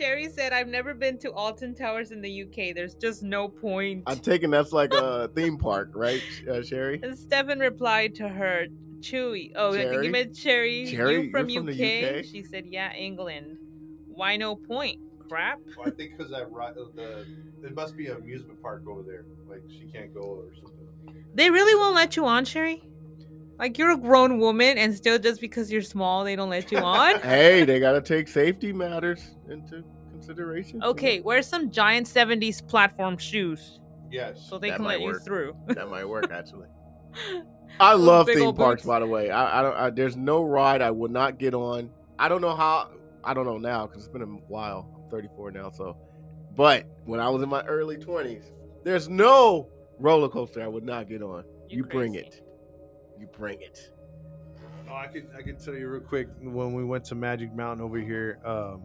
[0.00, 2.74] Sherry said, I've never been to Alton Towers in the UK.
[2.74, 4.04] There's just no point.
[4.06, 7.00] I'm taking that's like a theme park, right, uh, Sherry?
[7.02, 8.66] And Stefan replied to her,
[9.00, 9.52] Chewy.
[9.56, 10.86] Oh, I think you meant Sherry.
[10.90, 12.24] Cherry, you from, you're from the UK?
[12.24, 13.58] She said, Yeah, England.
[14.06, 15.00] Why no point?
[15.30, 15.60] Crap.
[15.78, 17.24] Well, I think because that ri- uh, the
[17.62, 19.24] it must be an amusement park over there.
[19.48, 21.24] Like she can't go or something.
[21.34, 22.82] They really won't let you on, Sherry?
[23.58, 26.78] Like you're a grown woman and still just because you're small, they don't let you
[26.78, 27.20] on?
[27.22, 30.82] Hey, they gotta take safety matters into consideration.
[30.82, 33.78] okay, wear some giant 70s platform shoes
[34.10, 34.44] Yes.
[34.48, 35.54] so they That can might let you through.
[35.68, 36.66] that might work actually.
[37.80, 38.86] I love theme parks, boots.
[38.86, 39.30] by the way.
[39.30, 39.76] I, I don't.
[39.76, 41.88] I, there's no ride I would not get on.
[42.18, 42.90] I don't know how.
[43.24, 44.99] I don't know now because it's been a while.
[45.10, 45.96] I'm 34 now, so.
[46.56, 48.44] But when I was in my early 20s,
[48.84, 51.44] there's no roller coaster I would not get on.
[51.68, 52.26] You're you bring crazy.
[52.26, 52.46] it.
[53.18, 53.92] You bring it.
[54.90, 57.84] Oh, I could I could tell you real quick when we went to Magic Mountain
[57.84, 58.40] over here.
[58.44, 58.82] Um,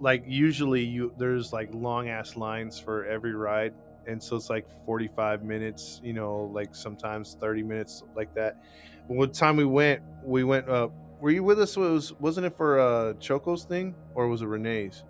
[0.00, 3.72] like usually you there's like long ass lines for every ride,
[4.06, 6.00] and so it's like 45 minutes.
[6.04, 8.62] You know, like sometimes 30 minutes like that.
[9.08, 10.68] But what time we went, we went.
[10.68, 10.88] Uh,
[11.20, 11.76] were you with us?
[11.76, 15.04] Was wasn't it for uh Choco's thing or was it Renee's?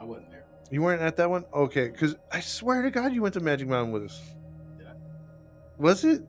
[0.00, 0.44] I wasn't there.
[0.70, 1.44] You weren't at that one?
[1.52, 4.20] Okay, because I swear to God, you went to Magic Mountain with us.
[5.78, 6.22] Was it?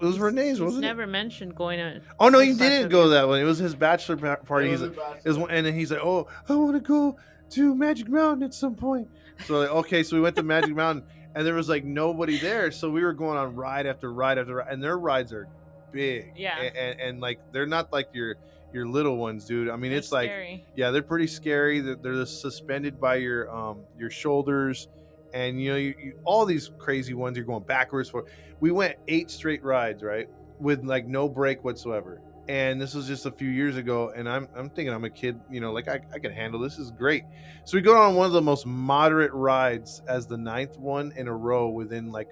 [0.00, 0.88] It was He's- Renee's, he's wasn't it?
[0.88, 2.00] never mentioned going to.
[2.20, 3.40] Oh no, he His bachelor didn't go to that one.
[3.40, 4.70] It was his bachelor pa- party.
[4.70, 7.16] He's It like, was is one, and then he's like, "Oh, I want to go
[7.50, 9.08] to Magic Mountain at some point."
[9.46, 11.04] So like, okay, so we went to Magic Mountain,
[11.34, 14.54] and there was like nobody there, so we were going on ride after ride after
[14.56, 15.48] ride, and their rides are
[15.90, 16.56] big, Yeah.
[16.60, 18.36] and, and, and, like they're not like your
[18.72, 19.68] your little ones, dude.
[19.68, 20.30] I mean, They're it's like
[20.76, 21.80] yeah, they're pretty scary.
[21.80, 24.88] They're, they're suspended by your um your shoulders,
[25.32, 27.36] and you know you, you, all these crazy ones.
[27.36, 28.24] You're going backwards for.
[28.60, 30.28] We went eight straight rides, right,
[30.58, 32.20] with like no break whatsoever.
[32.48, 35.38] And this was just a few years ago, and I'm I'm thinking I'm a kid,
[35.50, 36.76] you know, like I, I can handle this.
[36.76, 37.24] this is great.
[37.64, 41.28] So we go on one of the most moderate rides as the ninth one in
[41.28, 41.68] a row.
[41.68, 42.30] Within like,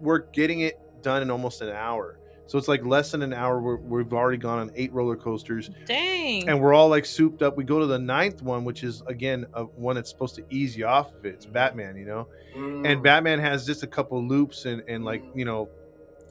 [0.00, 2.18] we're getting it done in almost an hour.
[2.48, 3.60] So it's like less than an hour.
[3.60, 6.48] We're, we've already gone on eight roller coasters, Dang.
[6.48, 7.56] and we're all like souped up.
[7.58, 10.74] We go to the ninth one, which is again a, one that's supposed to ease
[10.76, 11.34] you off of it.
[11.34, 12.26] It's Batman, you know,
[12.56, 12.90] Mm.
[12.90, 15.68] and Batman has just a couple loops and and like you know,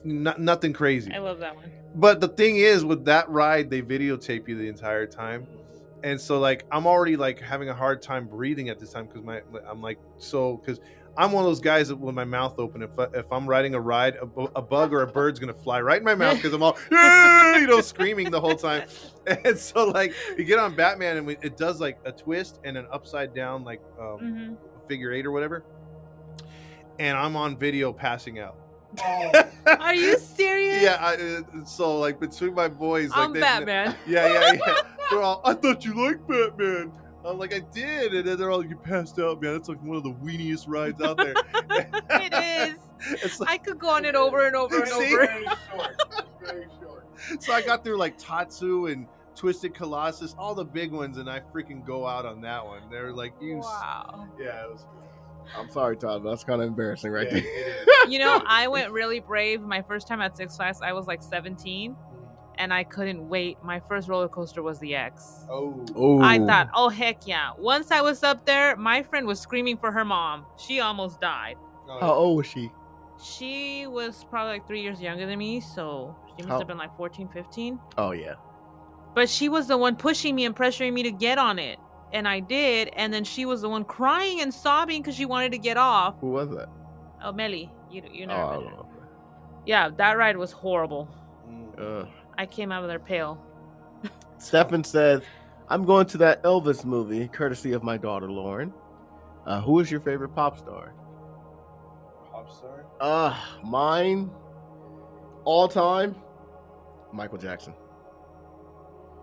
[0.04, 1.12] not, nothing crazy.
[1.14, 1.70] I love that one.
[1.94, 5.46] But the thing is, with that ride, they videotape you the entire time,
[6.02, 9.22] and so like I'm already like having a hard time breathing at this time because
[9.22, 9.40] my
[9.70, 10.80] I'm like so because
[11.18, 12.80] I'm one of those guys that with my mouth open.
[12.80, 15.80] If I, if I'm riding a ride, a, a bug or a bird's gonna fly
[15.80, 16.78] right in my mouth because I'm all
[17.60, 18.86] you know screaming the whole time.
[19.44, 22.78] And so like you get on Batman and we, it does like a twist and
[22.78, 24.54] an upside down like um, hmm
[24.88, 25.64] figure eight or whatever,
[26.98, 28.56] and I'm on video passing out.
[29.66, 30.82] Are you serious?
[30.82, 33.94] Yeah, I, uh, so like between my boys, like I'm they- Batman.
[34.06, 34.74] Yeah, yeah, yeah.
[35.10, 36.92] They're all, I thought you liked Batman.
[37.28, 39.52] I'm like, I did, and then they're all, you passed out, man.
[39.54, 41.34] That's like one of the weeniest rides out there.
[41.70, 42.34] it
[42.72, 42.78] is.
[43.22, 45.14] It's like, I could go on it over and over and See?
[45.14, 45.26] over.
[45.26, 45.96] Very short.
[46.42, 47.06] Very short.
[47.40, 49.06] so I got through like Tatsu and
[49.36, 52.82] Twisted Colossus, all the big ones, and I freaking go out on that one.
[52.90, 54.26] They're like, you, Wow.
[54.36, 54.84] yeah, it was,
[55.56, 56.24] I'm sorry, Todd.
[56.24, 58.08] That's kind of embarrassing, right yeah, there.
[58.08, 59.60] You know, I went really brave.
[59.62, 61.94] My first time at Six Flags, I was like 17,
[62.58, 63.56] and I couldn't wait.
[63.62, 65.46] My first roller coaster was the X.
[65.50, 67.50] Oh, Oh, I thought, oh heck yeah!
[67.58, 70.44] Once I was up there, my friend was screaming for her mom.
[70.58, 71.56] She almost died.
[71.88, 72.70] oh, How old was she?
[73.22, 76.78] She was probably like three years younger than me, so she must How- have been
[76.78, 77.80] like 14, 15.
[77.96, 78.34] Oh yeah.
[79.14, 81.78] But she was the one pushing me and pressuring me to get on it.
[82.12, 82.88] And I did.
[82.94, 86.14] And then she was the one crying and sobbing because she wanted to get off.
[86.20, 86.68] Who was that?
[87.24, 87.70] Oh, Melly.
[87.90, 88.88] You, you Oh, never I don't know.
[89.66, 91.08] Yeah, that ride was horrible.
[91.48, 92.08] Mm.
[92.38, 93.44] I came out of there pale.
[94.38, 95.22] Stefan says,
[95.68, 98.72] "I'm going to that Elvis movie, courtesy of my daughter Lauren.
[99.44, 100.94] Uh, who is your favorite pop star?
[102.30, 102.86] pop star.
[103.00, 104.30] Uh, mine,
[105.44, 106.14] all time,
[107.12, 107.74] Michael Jackson.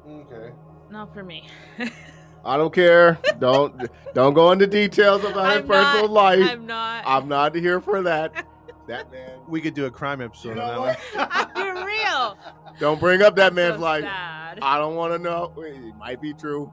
[0.07, 0.51] Okay.
[0.91, 1.47] Not for me.
[2.45, 3.17] I don't care.
[3.39, 6.49] don't don't go into details about his I'm personal not- life.
[6.51, 7.03] I'm not.
[7.07, 8.45] I'm not here for that.
[8.87, 9.39] That man.
[9.47, 10.99] We could do a crime episode You know on what?
[11.15, 12.37] that for real.
[12.79, 14.03] Don't bring up that So man's life.
[14.03, 14.59] sad.
[14.61, 15.53] I don't want to know.
[15.57, 16.71] It might be true.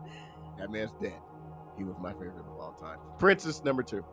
[0.59, 1.15] That man's dead.
[1.79, 2.99] He was my favorite of all time.
[3.19, 4.05] Prince is number two.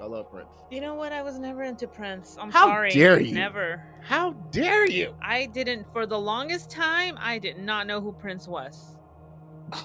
[0.00, 0.48] I love Prince.
[0.70, 1.12] You know what?
[1.12, 2.36] I was never into Prince.
[2.40, 2.90] I'm How sorry.
[2.90, 3.34] dare you.
[3.34, 3.82] Never.
[4.02, 5.14] How dare you?
[5.20, 8.96] I didn't, for the longest time, I did not know who Prince was.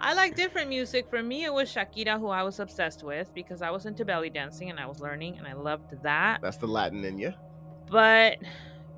[0.00, 1.08] I like different music.
[1.08, 4.30] For me, it was Shakira, who I was obsessed with because I was into belly
[4.30, 6.40] dancing and I was learning and I loved that.
[6.42, 7.32] That's the Latin in you.
[7.90, 8.38] But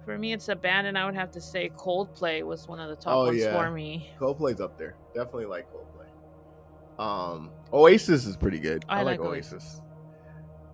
[0.05, 2.89] for me, it's a band, and I would have to say Coldplay was one of
[2.89, 3.53] the top Oh, ones yeah.
[3.53, 4.11] for me.
[4.21, 4.95] Coldplay's up there.
[5.15, 7.03] Definitely like Coldplay.
[7.03, 8.85] Um, Oasis is pretty good.
[8.89, 9.83] I I, like, like Oasis.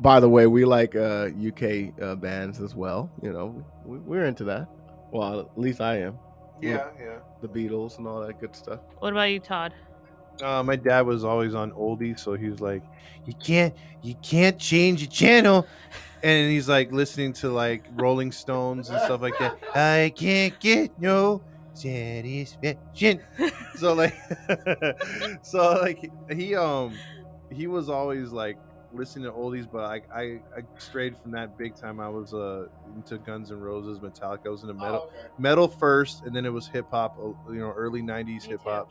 [0.00, 3.10] By the way, we like uh, UK uh, bands as well.
[3.22, 4.68] You know, we, we're into that.
[5.12, 6.18] Well, at least I am.
[6.60, 7.18] Yeah, yeah.
[7.40, 8.80] The Beatles and all that good stuff.
[8.98, 9.74] What about you, Todd?
[10.42, 12.84] Uh, my dad was always on oldies, so he was like,
[13.24, 15.68] "You can't, you can't change your channel,"
[16.22, 19.54] and he's like listening to like Rolling Stones and stuff like that.
[19.74, 21.44] I can't get no
[21.74, 23.20] satisfaction.
[23.76, 24.14] so like,
[25.42, 26.98] so like he um
[27.50, 28.58] he was always like
[28.90, 30.22] listening to oldies, but I I,
[30.56, 32.00] I strayed from that big time.
[32.00, 34.46] I was uh into Guns and Roses, Metallica.
[34.46, 35.02] I was into metal
[35.38, 37.14] metal first, and then it was hip hop.
[37.16, 38.86] You know, early '90s Me hip too.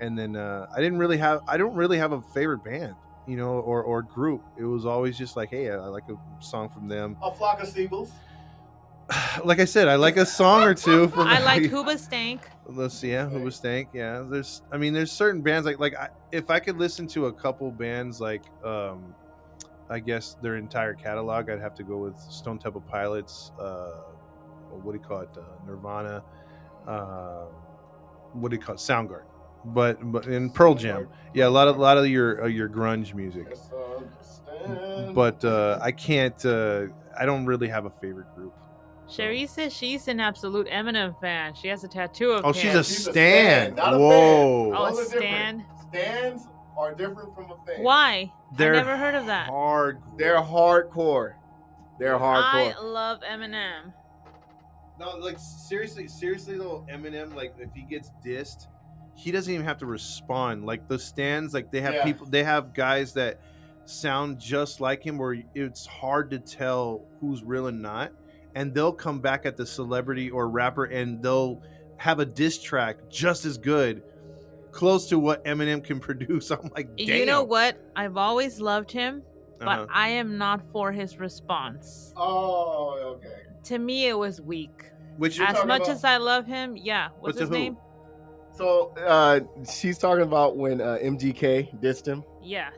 [0.00, 1.42] Hops, and then uh, I didn't really have.
[1.46, 2.94] I don't really have a favorite band,
[3.26, 4.42] you know, or or group.
[4.58, 7.16] It was always just like, hey, I like a song from them.
[7.22, 8.12] A flock of seagulls.
[9.44, 11.26] Like I said, I like a song or two from.
[11.26, 12.40] I like Hoobastank.
[12.66, 13.88] Let's see, yeah, who was Stank?
[13.92, 14.62] Yeah, there's.
[14.70, 17.70] I mean, there's certain bands like like I, if I could listen to a couple
[17.72, 19.14] bands like, um,
[19.88, 23.50] I guess their entire catalog, I'd have to go with Stone Temple Pilots.
[23.58, 23.90] Uh,
[24.70, 25.30] what do you call it?
[25.36, 26.22] Uh, Nirvana.
[26.86, 27.46] Uh,
[28.32, 28.78] what do you call it?
[28.78, 29.24] Soundgarden.
[29.64, 32.68] But but in Pearl Jam, yeah, a lot of a lot of your uh, your
[32.68, 33.54] grunge music.
[35.14, 36.44] But uh, I can't.
[36.44, 36.86] Uh,
[37.18, 38.54] I don't really have a favorite group.
[39.08, 41.54] Cherie says she's an absolute Eminem fan.
[41.54, 42.54] She has a tattoo of Oh, him.
[42.54, 43.72] she's a She's a stan.
[43.72, 44.72] stan, not a Whoa.
[44.74, 45.64] Oh, a Those stan.
[45.88, 46.42] Stans
[46.78, 47.82] are different from a fan.
[47.82, 48.32] Why?
[48.56, 49.48] They're I never heard of that.
[49.48, 50.00] Hard.
[50.16, 51.32] They're hardcore.
[51.98, 52.74] They're hardcore.
[52.76, 53.92] I love Eminem.
[55.00, 58.66] No, like seriously, seriously though, Eminem, like if he gets dissed,
[59.14, 60.64] he doesn't even have to respond.
[60.66, 62.04] Like the stans, like they have Yeah.
[62.04, 63.40] people, they have guys that
[63.84, 68.12] sound just like him, where it's hard to tell who's real and not.
[68.54, 71.62] And they'll come back at the celebrity or rapper, and they'll
[71.98, 74.02] have a diss track just as good,
[74.72, 76.50] close to what Eminem can produce.
[76.50, 77.06] I'm like, damn.
[77.08, 77.76] You know what?
[77.94, 79.22] I've always loved him,
[79.58, 79.86] but Uh-huh.
[79.92, 82.12] I am not for his response.
[82.16, 83.42] oh, okay.
[83.64, 84.90] to me it was weak.
[85.18, 87.08] Which As much about- as I love him, yeah.
[87.20, 87.54] What's to his who?
[88.60, 88.68] Name?
[88.68, 92.70] So uh, she's talking about when uh, MGK dissed him, Yeah.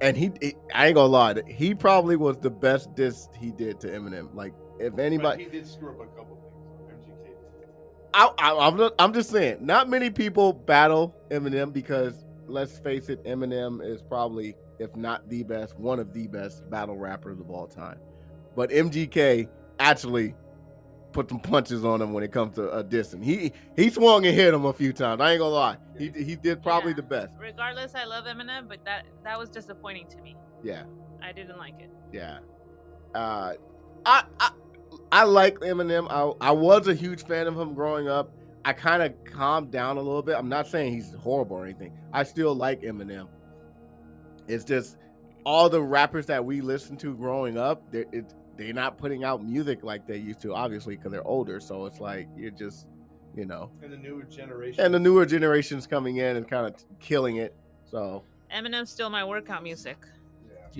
[0.00, 3.80] and he, he- I ain't gonna lie, he probably was the best diss he did
[3.80, 4.34] to Eminem.
[4.34, 6.38] Like, if anybody, he did screw up a couple
[6.88, 7.04] things.
[7.06, 7.32] MGK.
[8.14, 13.08] I, I, I'm, not, I'm just saying, not many people battle Eminem because let's face
[13.08, 17.50] it, Eminem is probably, if not the best, one of the best battle rappers of
[17.50, 17.98] all time.
[18.54, 19.48] But MGK
[19.80, 20.34] actually
[21.16, 23.24] put some punches on him when it comes to uh, dissing.
[23.24, 25.20] He he swung and hit him a few times.
[25.22, 26.96] I ain't gonna lie, he he did probably Yeah.
[26.96, 27.36] the best.
[27.40, 30.36] Regardless, I love Eminem, but that that was disappointing to me.
[30.62, 30.82] Yeah.
[31.22, 31.90] I didn't like it.
[32.12, 32.38] Yeah.
[33.14, 33.54] Uh,
[34.04, 34.50] I, I
[35.10, 36.06] I like Eminem.
[36.10, 38.30] I I was a huge fan of him growing up.
[38.66, 40.36] I kind of calmed down a little bit.
[40.36, 41.92] I'm not saying he's horrible or anything.
[42.12, 43.28] I still like Eminem.
[44.48, 44.96] It's just
[45.44, 49.44] all the rappers that we listened to growing up, they're it, they're not putting out
[49.44, 51.60] music like they used to, obviously, because they're older.
[51.60, 52.86] So it's like you're just,
[53.34, 54.84] you know, And the newer generation.
[54.84, 57.54] and the newer generations coming in and kind of killing it.
[57.90, 58.22] So
[58.54, 60.00] Eminem's still my workout music.
[60.00, 60.08] To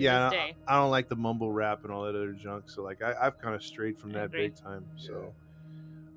[0.01, 0.53] yeah, I.
[0.67, 2.69] I don't like the mumble rap and all that other junk.
[2.69, 4.47] So like, I, I've kind of strayed from I that agree.
[4.49, 4.85] big time.
[4.95, 5.33] So,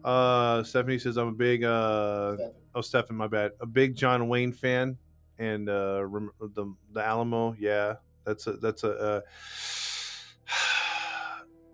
[0.04, 2.36] uh, Stephanie says I'm a big uh,
[2.74, 4.96] oh Stephen, my bad, a big John Wayne fan,
[5.38, 6.06] and uh,
[6.40, 8.90] the the Alamo, yeah, that's a that's a.
[8.90, 9.20] Uh,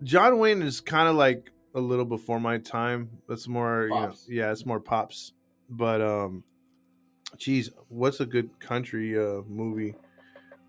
[0.03, 3.09] John Wayne is kind of like a little before my time.
[3.27, 4.25] That's more, Pops.
[4.27, 5.33] you know, yeah, it's more pops.
[5.69, 6.43] But um,
[7.37, 9.95] geez, what's a good country uh movie?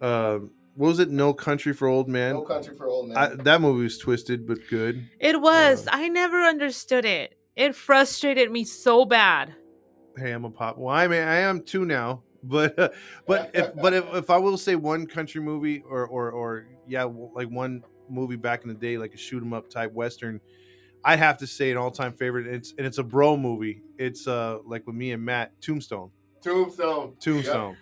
[0.00, 0.38] Uh,
[0.78, 1.10] what was it?
[1.10, 2.34] No Country for Old Men.
[2.34, 5.08] No Country for old I, that movie was twisted but good.
[5.18, 5.88] It was.
[5.88, 7.36] Uh, I never understood it.
[7.56, 9.54] It frustrated me so bad.
[10.16, 10.78] Hey, I'm a pop.
[10.78, 12.22] Well, I mean, I am too now.
[12.40, 12.90] But uh,
[13.26, 17.02] but if but if, if I will say one country movie or or or yeah,
[17.02, 20.40] like one movie back in the day, like a shoot 'em up type western,
[21.04, 22.46] I'd have to say an all time favorite.
[22.46, 23.82] It's and it's a bro movie.
[23.98, 26.10] It's uh like with me and Matt, Tombstone.
[26.42, 27.14] Tombstone.
[27.20, 27.76] Tombstone.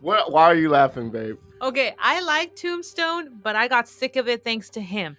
[0.00, 0.32] What?
[0.32, 1.38] Why are you laughing, babe?
[1.62, 5.16] Okay, I like Tombstone, but I got sick of it thanks to him.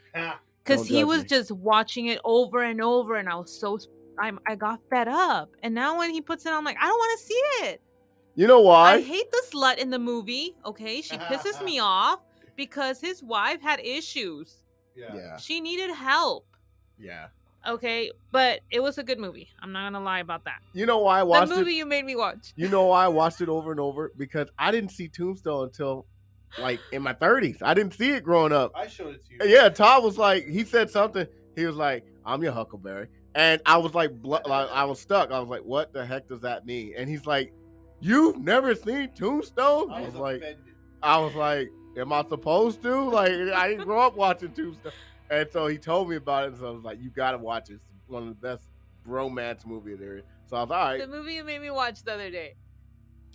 [0.63, 1.27] Because he was me.
[1.27, 3.79] just watching it over and over, and I was so
[4.19, 5.49] I'm I got fed up.
[5.63, 7.81] And now when he puts it on, I'm like, I don't want to see it.
[8.35, 8.95] You know why?
[8.95, 10.55] I hate the slut in the movie.
[10.65, 12.19] Okay, she pisses me off
[12.55, 14.63] because his wife had issues.
[14.95, 16.45] yeah, She needed help.
[16.99, 17.27] yeah.
[17.67, 19.49] Okay, but it was a good movie.
[19.59, 20.59] I'm not gonna lie about that.
[20.73, 21.77] You know why I The watched movie it?
[21.77, 22.53] you made me watch.
[22.55, 24.11] You know why I watched it over and over?
[24.15, 26.05] Because I didn't see Tombstone until
[26.59, 27.63] like in my 30s.
[27.63, 28.71] I didn't see it growing up.
[28.75, 29.51] I showed it to you.
[29.51, 31.25] Yeah, Todd was like, he said something.
[31.55, 35.31] He was like, "I'm your Huckleberry," and I was like, bl- like, I was stuck.
[35.31, 37.51] I was like, "What the heck does that mean?" And he's like,
[37.99, 40.43] "You've never seen Tombstone?" I was like,
[41.01, 44.91] I was like, "Am I supposed to?" Like, I didn't grow up watching Tombstone,
[45.29, 46.47] and so he told me about it.
[46.51, 47.79] And so I was like, "You gotta watch it.
[47.97, 48.63] It's one of the best
[49.05, 50.99] romance movies there is." So I was all right.
[50.99, 52.55] The movie you made me watch the other day.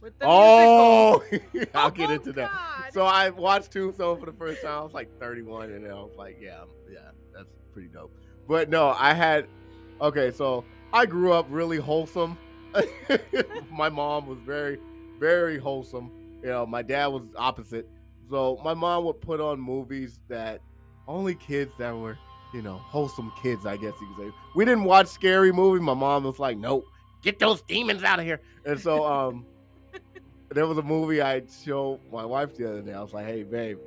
[0.03, 1.23] With the Oh.
[1.75, 2.91] I'll oh get Oh, into that.
[2.93, 4.79] So I watched Tombstone for the first time.
[4.79, 8.13] I was like 31, and then I was like, yeah, yeah, that's pretty dope.
[8.49, 9.47] But no, I had
[10.01, 10.31] okay.
[10.31, 12.39] So I grew up really wholesome.
[13.71, 14.79] my mom was very,
[15.19, 16.11] very wholesome.
[16.43, 17.89] You know, my dad was opposite.
[18.31, 20.61] So my mom would put on movies that
[21.09, 22.17] only kids that were,
[22.55, 24.33] you know, wholesome kids, I guess you could say.
[24.55, 25.83] We didn't watch scary movies.
[25.83, 26.85] My mom was like, nope,
[27.23, 28.41] get those demons out of here.
[28.65, 29.47] And so, um,
[30.51, 32.93] there was a movie I showed my wife the other day.
[32.93, 33.79] I was like, "Hey, babe,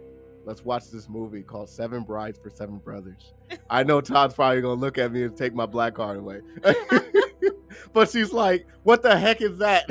[0.45, 3.33] let's watch this movie called Seven Brides for Seven Brothers."
[3.69, 6.41] I know Todd's probably gonna look at me and take my black card away,
[7.93, 9.89] but she's like, "What the heck is that?"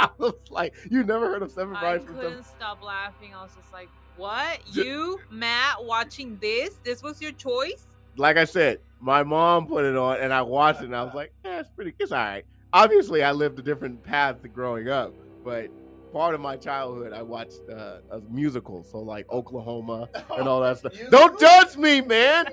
[0.08, 3.34] I was like, "You never heard of Seven I Brides Seven?" couldn't stop laughing.
[3.34, 4.60] I was just like, "What?
[4.72, 6.76] You, Matt, watching this?
[6.82, 7.86] This was your choice?"
[8.16, 11.14] Like I said, my mom put it on, and I watched it, and I was
[11.14, 11.94] like, "Yeah, it's pretty.
[11.98, 15.12] It's all right." Obviously, I lived a different path to growing up,
[15.44, 15.70] but
[16.12, 20.78] part of my childhood, I watched uh, a musical, so like Oklahoma and all that
[20.78, 20.92] stuff.
[21.10, 22.46] Don't judge me, man.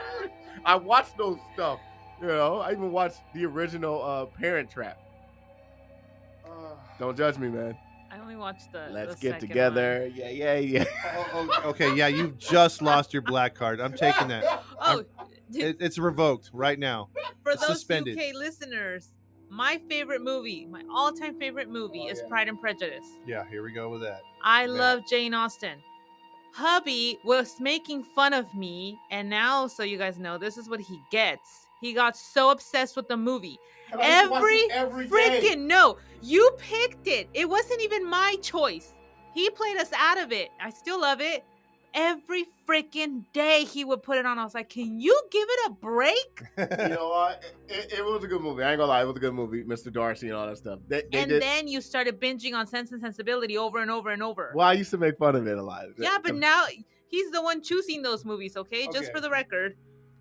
[0.64, 1.80] I watched those stuff.
[2.20, 4.98] You know, I even watched the original uh, Parent Trap.
[7.00, 7.76] Don't judge me, man.
[8.12, 8.88] I only watched the.
[8.90, 10.10] Let's the get second together.
[10.14, 10.84] Yeah, yeah, yeah.
[11.16, 13.80] Oh, oh, oh, okay, yeah, you've just lost your black card.
[13.80, 14.44] I'm taking that.
[14.82, 15.04] Oh,
[15.52, 17.08] It, it's revoked right now.
[17.42, 18.18] for it's those suspended.
[18.18, 19.12] UK listeners,
[19.50, 22.28] my favorite movie, my all-time favorite movie, Oh, is yeah.
[22.28, 23.04] Pride and Prejudice.
[23.26, 24.20] Yeah, here we go with that.
[24.44, 24.68] I Yeah.
[24.70, 25.78] love Jane Austen.
[26.52, 30.80] Hubby was making fun of me, and now, so you guys know, this is what
[30.80, 31.66] he gets.
[31.80, 33.58] He got so obsessed with the movie.
[33.98, 34.68] Every
[35.08, 37.28] freaking no, you picked it.
[37.34, 38.92] It wasn't even my choice.
[39.34, 40.50] He played us out of it.
[40.60, 41.44] I still love it.
[41.94, 44.38] every freaking day he would put it on.
[44.38, 46.42] I was like, can you give it a break?
[46.58, 47.42] you know what?
[47.68, 48.62] It, it was a good movie.
[48.62, 49.64] I ain't gonna lie, it was a good movie.
[49.64, 49.92] Mr.
[49.92, 50.80] Darcy and all that stuff.
[50.88, 51.42] They, they and did.
[51.42, 54.52] then you started binging on Sense and Sensibility over and over and over.
[54.54, 55.86] well, I used to make fun of it a lot.
[55.98, 56.66] Yeah, but now
[57.08, 58.88] he's the one choosing those movies, okay?
[58.92, 59.76] Just for the record.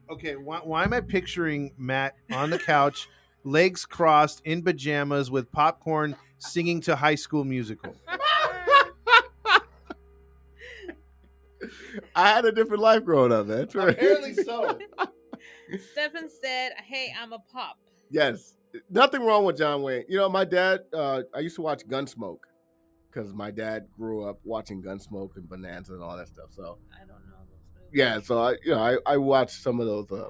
[0.09, 3.07] Okay, why, why am I picturing Matt on the couch,
[3.49, 7.95] legs crossed, in pajamas, with popcorn, singing to High School Musical?
[12.15, 13.63] I had a different life growing up, man.
[13.63, 14.77] Apparently so.
[15.91, 17.77] Stefan said, hey, I'm a pop.
[18.09, 18.55] Yes.
[18.89, 20.05] Nothing wrong with John Wayne.
[20.07, 22.39] You know, my dad, uh, I used to watch Gunsmoke
[23.11, 26.51] because my dad grew up watching Gunsmoke and Bonanza and all that stuff.
[26.51, 27.39] So, I don't know
[27.91, 30.29] yeah, so I, you know, I, I watched some of those uh,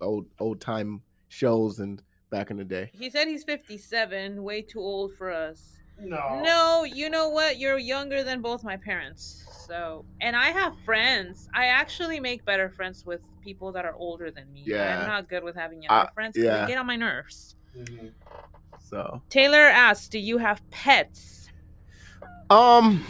[0.00, 2.02] old old time shows and
[2.34, 2.90] back in the day.
[2.92, 5.78] He said he's 57, way too old for us.
[6.00, 6.40] No.
[6.42, 7.58] No, you know what?
[7.58, 9.44] You're younger than both my parents.
[9.68, 11.48] So, and I have friends.
[11.54, 14.64] I actually make better friends with people that are older than me.
[14.66, 15.00] Yeah.
[15.02, 16.62] I'm not good with having younger Uh, friends 'cause yeah.
[16.62, 17.54] they get on my nerves.
[17.76, 18.10] Mhm.
[18.80, 21.48] So, Taylor asked, "Do you have pets?"
[22.50, 23.04] um,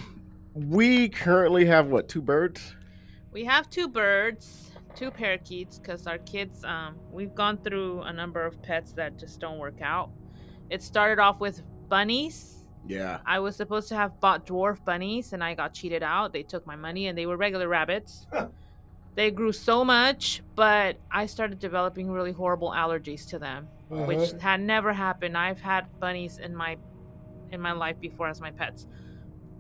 [0.54, 2.74] we currently have what two birds?
[3.32, 4.63] We have two birds,
[4.94, 9.40] two parakeets, because our kids, um, we've gone through a number of pets that just
[9.40, 10.10] don't work out.
[10.70, 12.64] It started off with bunnies.
[12.86, 13.18] Yeah.
[13.26, 16.32] I was supposed to have bought dwarf bunnies and I got cheated out.
[16.32, 18.26] They took my money and they were regular rabbits.
[19.14, 24.60] they grew so much, but I started developing really horrible allergies to them, which had
[24.60, 25.36] never happened.
[25.36, 26.76] I've had bunnies in my
[27.52, 28.86] in my life before as my pets.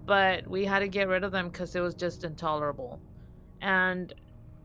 [0.04, 3.00] But we had to get rid of them cuz it was just intolerable.
[3.60, 4.12] And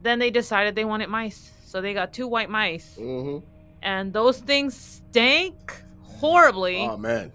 [0.02, 1.52] then they decided they wanted mice.
[1.66, 2.96] So they got two white mice.
[3.00, 3.46] Mm-hmm.
[3.82, 7.32] And those things stink horribly Oh man.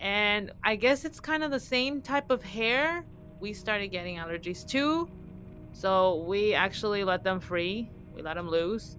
[0.00, 3.04] and I guess it's kind of the same type of hair.
[3.40, 5.08] We started getting allergies too,
[5.72, 7.90] so we actually let them free.
[8.14, 8.96] We let them loose,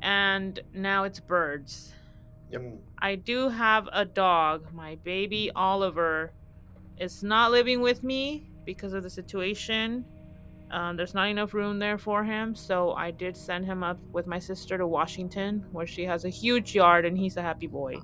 [0.00, 1.92] and now it's birds.
[2.50, 2.62] Yep.
[2.98, 4.72] I do have a dog.
[4.72, 6.32] My baby Oliver
[6.98, 10.04] is not living with me because of the situation.
[10.70, 14.26] Um, there's not enough room there for him, so I did send him up with
[14.26, 17.96] my sister to Washington, where she has a huge yard and he's a happy boy.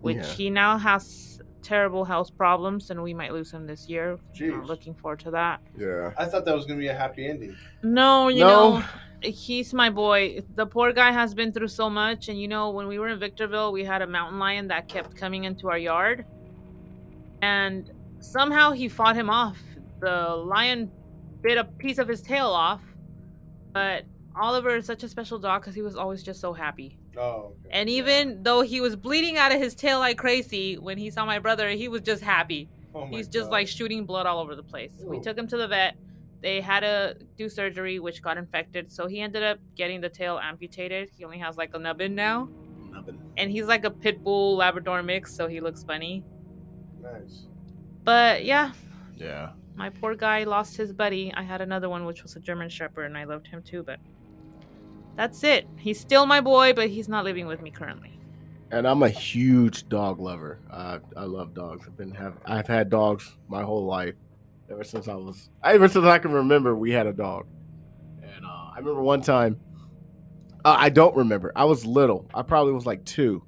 [0.00, 0.24] Which Yeah.
[0.24, 4.18] he now has terrible health problems, and we might lose him this year.
[4.34, 4.50] Jeez.
[4.56, 5.60] Not looking forward to that.
[5.78, 6.12] Yeah.
[6.18, 7.54] I thought that was going to be a happy ending.
[7.82, 8.78] No, you No.
[8.78, 8.84] know,
[9.22, 10.40] he's my boy.
[10.56, 13.18] The poor guy has been through so much, and you know, when we were in
[13.20, 16.24] Victorville, we had a mountain lion that kept coming into our yard,
[17.42, 19.58] and somehow he fought him off.
[20.00, 20.90] The lion
[21.42, 22.80] bit a piece of his tail off,
[23.72, 24.04] but
[24.36, 26.98] Oliver is such a special dog because he was always just so happy.
[27.18, 27.52] Oh.
[27.70, 31.24] And even though he was bleeding out of his tail like crazy when he saw
[31.26, 32.68] my brother, he was just happy.
[32.94, 33.52] Oh my He's just God.
[33.52, 34.92] like shooting blood all over the place.
[35.04, 35.96] We took him to the vet.
[36.42, 38.90] They had to do surgery, which got infected.
[38.90, 41.10] So he ended up getting the tail amputated.
[41.16, 42.48] He only has like a nubbin now.
[43.36, 46.24] And he's like a pit bull Labrador mix, so he looks funny.
[47.02, 47.46] nice.
[48.04, 48.72] But yeah,
[49.16, 49.50] Yeah.
[49.76, 51.32] My poor guy lost his buddy.
[51.34, 53.82] I had another one, which was a German Shepherd, and I loved him too.
[53.82, 53.98] But
[55.16, 55.66] that's it.
[55.76, 58.18] He's still my boy, but he's not living with me currently.
[58.70, 60.60] And I'm a huge dog lover.
[60.72, 61.86] I I love dogs.
[61.86, 64.14] I've been have I've had dogs my whole life.
[64.70, 67.46] Ever since I was ever since I can remember, we had a dog.
[68.22, 69.58] And uh, I remember one time.
[70.64, 71.52] Uh, I don't remember.
[71.56, 72.28] I was little.
[72.34, 73.42] I probably was like two,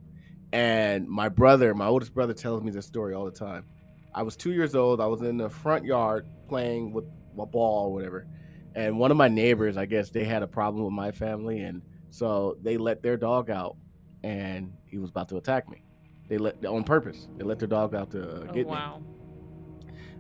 [0.52, 3.66] and my brother, my oldest brother, tells me this story all the time.
[4.14, 5.01] I was two years old.
[5.01, 7.05] I was in the front yard playing with
[7.39, 8.26] a ball or whatever,
[8.74, 11.82] and one of my neighbors, I guess, they had a problem with my family, and
[12.10, 13.76] so they let their dog out,
[14.22, 15.82] and he was about to attack me.
[16.28, 17.28] They let on purpose.
[17.39, 19.02] They let their dog out to uh, Oh, get me wow.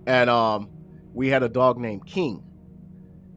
[0.06, 0.68] and um,
[1.14, 2.42] we had a dog named King,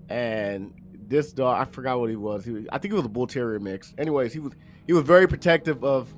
[0.09, 0.73] and
[1.07, 2.45] this dog I forgot what he was.
[2.45, 3.93] He was I think he was a bull terrier mix.
[3.97, 4.53] Anyways, he was
[4.87, 6.13] he was very protective of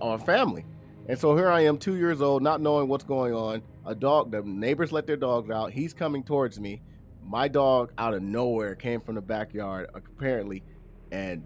[0.00, 0.64] our family,
[1.08, 3.62] and so here I am, two years old, not knowing what's going on.
[3.84, 5.72] A dog, the neighbors let their dogs out.
[5.72, 6.82] He's coming towards me.
[7.24, 10.62] My dog, out of nowhere, came from the backyard apparently,
[11.10, 11.44] and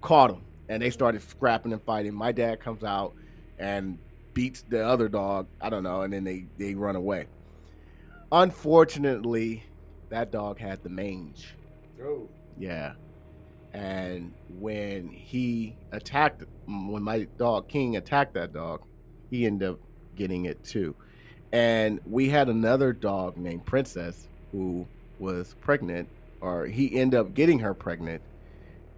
[0.00, 0.42] caught him.
[0.68, 2.14] And they started scrapping and fighting.
[2.14, 3.14] My dad comes out
[3.58, 3.98] and
[4.34, 5.46] beats the other dog.
[5.60, 7.26] I don't know, and then they they run away.
[8.32, 9.62] Unfortunately,
[10.08, 11.54] that dog had the mange.
[12.02, 12.28] Oh.
[12.58, 12.92] Yeah.
[13.72, 18.82] And when he attacked, when my dog King attacked that dog,
[19.30, 19.80] he ended up
[20.16, 20.94] getting it too.
[21.52, 24.86] And we had another dog named Princess who
[25.18, 26.08] was pregnant,
[26.40, 28.22] or he ended up getting her pregnant,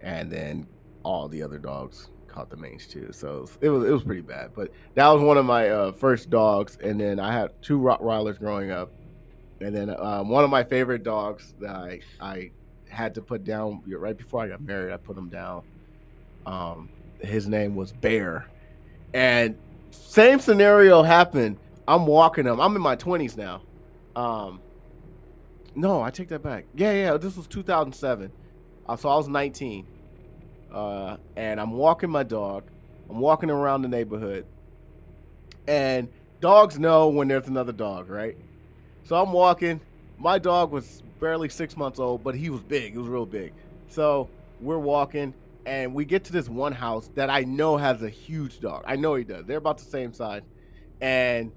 [0.01, 0.67] and then
[1.03, 3.09] all the other dogs caught the mange too.
[3.11, 4.51] So it was it was pretty bad.
[4.55, 8.39] But that was one of my uh, first dogs, and then I had two Rottweilers
[8.39, 8.91] growing up,
[9.61, 12.51] and then um, one of my favorite dogs that I I
[12.89, 14.91] had to put down right before I got married.
[14.91, 15.61] I put him down.
[16.45, 16.89] Um,
[17.19, 18.47] his name was Bear,
[19.13, 19.57] and
[19.91, 21.57] same scenario happened.
[21.87, 22.59] I'm walking him.
[22.59, 23.61] I'm in my 20s now.
[24.15, 24.61] Um,
[25.75, 26.65] no, I take that back.
[26.75, 27.17] Yeah, yeah.
[27.17, 28.31] This was 2007.
[28.87, 29.85] Uh, so I was 19,
[30.73, 32.63] uh, and I'm walking my dog.
[33.09, 34.45] I'm walking around the neighborhood,
[35.67, 36.09] and
[36.41, 38.37] dogs know when there's another dog, right?
[39.03, 39.81] So I'm walking.
[40.17, 42.93] My dog was barely six months old, but he was big.
[42.93, 43.53] He was real big.
[43.89, 44.29] So
[44.61, 45.33] we're walking,
[45.69, 48.83] and we get to this one house that I know has a huge dog.
[48.87, 49.45] I know he does.
[49.45, 50.41] They're about the same size,
[50.99, 51.51] and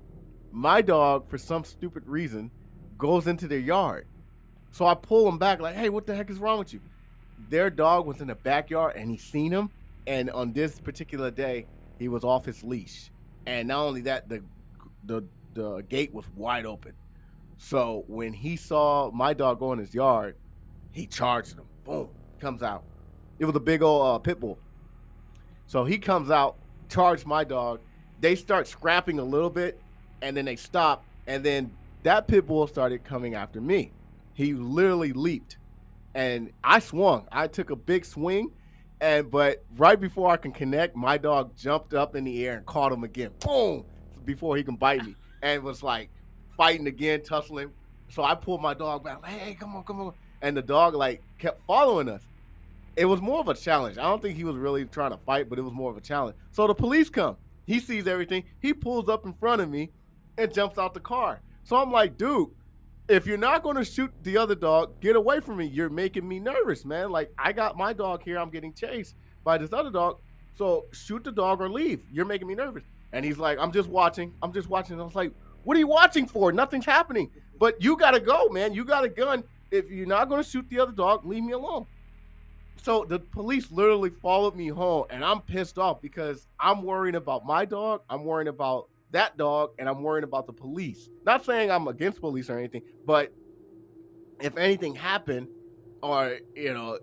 [0.51, 2.51] my dog, for some stupid reason,
[2.99, 4.07] goes into their yard.
[4.71, 6.81] So I pull him back, like, "Hey, what the heck is wrong with you?"
[7.49, 9.71] Their dog was in the backyard, and he seen him.
[10.07, 11.67] And on this particular day,
[11.99, 13.11] he was off his leash,
[13.47, 14.45] and not only that, the
[15.05, 15.25] the
[15.55, 16.93] the gate was wide open.
[17.57, 20.37] So when he saw my dog go in his yard,
[20.91, 21.65] he charged him.
[21.85, 22.11] Boom,
[22.41, 22.85] comes out.
[23.39, 24.59] It was a big old uh, pit bull.
[25.67, 26.57] So he comes out,
[26.89, 27.81] charged my dog.
[28.21, 29.81] They start scrapping a little bit,
[30.21, 31.73] and then they stop, and then
[32.03, 33.93] that pit bull started coming after me.
[34.35, 35.59] He literally leaped,
[36.15, 37.27] and I swung.
[37.31, 38.51] I took a big swing,
[39.01, 42.67] and but right before I can connect, my dog jumped up in the air and
[42.67, 43.31] caught him again.
[43.41, 43.85] Boom!
[44.25, 46.11] Before he can bite me, and was like
[46.57, 47.71] fighting again, tussling.
[48.09, 49.23] So I pulled my dog back.
[49.23, 50.15] Like, hey, come on, come on!
[50.43, 52.23] And the dog like kept following us.
[52.97, 53.99] It was more of a challenge.
[53.99, 56.01] I don't think he was really trying to fight, but it was more of a
[56.01, 56.37] challenge.
[56.51, 57.37] So the police come.
[57.67, 58.45] He sees everything.
[58.61, 59.91] He pulls up in front of me
[60.37, 61.41] and jumps out the car.
[61.65, 62.51] So I'm like, dude,
[63.09, 65.67] if you're not going to shoot the other dog, get away from me.
[65.67, 67.11] You're making me nervous, man.
[67.11, 68.39] Like I got my dog here.
[68.39, 69.15] I'm getting chased
[69.45, 70.19] by this other dog.
[70.55, 72.03] So shoot the dog or leave.
[72.13, 72.85] You're making me nervous.
[73.13, 74.35] And he's like, I'm just watching.
[74.43, 75.01] I'm just watching.
[75.01, 75.33] I was like,
[75.65, 76.53] what are you watching for?
[76.53, 77.31] Nothing's happening.
[77.59, 78.75] But you got to go, man.
[78.75, 79.45] You got a gun.
[79.71, 81.87] If you're not going to shoot the other dog, leave me alone.
[82.77, 87.47] So the police literally followed me home, and I'm pissed off because I'm worrying about
[87.47, 88.03] my dog.
[88.11, 91.09] I'm worrying about that dog, and I'm worrying about the police.
[91.25, 93.33] Not saying I'm against police or anything, but
[94.41, 95.49] if anything happened,
[96.03, 96.99] or you know,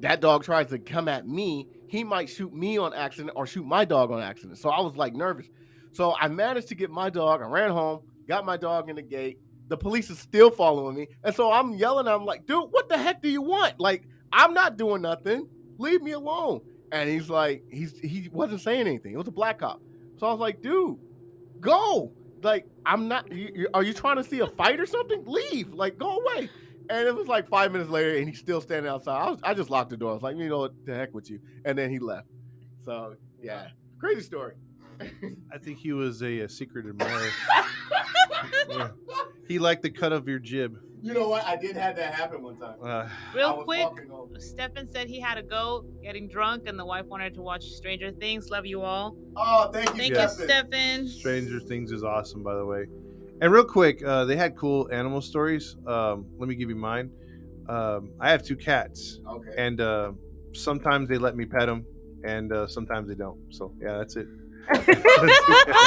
[0.00, 3.64] that dog tries to come at me, he might shoot me on accident or shoot
[3.64, 4.58] my dog on accident.
[4.58, 5.46] So I was like nervous.
[5.92, 7.40] So I managed to get my dog.
[7.40, 9.38] I ran home, got my dog in the gate.
[9.68, 12.08] The police is still following me, and so I'm yelling.
[12.08, 13.78] I'm like, dude, what the heck do you want?
[13.78, 15.48] Like, I'm not doing nothing.
[15.78, 16.60] Leave me alone.
[16.90, 19.12] And he's like, he's he wasn't saying anything.
[19.12, 19.80] It was a black cop.
[20.18, 20.98] So I was like, dude,
[21.60, 22.12] go.
[22.42, 23.30] Like, I'm not.
[23.32, 25.24] You, you, are you trying to see a fight or something?
[25.26, 25.72] Leave.
[25.74, 26.48] Like, go away.
[26.90, 29.20] And it was like five minutes later, and he's still standing outside.
[29.20, 30.10] I, was, I just locked the door.
[30.10, 31.38] I was like, you know what, the heck with you.
[31.64, 32.28] And then he left.
[32.84, 33.68] So yeah,
[33.98, 34.54] crazy story.
[35.52, 37.28] I think he was a, a secret admirer.
[38.70, 38.88] yeah.
[39.46, 40.78] He liked the cut of your jib.
[41.02, 41.44] You know what?
[41.44, 42.74] I did have that happen one time.
[42.82, 43.88] Uh, Real quick,
[44.38, 48.10] Stefan said he had to go getting drunk, and the wife wanted to watch Stranger
[48.12, 48.50] Things.
[48.50, 49.16] Love you all.
[49.36, 50.36] Oh, thank you, Thank Yes.
[50.38, 51.06] you, Stefan.
[51.06, 52.86] Stranger Things is awesome, by the way.
[53.40, 55.76] And real quick, uh, they had cool animal stories.
[55.86, 57.12] Um, let me give you mine.
[57.68, 59.50] Um, I have two cats, Okay.
[59.56, 60.12] and uh,
[60.54, 61.86] sometimes they let me pet them,
[62.24, 63.38] and uh, sometimes they don't.
[63.50, 64.26] So yeah, that's it.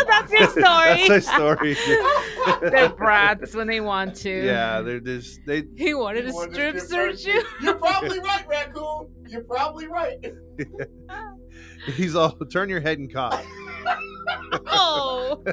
[0.07, 1.07] That's your story.
[1.07, 1.77] That's my story.
[2.71, 4.45] They're brats when they want to.
[4.45, 5.63] yeah, they're just they.
[5.75, 7.43] He wanted to You wanted to strip strip search you.
[7.61, 9.07] You're probably right, raccoon.
[9.27, 10.17] You're probably right.
[11.95, 13.45] He's all turn your head and cough.
[14.67, 15.43] Oh,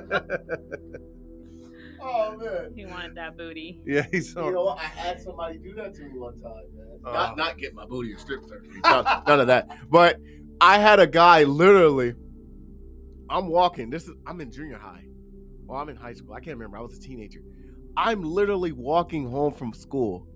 [2.00, 2.72] Oh man.
[2.76, 3.80] he wanted that booty.
[3.84, 4.46] yeah, he's all.
[4.46, 4.78] You know what?
[4.78, 6.86] I had somebody do that to me one time, man.
[7.04, 7.12] Oh.
[7.12, 8.64] Not not get my booty or strip search.
[8.84, 9.68] None, none of that.
[9.90, 10.18] But
[10.60, 12.14] I had a guy literally.
[13.30, 13.90] I'm walking.
[13.90, 15.04] This is I'm in junior high.
[15.66, 16.34] Or I'm in high school.
[16.34, 16.78] I can't remember.
[16.78, 17.40] I was a teenager.
[17.96, 20.26] I'm literally walking home from school.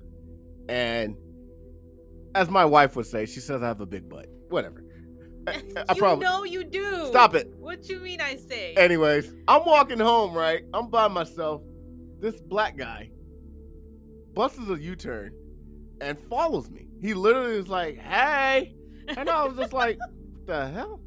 [0.69, 1.17] And
[2.35, 4.27] as my wife would say, she says I have a big butt.
[4.49, 4.85] Whatever.
[5.47, 7.07] I, I you probably know you do.
[7.07, 7.53] stop it.
[7.59, 8.75] What you mean I say?
[8.75, 10.63] Anyways, I'm walking home, right?
[10.73, 11.63] I'm by myself.
[12.21, 13.11] This black guy
[14.35, 15.33] busts a U-turn
[16.01, 16.87] and follows me.
[17.01, 18.77] He literally is like, "Hey,"
[19.09, 19.99] and I was just like,
[20.33, 21.01] "What the hell?"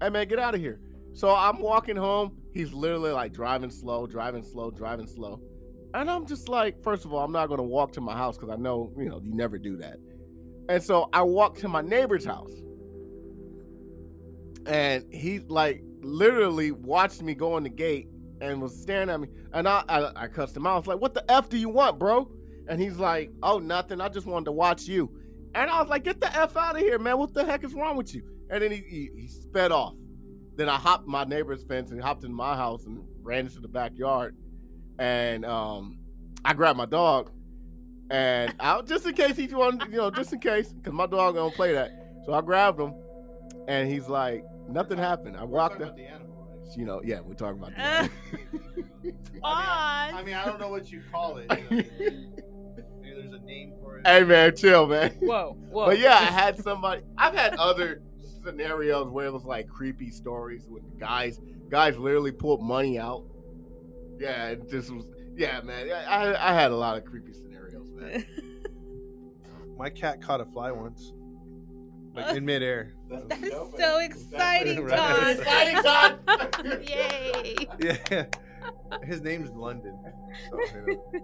[0.00, 0.80] Hey man, get out of here.
[1.14, 2.36] So I'm walking home.
[2.52, 5.40] He's literally like driving slow, driving slow, driving slow.
[5.94, 8.50] And I'm just like, first of all, I'm not gonna walk to my house because
[8.50, 9.96] I know, you know, you never do that.
[10.68, 12.52] And so I walk to my neighbor's house.
[14.66, 18.08] And he like literally watched me go in the gate
[18.40, 19.28] and was staring at me.
[19.52, 20.74] And I, I I cussed him out.
[20.74, 22.30] I was like, what the F do you want, bro?
[22.68, 24.00] And he's like, oh, nothing.
[24.00, 25.10] I just wanted to watch you.
[25.56, 27.18] And I was like, get the F out of here, man.
[27.18, 28.22] What the heck is wrong with you?
[28.48, 29.94] And then he, he, he sped off.
[30.60, 33.66] Then I hopped my neighbor's fence and hopped in my house and ran into the
[33.66, 34.36] backyard.
[34.98, 35.96] And um,
[36.44, 37.30] I grabbed my dog,
[38.10, 41.36] and I just in case he wanted, you know, just in case, because my dog
[41.36, 41.92] don't play that.
[42.26, 42.92] So I grabbed him,
[43.68, 45.38] and he's like, nothing happened.
[45.38, 45.96] I walked up.
[45.96, 46.76] the animal, right?
[46.76, 47.72] You know, yeah, we're talking about.
[47.78, 48.06] Uh,
[49.02, 49.14] that.
[49.42, 50.14] on.
[50.14, 51.46] I mean, I don't know what you call it.
[51.48, 51.82] you know,
[53.00, 54.06] Maybe there's a name for it.
[54.06, 55.12] hey man, chill, man.
[55.20, 55.86] Whoa, whoa.
[55.86, 57.00] But yeah, I had somebody.
[57.16, 58.02] I've had other
[58.44, 61.40] scenarios where it was like creepy stories with guys.
[61.68, 63.24] Guys literally pulled money out.
[64.18, 65.06] Yeah, it just was.
[65.36, 65.90] Yeah, man.
[65.90, 68.26] I I, I had a lot of creepy scenarios, man.
[69.78, 71.12] My cat caught a fly once,
[72.14, 72.92] like in midair.
[73.28, 74.96] That is so exciting, Right.
[74.96, 75.38] Todd.
[75.38, 76.84] Exciting, Todd.
[76.88, 77.66] Yay.
[77.80, 78.26] Yeah,
[79.04, 79.96] his name's London.
[80.50, 81.22] So, you know,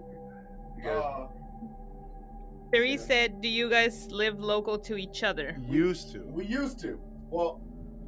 [0.77, 1.27] you guys Uh,
[2.73, 6.19] Therese said, "Do you guys live local to each other?" used to.
[6.27, 6.99] we used to.
[7.29, 7.61] Well,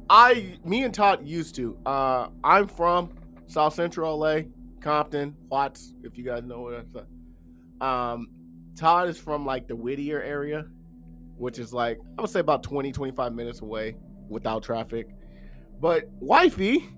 [0.08, 1.76] I, me and Todd used to.
[1.86, 3.10] Uh, I'm from
[3.46, 4.40] South Central LA,
[4.80, 7.86] Compton, Watts, if you guys know where that's at.
[7.86, 8.28] Um,
[8.76, 10.66] Todd is from like the Whittier area,
[11.36, 13.96] which is like, I would say about 20, 25 minutes away
[14.28, 15.08] without traffic.
[15.80, 16.88] But Wifey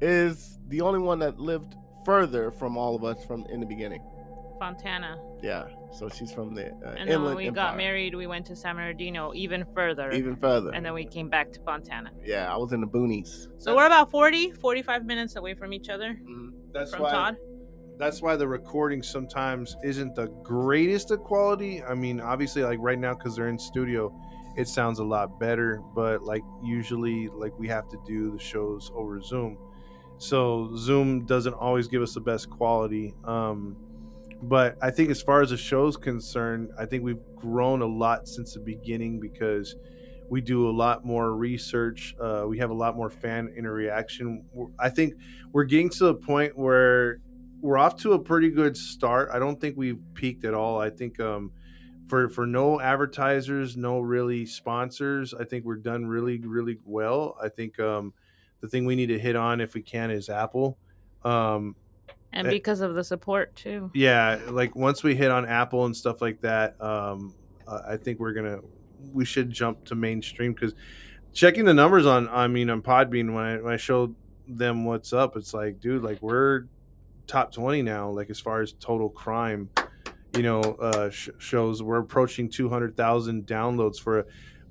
[0.00, 4.02] is the only one that lived further from all of us from in the beginning.
[4.58, 5.18] Fontana.
[5.42, 7.70] Yeah, so she's from the uh, And then when we Empire.
[7.70, 10.10] got married, we went to San Bernardino, even further.
[10.12, 10.70] even further.
[10.70, 12.10] and then we came back to Fontana.
[12.24, 13.48] yeah, I was in the boonies.
[13.58, 16.16] So we're about 40, 45 minutes away from each other.
[16.22, 16.50] Mhm.
[16.72, 17.10] That's from why.
[17.10, 17.36] Todd.
[17.98, 21.82] That's why the recording sometimes isn't the greatest of quality.
[21.82, 24.14] I mean, obviously, like right now, because they're in studio,
[24.56, 25.80] it sounds a lot better.
[25.94, 29.58] But like usually, like we have to do the shows over Zoom,
[30.18, 33.14] so Zoom doesn't always give us the best quality.
[33.24, 33.76] Um,
[34.42, 38.26] but I think as far as the show's concerned, I think we've grown a lot
[38.26, 39.76] since the beginning because
[40.28, 42.16] we do a lot more research.
[42.20, 44.44] Uh, we have a lot more fan interaction.
[44.78, 45.14] I think
[45.52, 47.18] we're getting to the point where
[47.60, 49.28] we're off to a pretty good start.
[49.32, 50.80] I don't think we've peaked at all.
[50.80, 51.52] I think um,
[52.08, 57.36] for for no advertisers, no really sponsors, I think we're done really really well.
[57.40, 58.12] I think um,
[58.60, 60.78] the thing we need to hit on if we can is Apple.
[61.24, 61.76] Um,
[62.32, 62.50] And Eh.
[62.50, 63.90] because of the support, too.
[63.94, 67.34] yeah like once we hit on apple and stuff like that um
[67.86, 68.58] i think we're gonna
[69.12, 70.74] we should jump to mainstream because
[71.32, 74.14] checking the numbers on i mean on podbean when i when i showed
[74.48, 76.64] them what's up it's like dude like we're
[77.26, 79.68] top 20 now like as far as total crime
[80.36, 84.24] you know uh sh- shows we're approaching 200000 downloads for a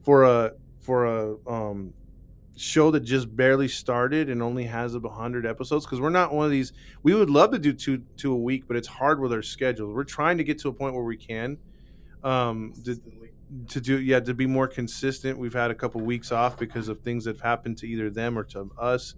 [0.03, 0.51] for a
[0.81, 1.93] for a um
[2.57, 6.45] show that just barely started and only has about 100 episodes because we're not one
[6.45, 9.31] of these we would love to do two two a week but it's hard with
[9.31, 9.93] our schedules.
[9.93, 11.57] We're trying to get to a point where we can
[12.23, 13.01] um to,
[13.69, 15.39] to do yeah to be more consistent.
[15.39, 18.37] We've had a couple weeks off because of things that have happened to either them
[18.37, 19.15] or to us.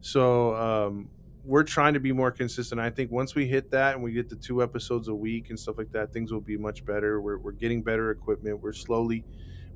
[0.00, 1.08] So um
[1.44, 2.80] we're trying to be more consistent.
[2.80, 5.58] I think once we hit that and we get the two episodes a week and
[5.58, 7.20] stuff like that things will be much better.
[7.20, 8.60] We're, we're getting better equipment.
[8.60, 9.24] We're slowly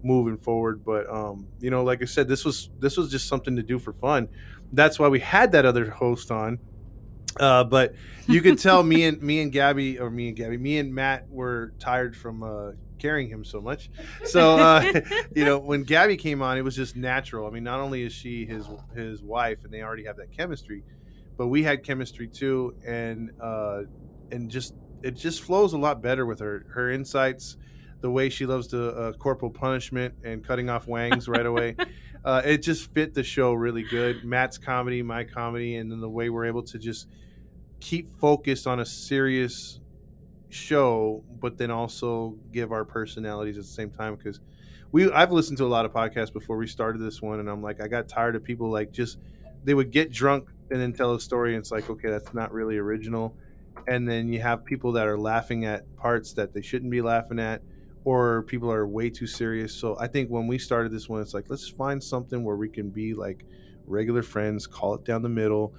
[0.03, 3.57] moving forward but um you know like i said this was this was just something
[3.57, 4.29] to do for fun.
[4.73, 6.59] That's why we had that other host on.
[7.39, 7.95] Uh but
[8.27, 11.29] you could tell me and me and gabby or me and gabby me and matt
[11.29, 13.91] were tired from uh carrying him so much.
[14.25, 15.01] So uh
[15.35, 17.47] you know when gabby came on it was just natural.
[17.47, 20.83] I mean not only is she his his wife and they already have that chemistry
[21.37, 22.75] but we had chemistry too.
[22.87, 23.83] And uh
[24.31, 27.57] and just it just flows a lot better with her her insights
[28.01, 31.77] the way she loves to uh, corporal punishment and cutting off wangs right away.
[32.23, 34.25] Uh, it just fit the show really good.
[34.25, 37.09] Matt's comedy, my comedy, and then the way we're able to just
[37.81, 39.81] keep focused on a serious
[40.51, 44.17] show, but then also give our personalities at the same time.
[44.17, 44.41] Because
[44.93, 47.63] we, I've listened to a lot of podcasts before we started this one, and I'm
[47.63, 49.19] like, I got tired of people like just
[49.65, 52.53] they would get drunk and then tell a story, and it's like, okay, that's not
[52.53, 53.35] really original.
[53.89, 57.39] And then you have people that are laughing at parts that they shouldn't be laughing
[57.39, 57.63] at
[58.05, 59.75] or people are way too serious.
[59.75, 62.69] So I think when we started this one, it's like let's find something where we
[62.69, 63.45] can be like
[63.87, 65.75] regular friends, call it down the middle,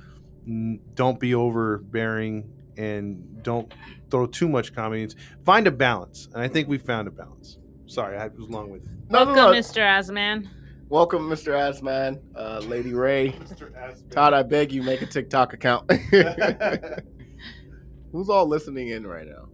[0.47, 3.73] n- don't be overbearing, and don't
[4.09, 5.07] throw too much comedy.
[5.45, 7.57] Find a balance, and I think we found a balance.
[7.87, 9.59] Sorry, I was long with No, no, Welcome, no.
[9.59, 9.81] Mr.
[9.81, 10.47] Asman.
[10.89, 11.53] Welcome, Mr.
[11.53, 13.33] Asman, uh, Lady Ray.
[14.11, 15.89] Todd, I beg you, make a TikTok account.
[18.11, 19.47] Who's all listening in right now?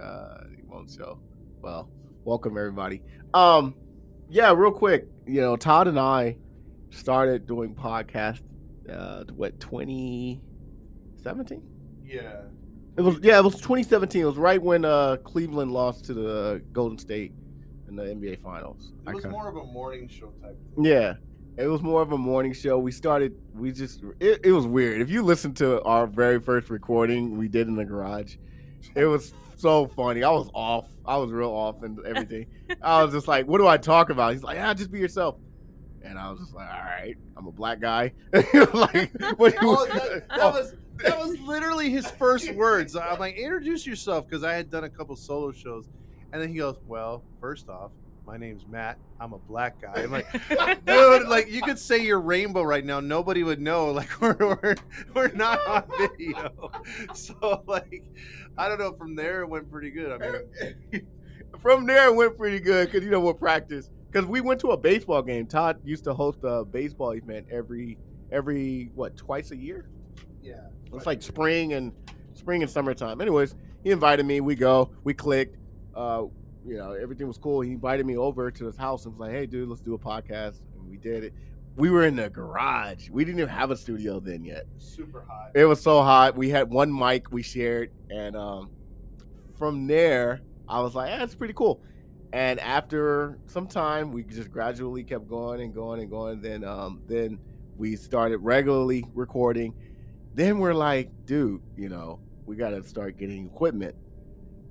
[0.00, 0.43] Uh,
[0.86, 1.18] won't.
[1.62, 1.88] Well,
[2.24, 3.02] welcome everybody.
[3.32, 3.74] Um,
[4.28, 6.36] yeah, real quick, you know, Todd and I
[6.90, 8.42] started doing podcast.
[8.90, 11.62] Uh, what 2017?
[12.04, 12.42] Yeah,
[12.98, 14.20] It was yeah, it was 2017.
[14.22, 17.32] It was right when uh Cleveland lost to the Golden State
[17.88, 18.92] in the NBA Finals.
[19.06, 20.58] it was kinda- more of a morning show type.
[20.74, 20.84] Thing.
[20.84, 21.14] Yeah.
[21.56, 22.78] It was more of a morning show.
[22.78, 25.00] We started we just it, it was weird.
[25.00, 28.36] If you listen to our very first recording we did in the garage,
[28.94, 30.22] It was so funny.
[30.22, 30.88] I was off.
[31.04, 32.46] I was real off and everything.
[32.82, 35.36] I was just like, "What do I talk about?" He's like, "Ah, just be yourself."
[36.02, 39.54] And I was just like, "All right, I'm a black guy." like, what?
[39.62, 42.96] Oh, that, that was that was literally his first words.
[42.96, 45.88] I'm like, introduce yourself because I had done a couple solo shows,
[46.32, 47.90] and then he goes, "Well, first off,
[48.26, 48.98] my name's Matt.
[49.20, 50.26] I'm a black guy." I'm like,
[50.86, 53.90] dude, like you could say you're rainbow right now, nobody would know.
[53.92, 54.74] Like we're we're,
[55.14, 56.70] we're not on video,
[57.14, 58.04] so like
[58.56, 58.92] I don't know.
[58.92, 60.12] From there, it went pretty good.
[60.12, 60.18] I
[60.92, 61.06] mean,
[61.60, 63.90] From there, it went pretty good because you know what practice.
[64.10, 65.46] Because we went to a baseball game.
[65.46, 67.98] Todd used to host a baseball event every
[68.30, 69.88] every what twice a year.
[70.42, 71.92] yeah, It's like spring and
[72.34, 73.20] spring and summertime.
[73.20, 74.40] Anyways, he invited me.
[74.40, 74.90] We go.
[75.02, 75.56] We clicked.
[75.94, 76.24] Uh,
[76.66, 77.60] you know, everything was cool.
[77.60, 79.98] He invited me over to his house and was like, "Hey, dude, let's do a
[79.98, 81.34] podcast." And we did it.
[81.76, 83.10] We were in the garage.
[83.10, 84.66] We didn't even have a studio then yet.
[84.78, 85.50] super hot.
[85.54, 86.36] It was so hot.
[86.36, 88.70] We had one mic we shared, and um,
[89.58, 91.80] from there, I was like, "That's it's pretty cool."
[92.32, 96.40] And after some time, we just gradually kept going and going and going.
[96.40, 97.38] Then, um, then
[97.76, 99.72] we started regularly recording.
[100.34, 103.94] Then we're like, dude, you know, we got to start getting equipment.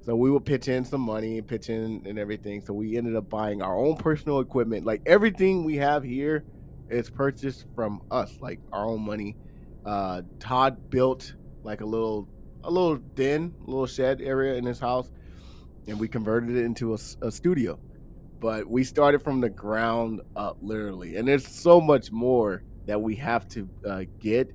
[0.06, 2.62] So we would pitch in some money, and pitch in and everything.
[2.62, 4.86] So we ended up buying our own personal equipment.
[4.86, 6.44] Like everything we have here
[6.90, 9.38] is purchased from us, like our own money.
[9.86, 12.28] Uh, Todd built like a little,
[12.66, 15.10] a little den, a little shed area in his house,
[15.88, 17.80] and we converted it into a studio.
[18.42, 23.16] But we started from the ground up, literally, and there's so much more that we
[23.16, 24.54] have to uh, get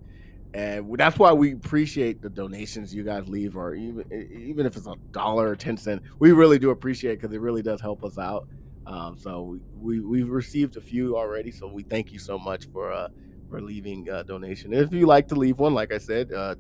[0.54, 4.86] and that's why we appreciate the donations you guys leave or even even if it's
[4.86, 8.02] a dollar or 10 cent we really do appreciate it because it really does help
[8.04, 8.48] us out.
[8.86, 12.66] Um, so we, we we've received a few already so we thank you so much
[12.72, 13.08] for uh
[13.50, 14.72] for leaving a donation.
[14.72, 16.54] If you like to leave one like i said uh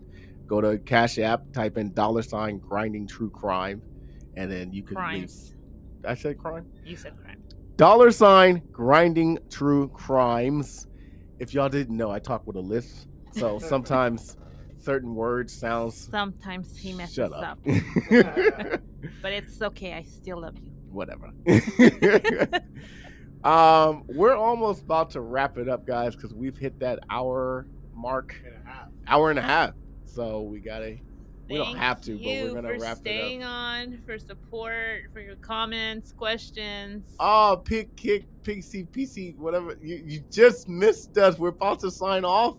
[0.46, 3.82] go to cash app type in dollar sign grinding true crime
[4.36, 5.54] and then you can Crimes.
[6.02, 6.66] leave i said crime?
[6.84, 7.42] You said crime.
[7.76, 10.86] dollar sign grinding true crimes.
[11.38, 14.36] If y'all didn't know i talk with a list so sometimes
[14.78, 17.42] certain words sounds Sometimes he messes shut up.
[17.42, 17.58] up
[19.22, 19.94] but it's okay.
[19.94, 20.70] I still love you.
[20.90, 21.30] whatever
[23.44, 28.34] um we're almost about to wrap it up guys because we've hit that hour mark
[29.06, 29.74] hour and a half
[30.04, 30.96] so we gotta
[31.48, 35.04] we don't have to but we're gonna for wrap it up staying on, for support,
[35.14, 37.06] for your comments, questions.
[37.18, 39.78] Oh, pick, kick, PC, PC, whatever.
[39.80, 41.38] You, you just missed us.
[41.38, 42.56] We're about to sign off.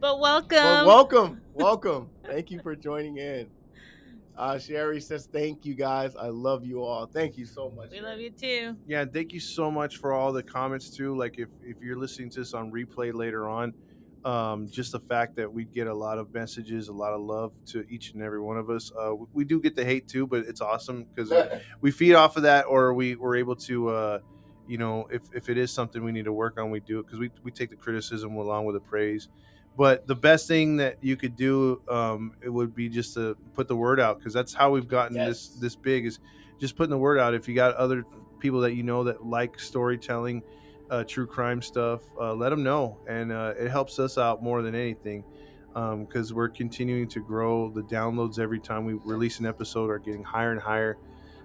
[0.00, 0.56] But welcome.
[0.56, 2.08] Well, welcome, welcome.
[2.24, 3.48] Thank you for joining in.
[4.36, 6.14] Uh, Sherry says, "Thank you guys.
[6.14, 7.06] I love you all.
[7.06, 8.76] Thank you so much." we love you too.
[8.86, 11.16] Yeah, thank you so much for all the comments too.
[11.16, 13.74] Like if if you're listening to this on replay later on,
[14.24, 17.52] um, just the fact that we get a lot of messages, a lot of love
[17.66, 18.92] to each and every one of us.
[18.96, 21.32] Uh, we, we do get the hate too, but it's awesome because
[21.80, 24.18] we feed off of that, or we we're able to, uh,
[24.68, 27.06] you know, if if it is something we need to work on, we do it
[27.06, 29.28] because we we take the criticism along with the praise.
[29.78, 33.68] But the best thing that you could do, um, it would be just to put
[33.68, 35.60] the word out because that's how we've gotten this Yes.
[35.60, 36.18] this big is
[36.58, 37.32] just putting the word out.
[37.32, 38.04] If you got other
[38.40, 40.42] people that you know that like storytelling,
[40.90, 44.62] uh, true crime stuff, uh, let them know, and uh, it helps us out more
[44.62, 45.22] than anything
[45.74, 47.70] because we're continuing to grow.
[47.70, 50.98] The downloads every time we release an episode are getting higher and higher.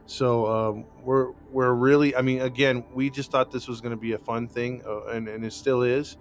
[0.07, 4.01] So um, we're we're really, I mean, again, we just thought this was going to
[4.01, 6.17] be a fun thing, uh, and and it still is.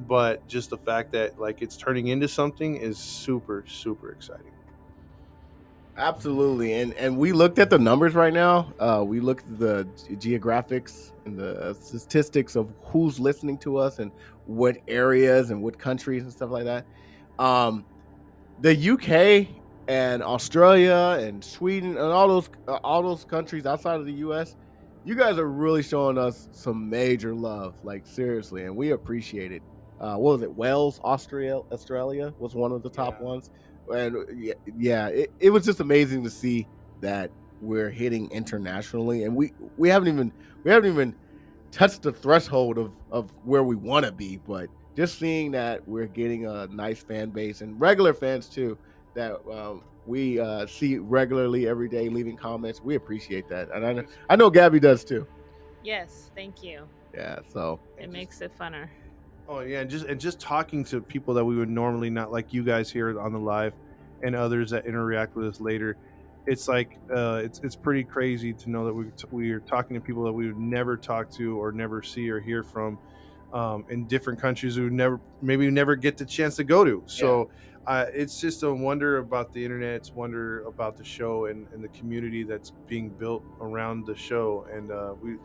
[0.00, 4.52] But just the fact that like it's turning into something is super super exciting.
[5.96, 8.72] Absolutely, and and we looked at the numbers right now.
[8.78, 14.10] Uh, we looked at the geographics and the statistics of who's listening to us and
[14.46, 16.86] what areas and what countries and stuff like that.
[17.38, 17.84] Um,
[18.62, 19.48] the UK
[19.88, 24.56] and Australia and Sweden and all those uh, all those countries outside of the US,
[25.04, 29.62] you guys are really showing us some major love, like seriously, and we appreciate it.
[30.02, 30.54] Uh, what was it?
[30.54, 33.26] Wales, Austria, Australia was one of the top Yeah.
[33.26, 33.50] ones
[33.88, 36.68] and yeah, yeah it, it was just amazing to see
[37.00, 40.32] that we're hitting internationally and we we haven't even
[40.64, 41.16] we haven't even
[41.72, 46.06] touched the threshold of of where we want to be but just seeing that we're
[46.06, 48.78] getting a nice fan base and regular fans too
[49.14, 53.92] that um, we uh, see regularly every day leaving comments we appreciate that and i
[53.92, 55.26] know, I know gabby does too
[55.82, 56.88] Yes, thank you.
[57.14, 58.88] yeah so It makes it funner.
[59.48, 62.52] Oh yeah, and just and just talking to people that we would normally not like
[62.52, 63.74] you guys here on the live,
[64.22, 65.96] and others that interact with us later.
[66.46, 70.00] It's like uh, it's it's pretty crazy to know that we we are talking to
[70.00, 72.98] people that we would never talk to or never see or hear from,
[73.52, 77.02] um, in different countries who never maybe never get the chance to go to.
[77.06, 77.50] So
[77.86, 79.96] uh, it's just a wonder about the internet.
[79.96, 84.66] It's wonder about the show and, and the community that's being built around the show.
[84.72, 85.36] And uh, we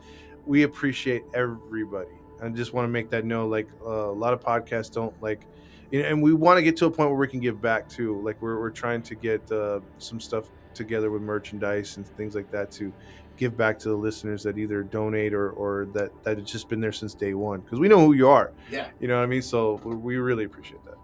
[0.46, 2.08] we appreciate everybody.
[2.42, 3.46] I just want to make that know.
[3.46, 5.46] Like uh, a lot of podcasts don't like,
[5.90, 7.88] you know, and we want to get to a point where we can give back
[7.88, 8.20] too.
[8.22, 12.50] Like we're we're trying to get uh, some stuff together with merchandise and things like
[12.52, 12.92] that to
[13.36, 16.80] give back to the listeners that either donate or or that that it's just been
[16.80, 18.52] there since day one because we know who you are.
[18.70, 18.88] Yeah.
[19.00, 19.42] You know what I mean?
[19.42, 20.94] So we- we really appreciate that.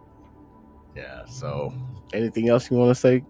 [0.97, 1.24] Yeah.
[1.27, 1.73] So,
[2.12, 3.24] anything else you want to say,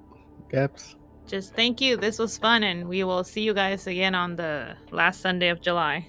[0.50, 0.96] Gaps?
[1.26, 1.96] Just thank you.
[1.96, 5.62] This was fun, and we will see you guys again on the last Sunday of
[5.62, 6.06] July.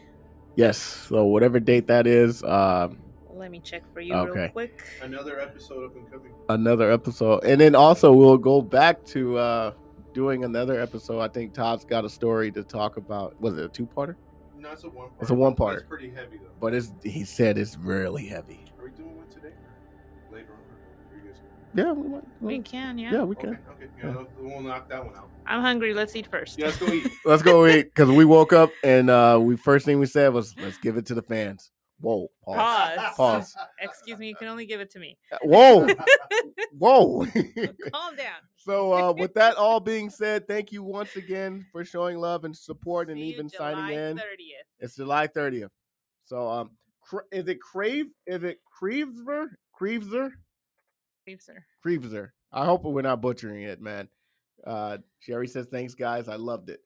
[0.56, 0.78] Yes.
[0.78, 2.98] So, whatever date that is, um,
[3.34, 4.40] Let me check for you Okay.
[4.42, 4.84] real quick.
[5.04, 6.32] Another episode up and coming.
[6.50, 9.72] another episode, and then also we'll go back to uh
[10.14, 11.20] doing another episode.
[11.20, 13.40] I think Todd's got a story to talk about.
[13.42, 14.16] Was it a two-parter?
[14.58, 15.10] No, it's a one.
[15.20, 15.76] It's a one-parter.
[15.80, 16.50] It's pretty heavy though.
[16.62, 18.64] But it's he said it's really heavy.
[21.76, 23.12] Yeah, we, might, We can, yeah.
[23.12, 23.50] yeah, we can.
[23.70, 23.88] okay.
[24.02, 25.30] Yeah, we'll knock that one out.
[25.46, 25.94] I'm hungry.
[25.94, 26.58] Let's eat first.
[26.58, 27.12] Yeah, let's go eat.
[27.26, 30.56] Let's go eat because we woke up and uh we first thing we said was
[30.58, 31.72] let's give it to the fans.
[32.00, 32.98] Whoa, pause.
[32.98, 33.16] Pause.
[33.16, 33.56] Pause.
[33.82, 34.28] Excuse me.
[34.30, 35.18] You can only give it to me.
[35.44, 35.88] Whoa,
[36.78, 37.26] whoa.
[37.94, 38.42] Calm down.
[38.56, 42.56] so uh with that all being said, thank you once again for showing love and
[42.56, 44.18] support and See you even July signing in.
[44.18, 44.22] 30th.
[44.80, 45.70] It's July 30th.
[46.24, 46.72] So um
[47.02, 48.08] cr- is it Crave?
[48.26, 49.48] Is it Creveser?
[49.80, 50.32] Creveser?
[51.28, 51.64] Creepser.
[51.86, 52.30] Creveser.
[52.52, 54.08] I hope we're not butchering it, man.
[54.66, 56.28] Uh Sherry says thanks guys.
[56.28, 56.80] I loved it.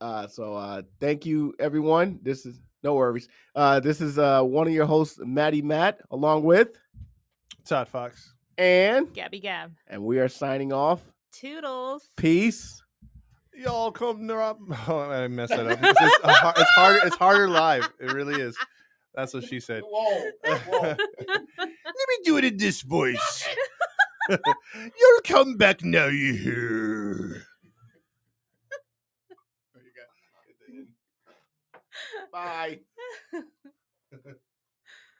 [0.00, 2.18] Uh so uh thank you everyone.
[2.22, 3.28] This is no worries.
[3.54, 6.68] Uh this is uh one of your hosts, Maddie Matt, along with
[7.66, 8.34] Todd Fox.
[8.58, 9.72] and Gabby Gab.
[9.88, 11.00] and we are signing off.
[11.32, 12.08] Toodles.
[12.16, 12.82] Peace.
[13.54, 14.58] Y'all come up.
[14.88, 15.78] Oh, I messed that up.
[15.82, 17.00] It's, just a it's harder.
[17.06, 17.92] It's harder live.
[18.00, 18.56] It really is.
[19.14, 19.82] That's what she said.
[19.84, 20.30] Whoa.
[20.44, 20.98] Let
[21.58, 23.48] me do it in this voice.
[24.28, 26.06] You'll come back now.
[26.06, 27.46] You hear?
[32.32, 32.80] Bye.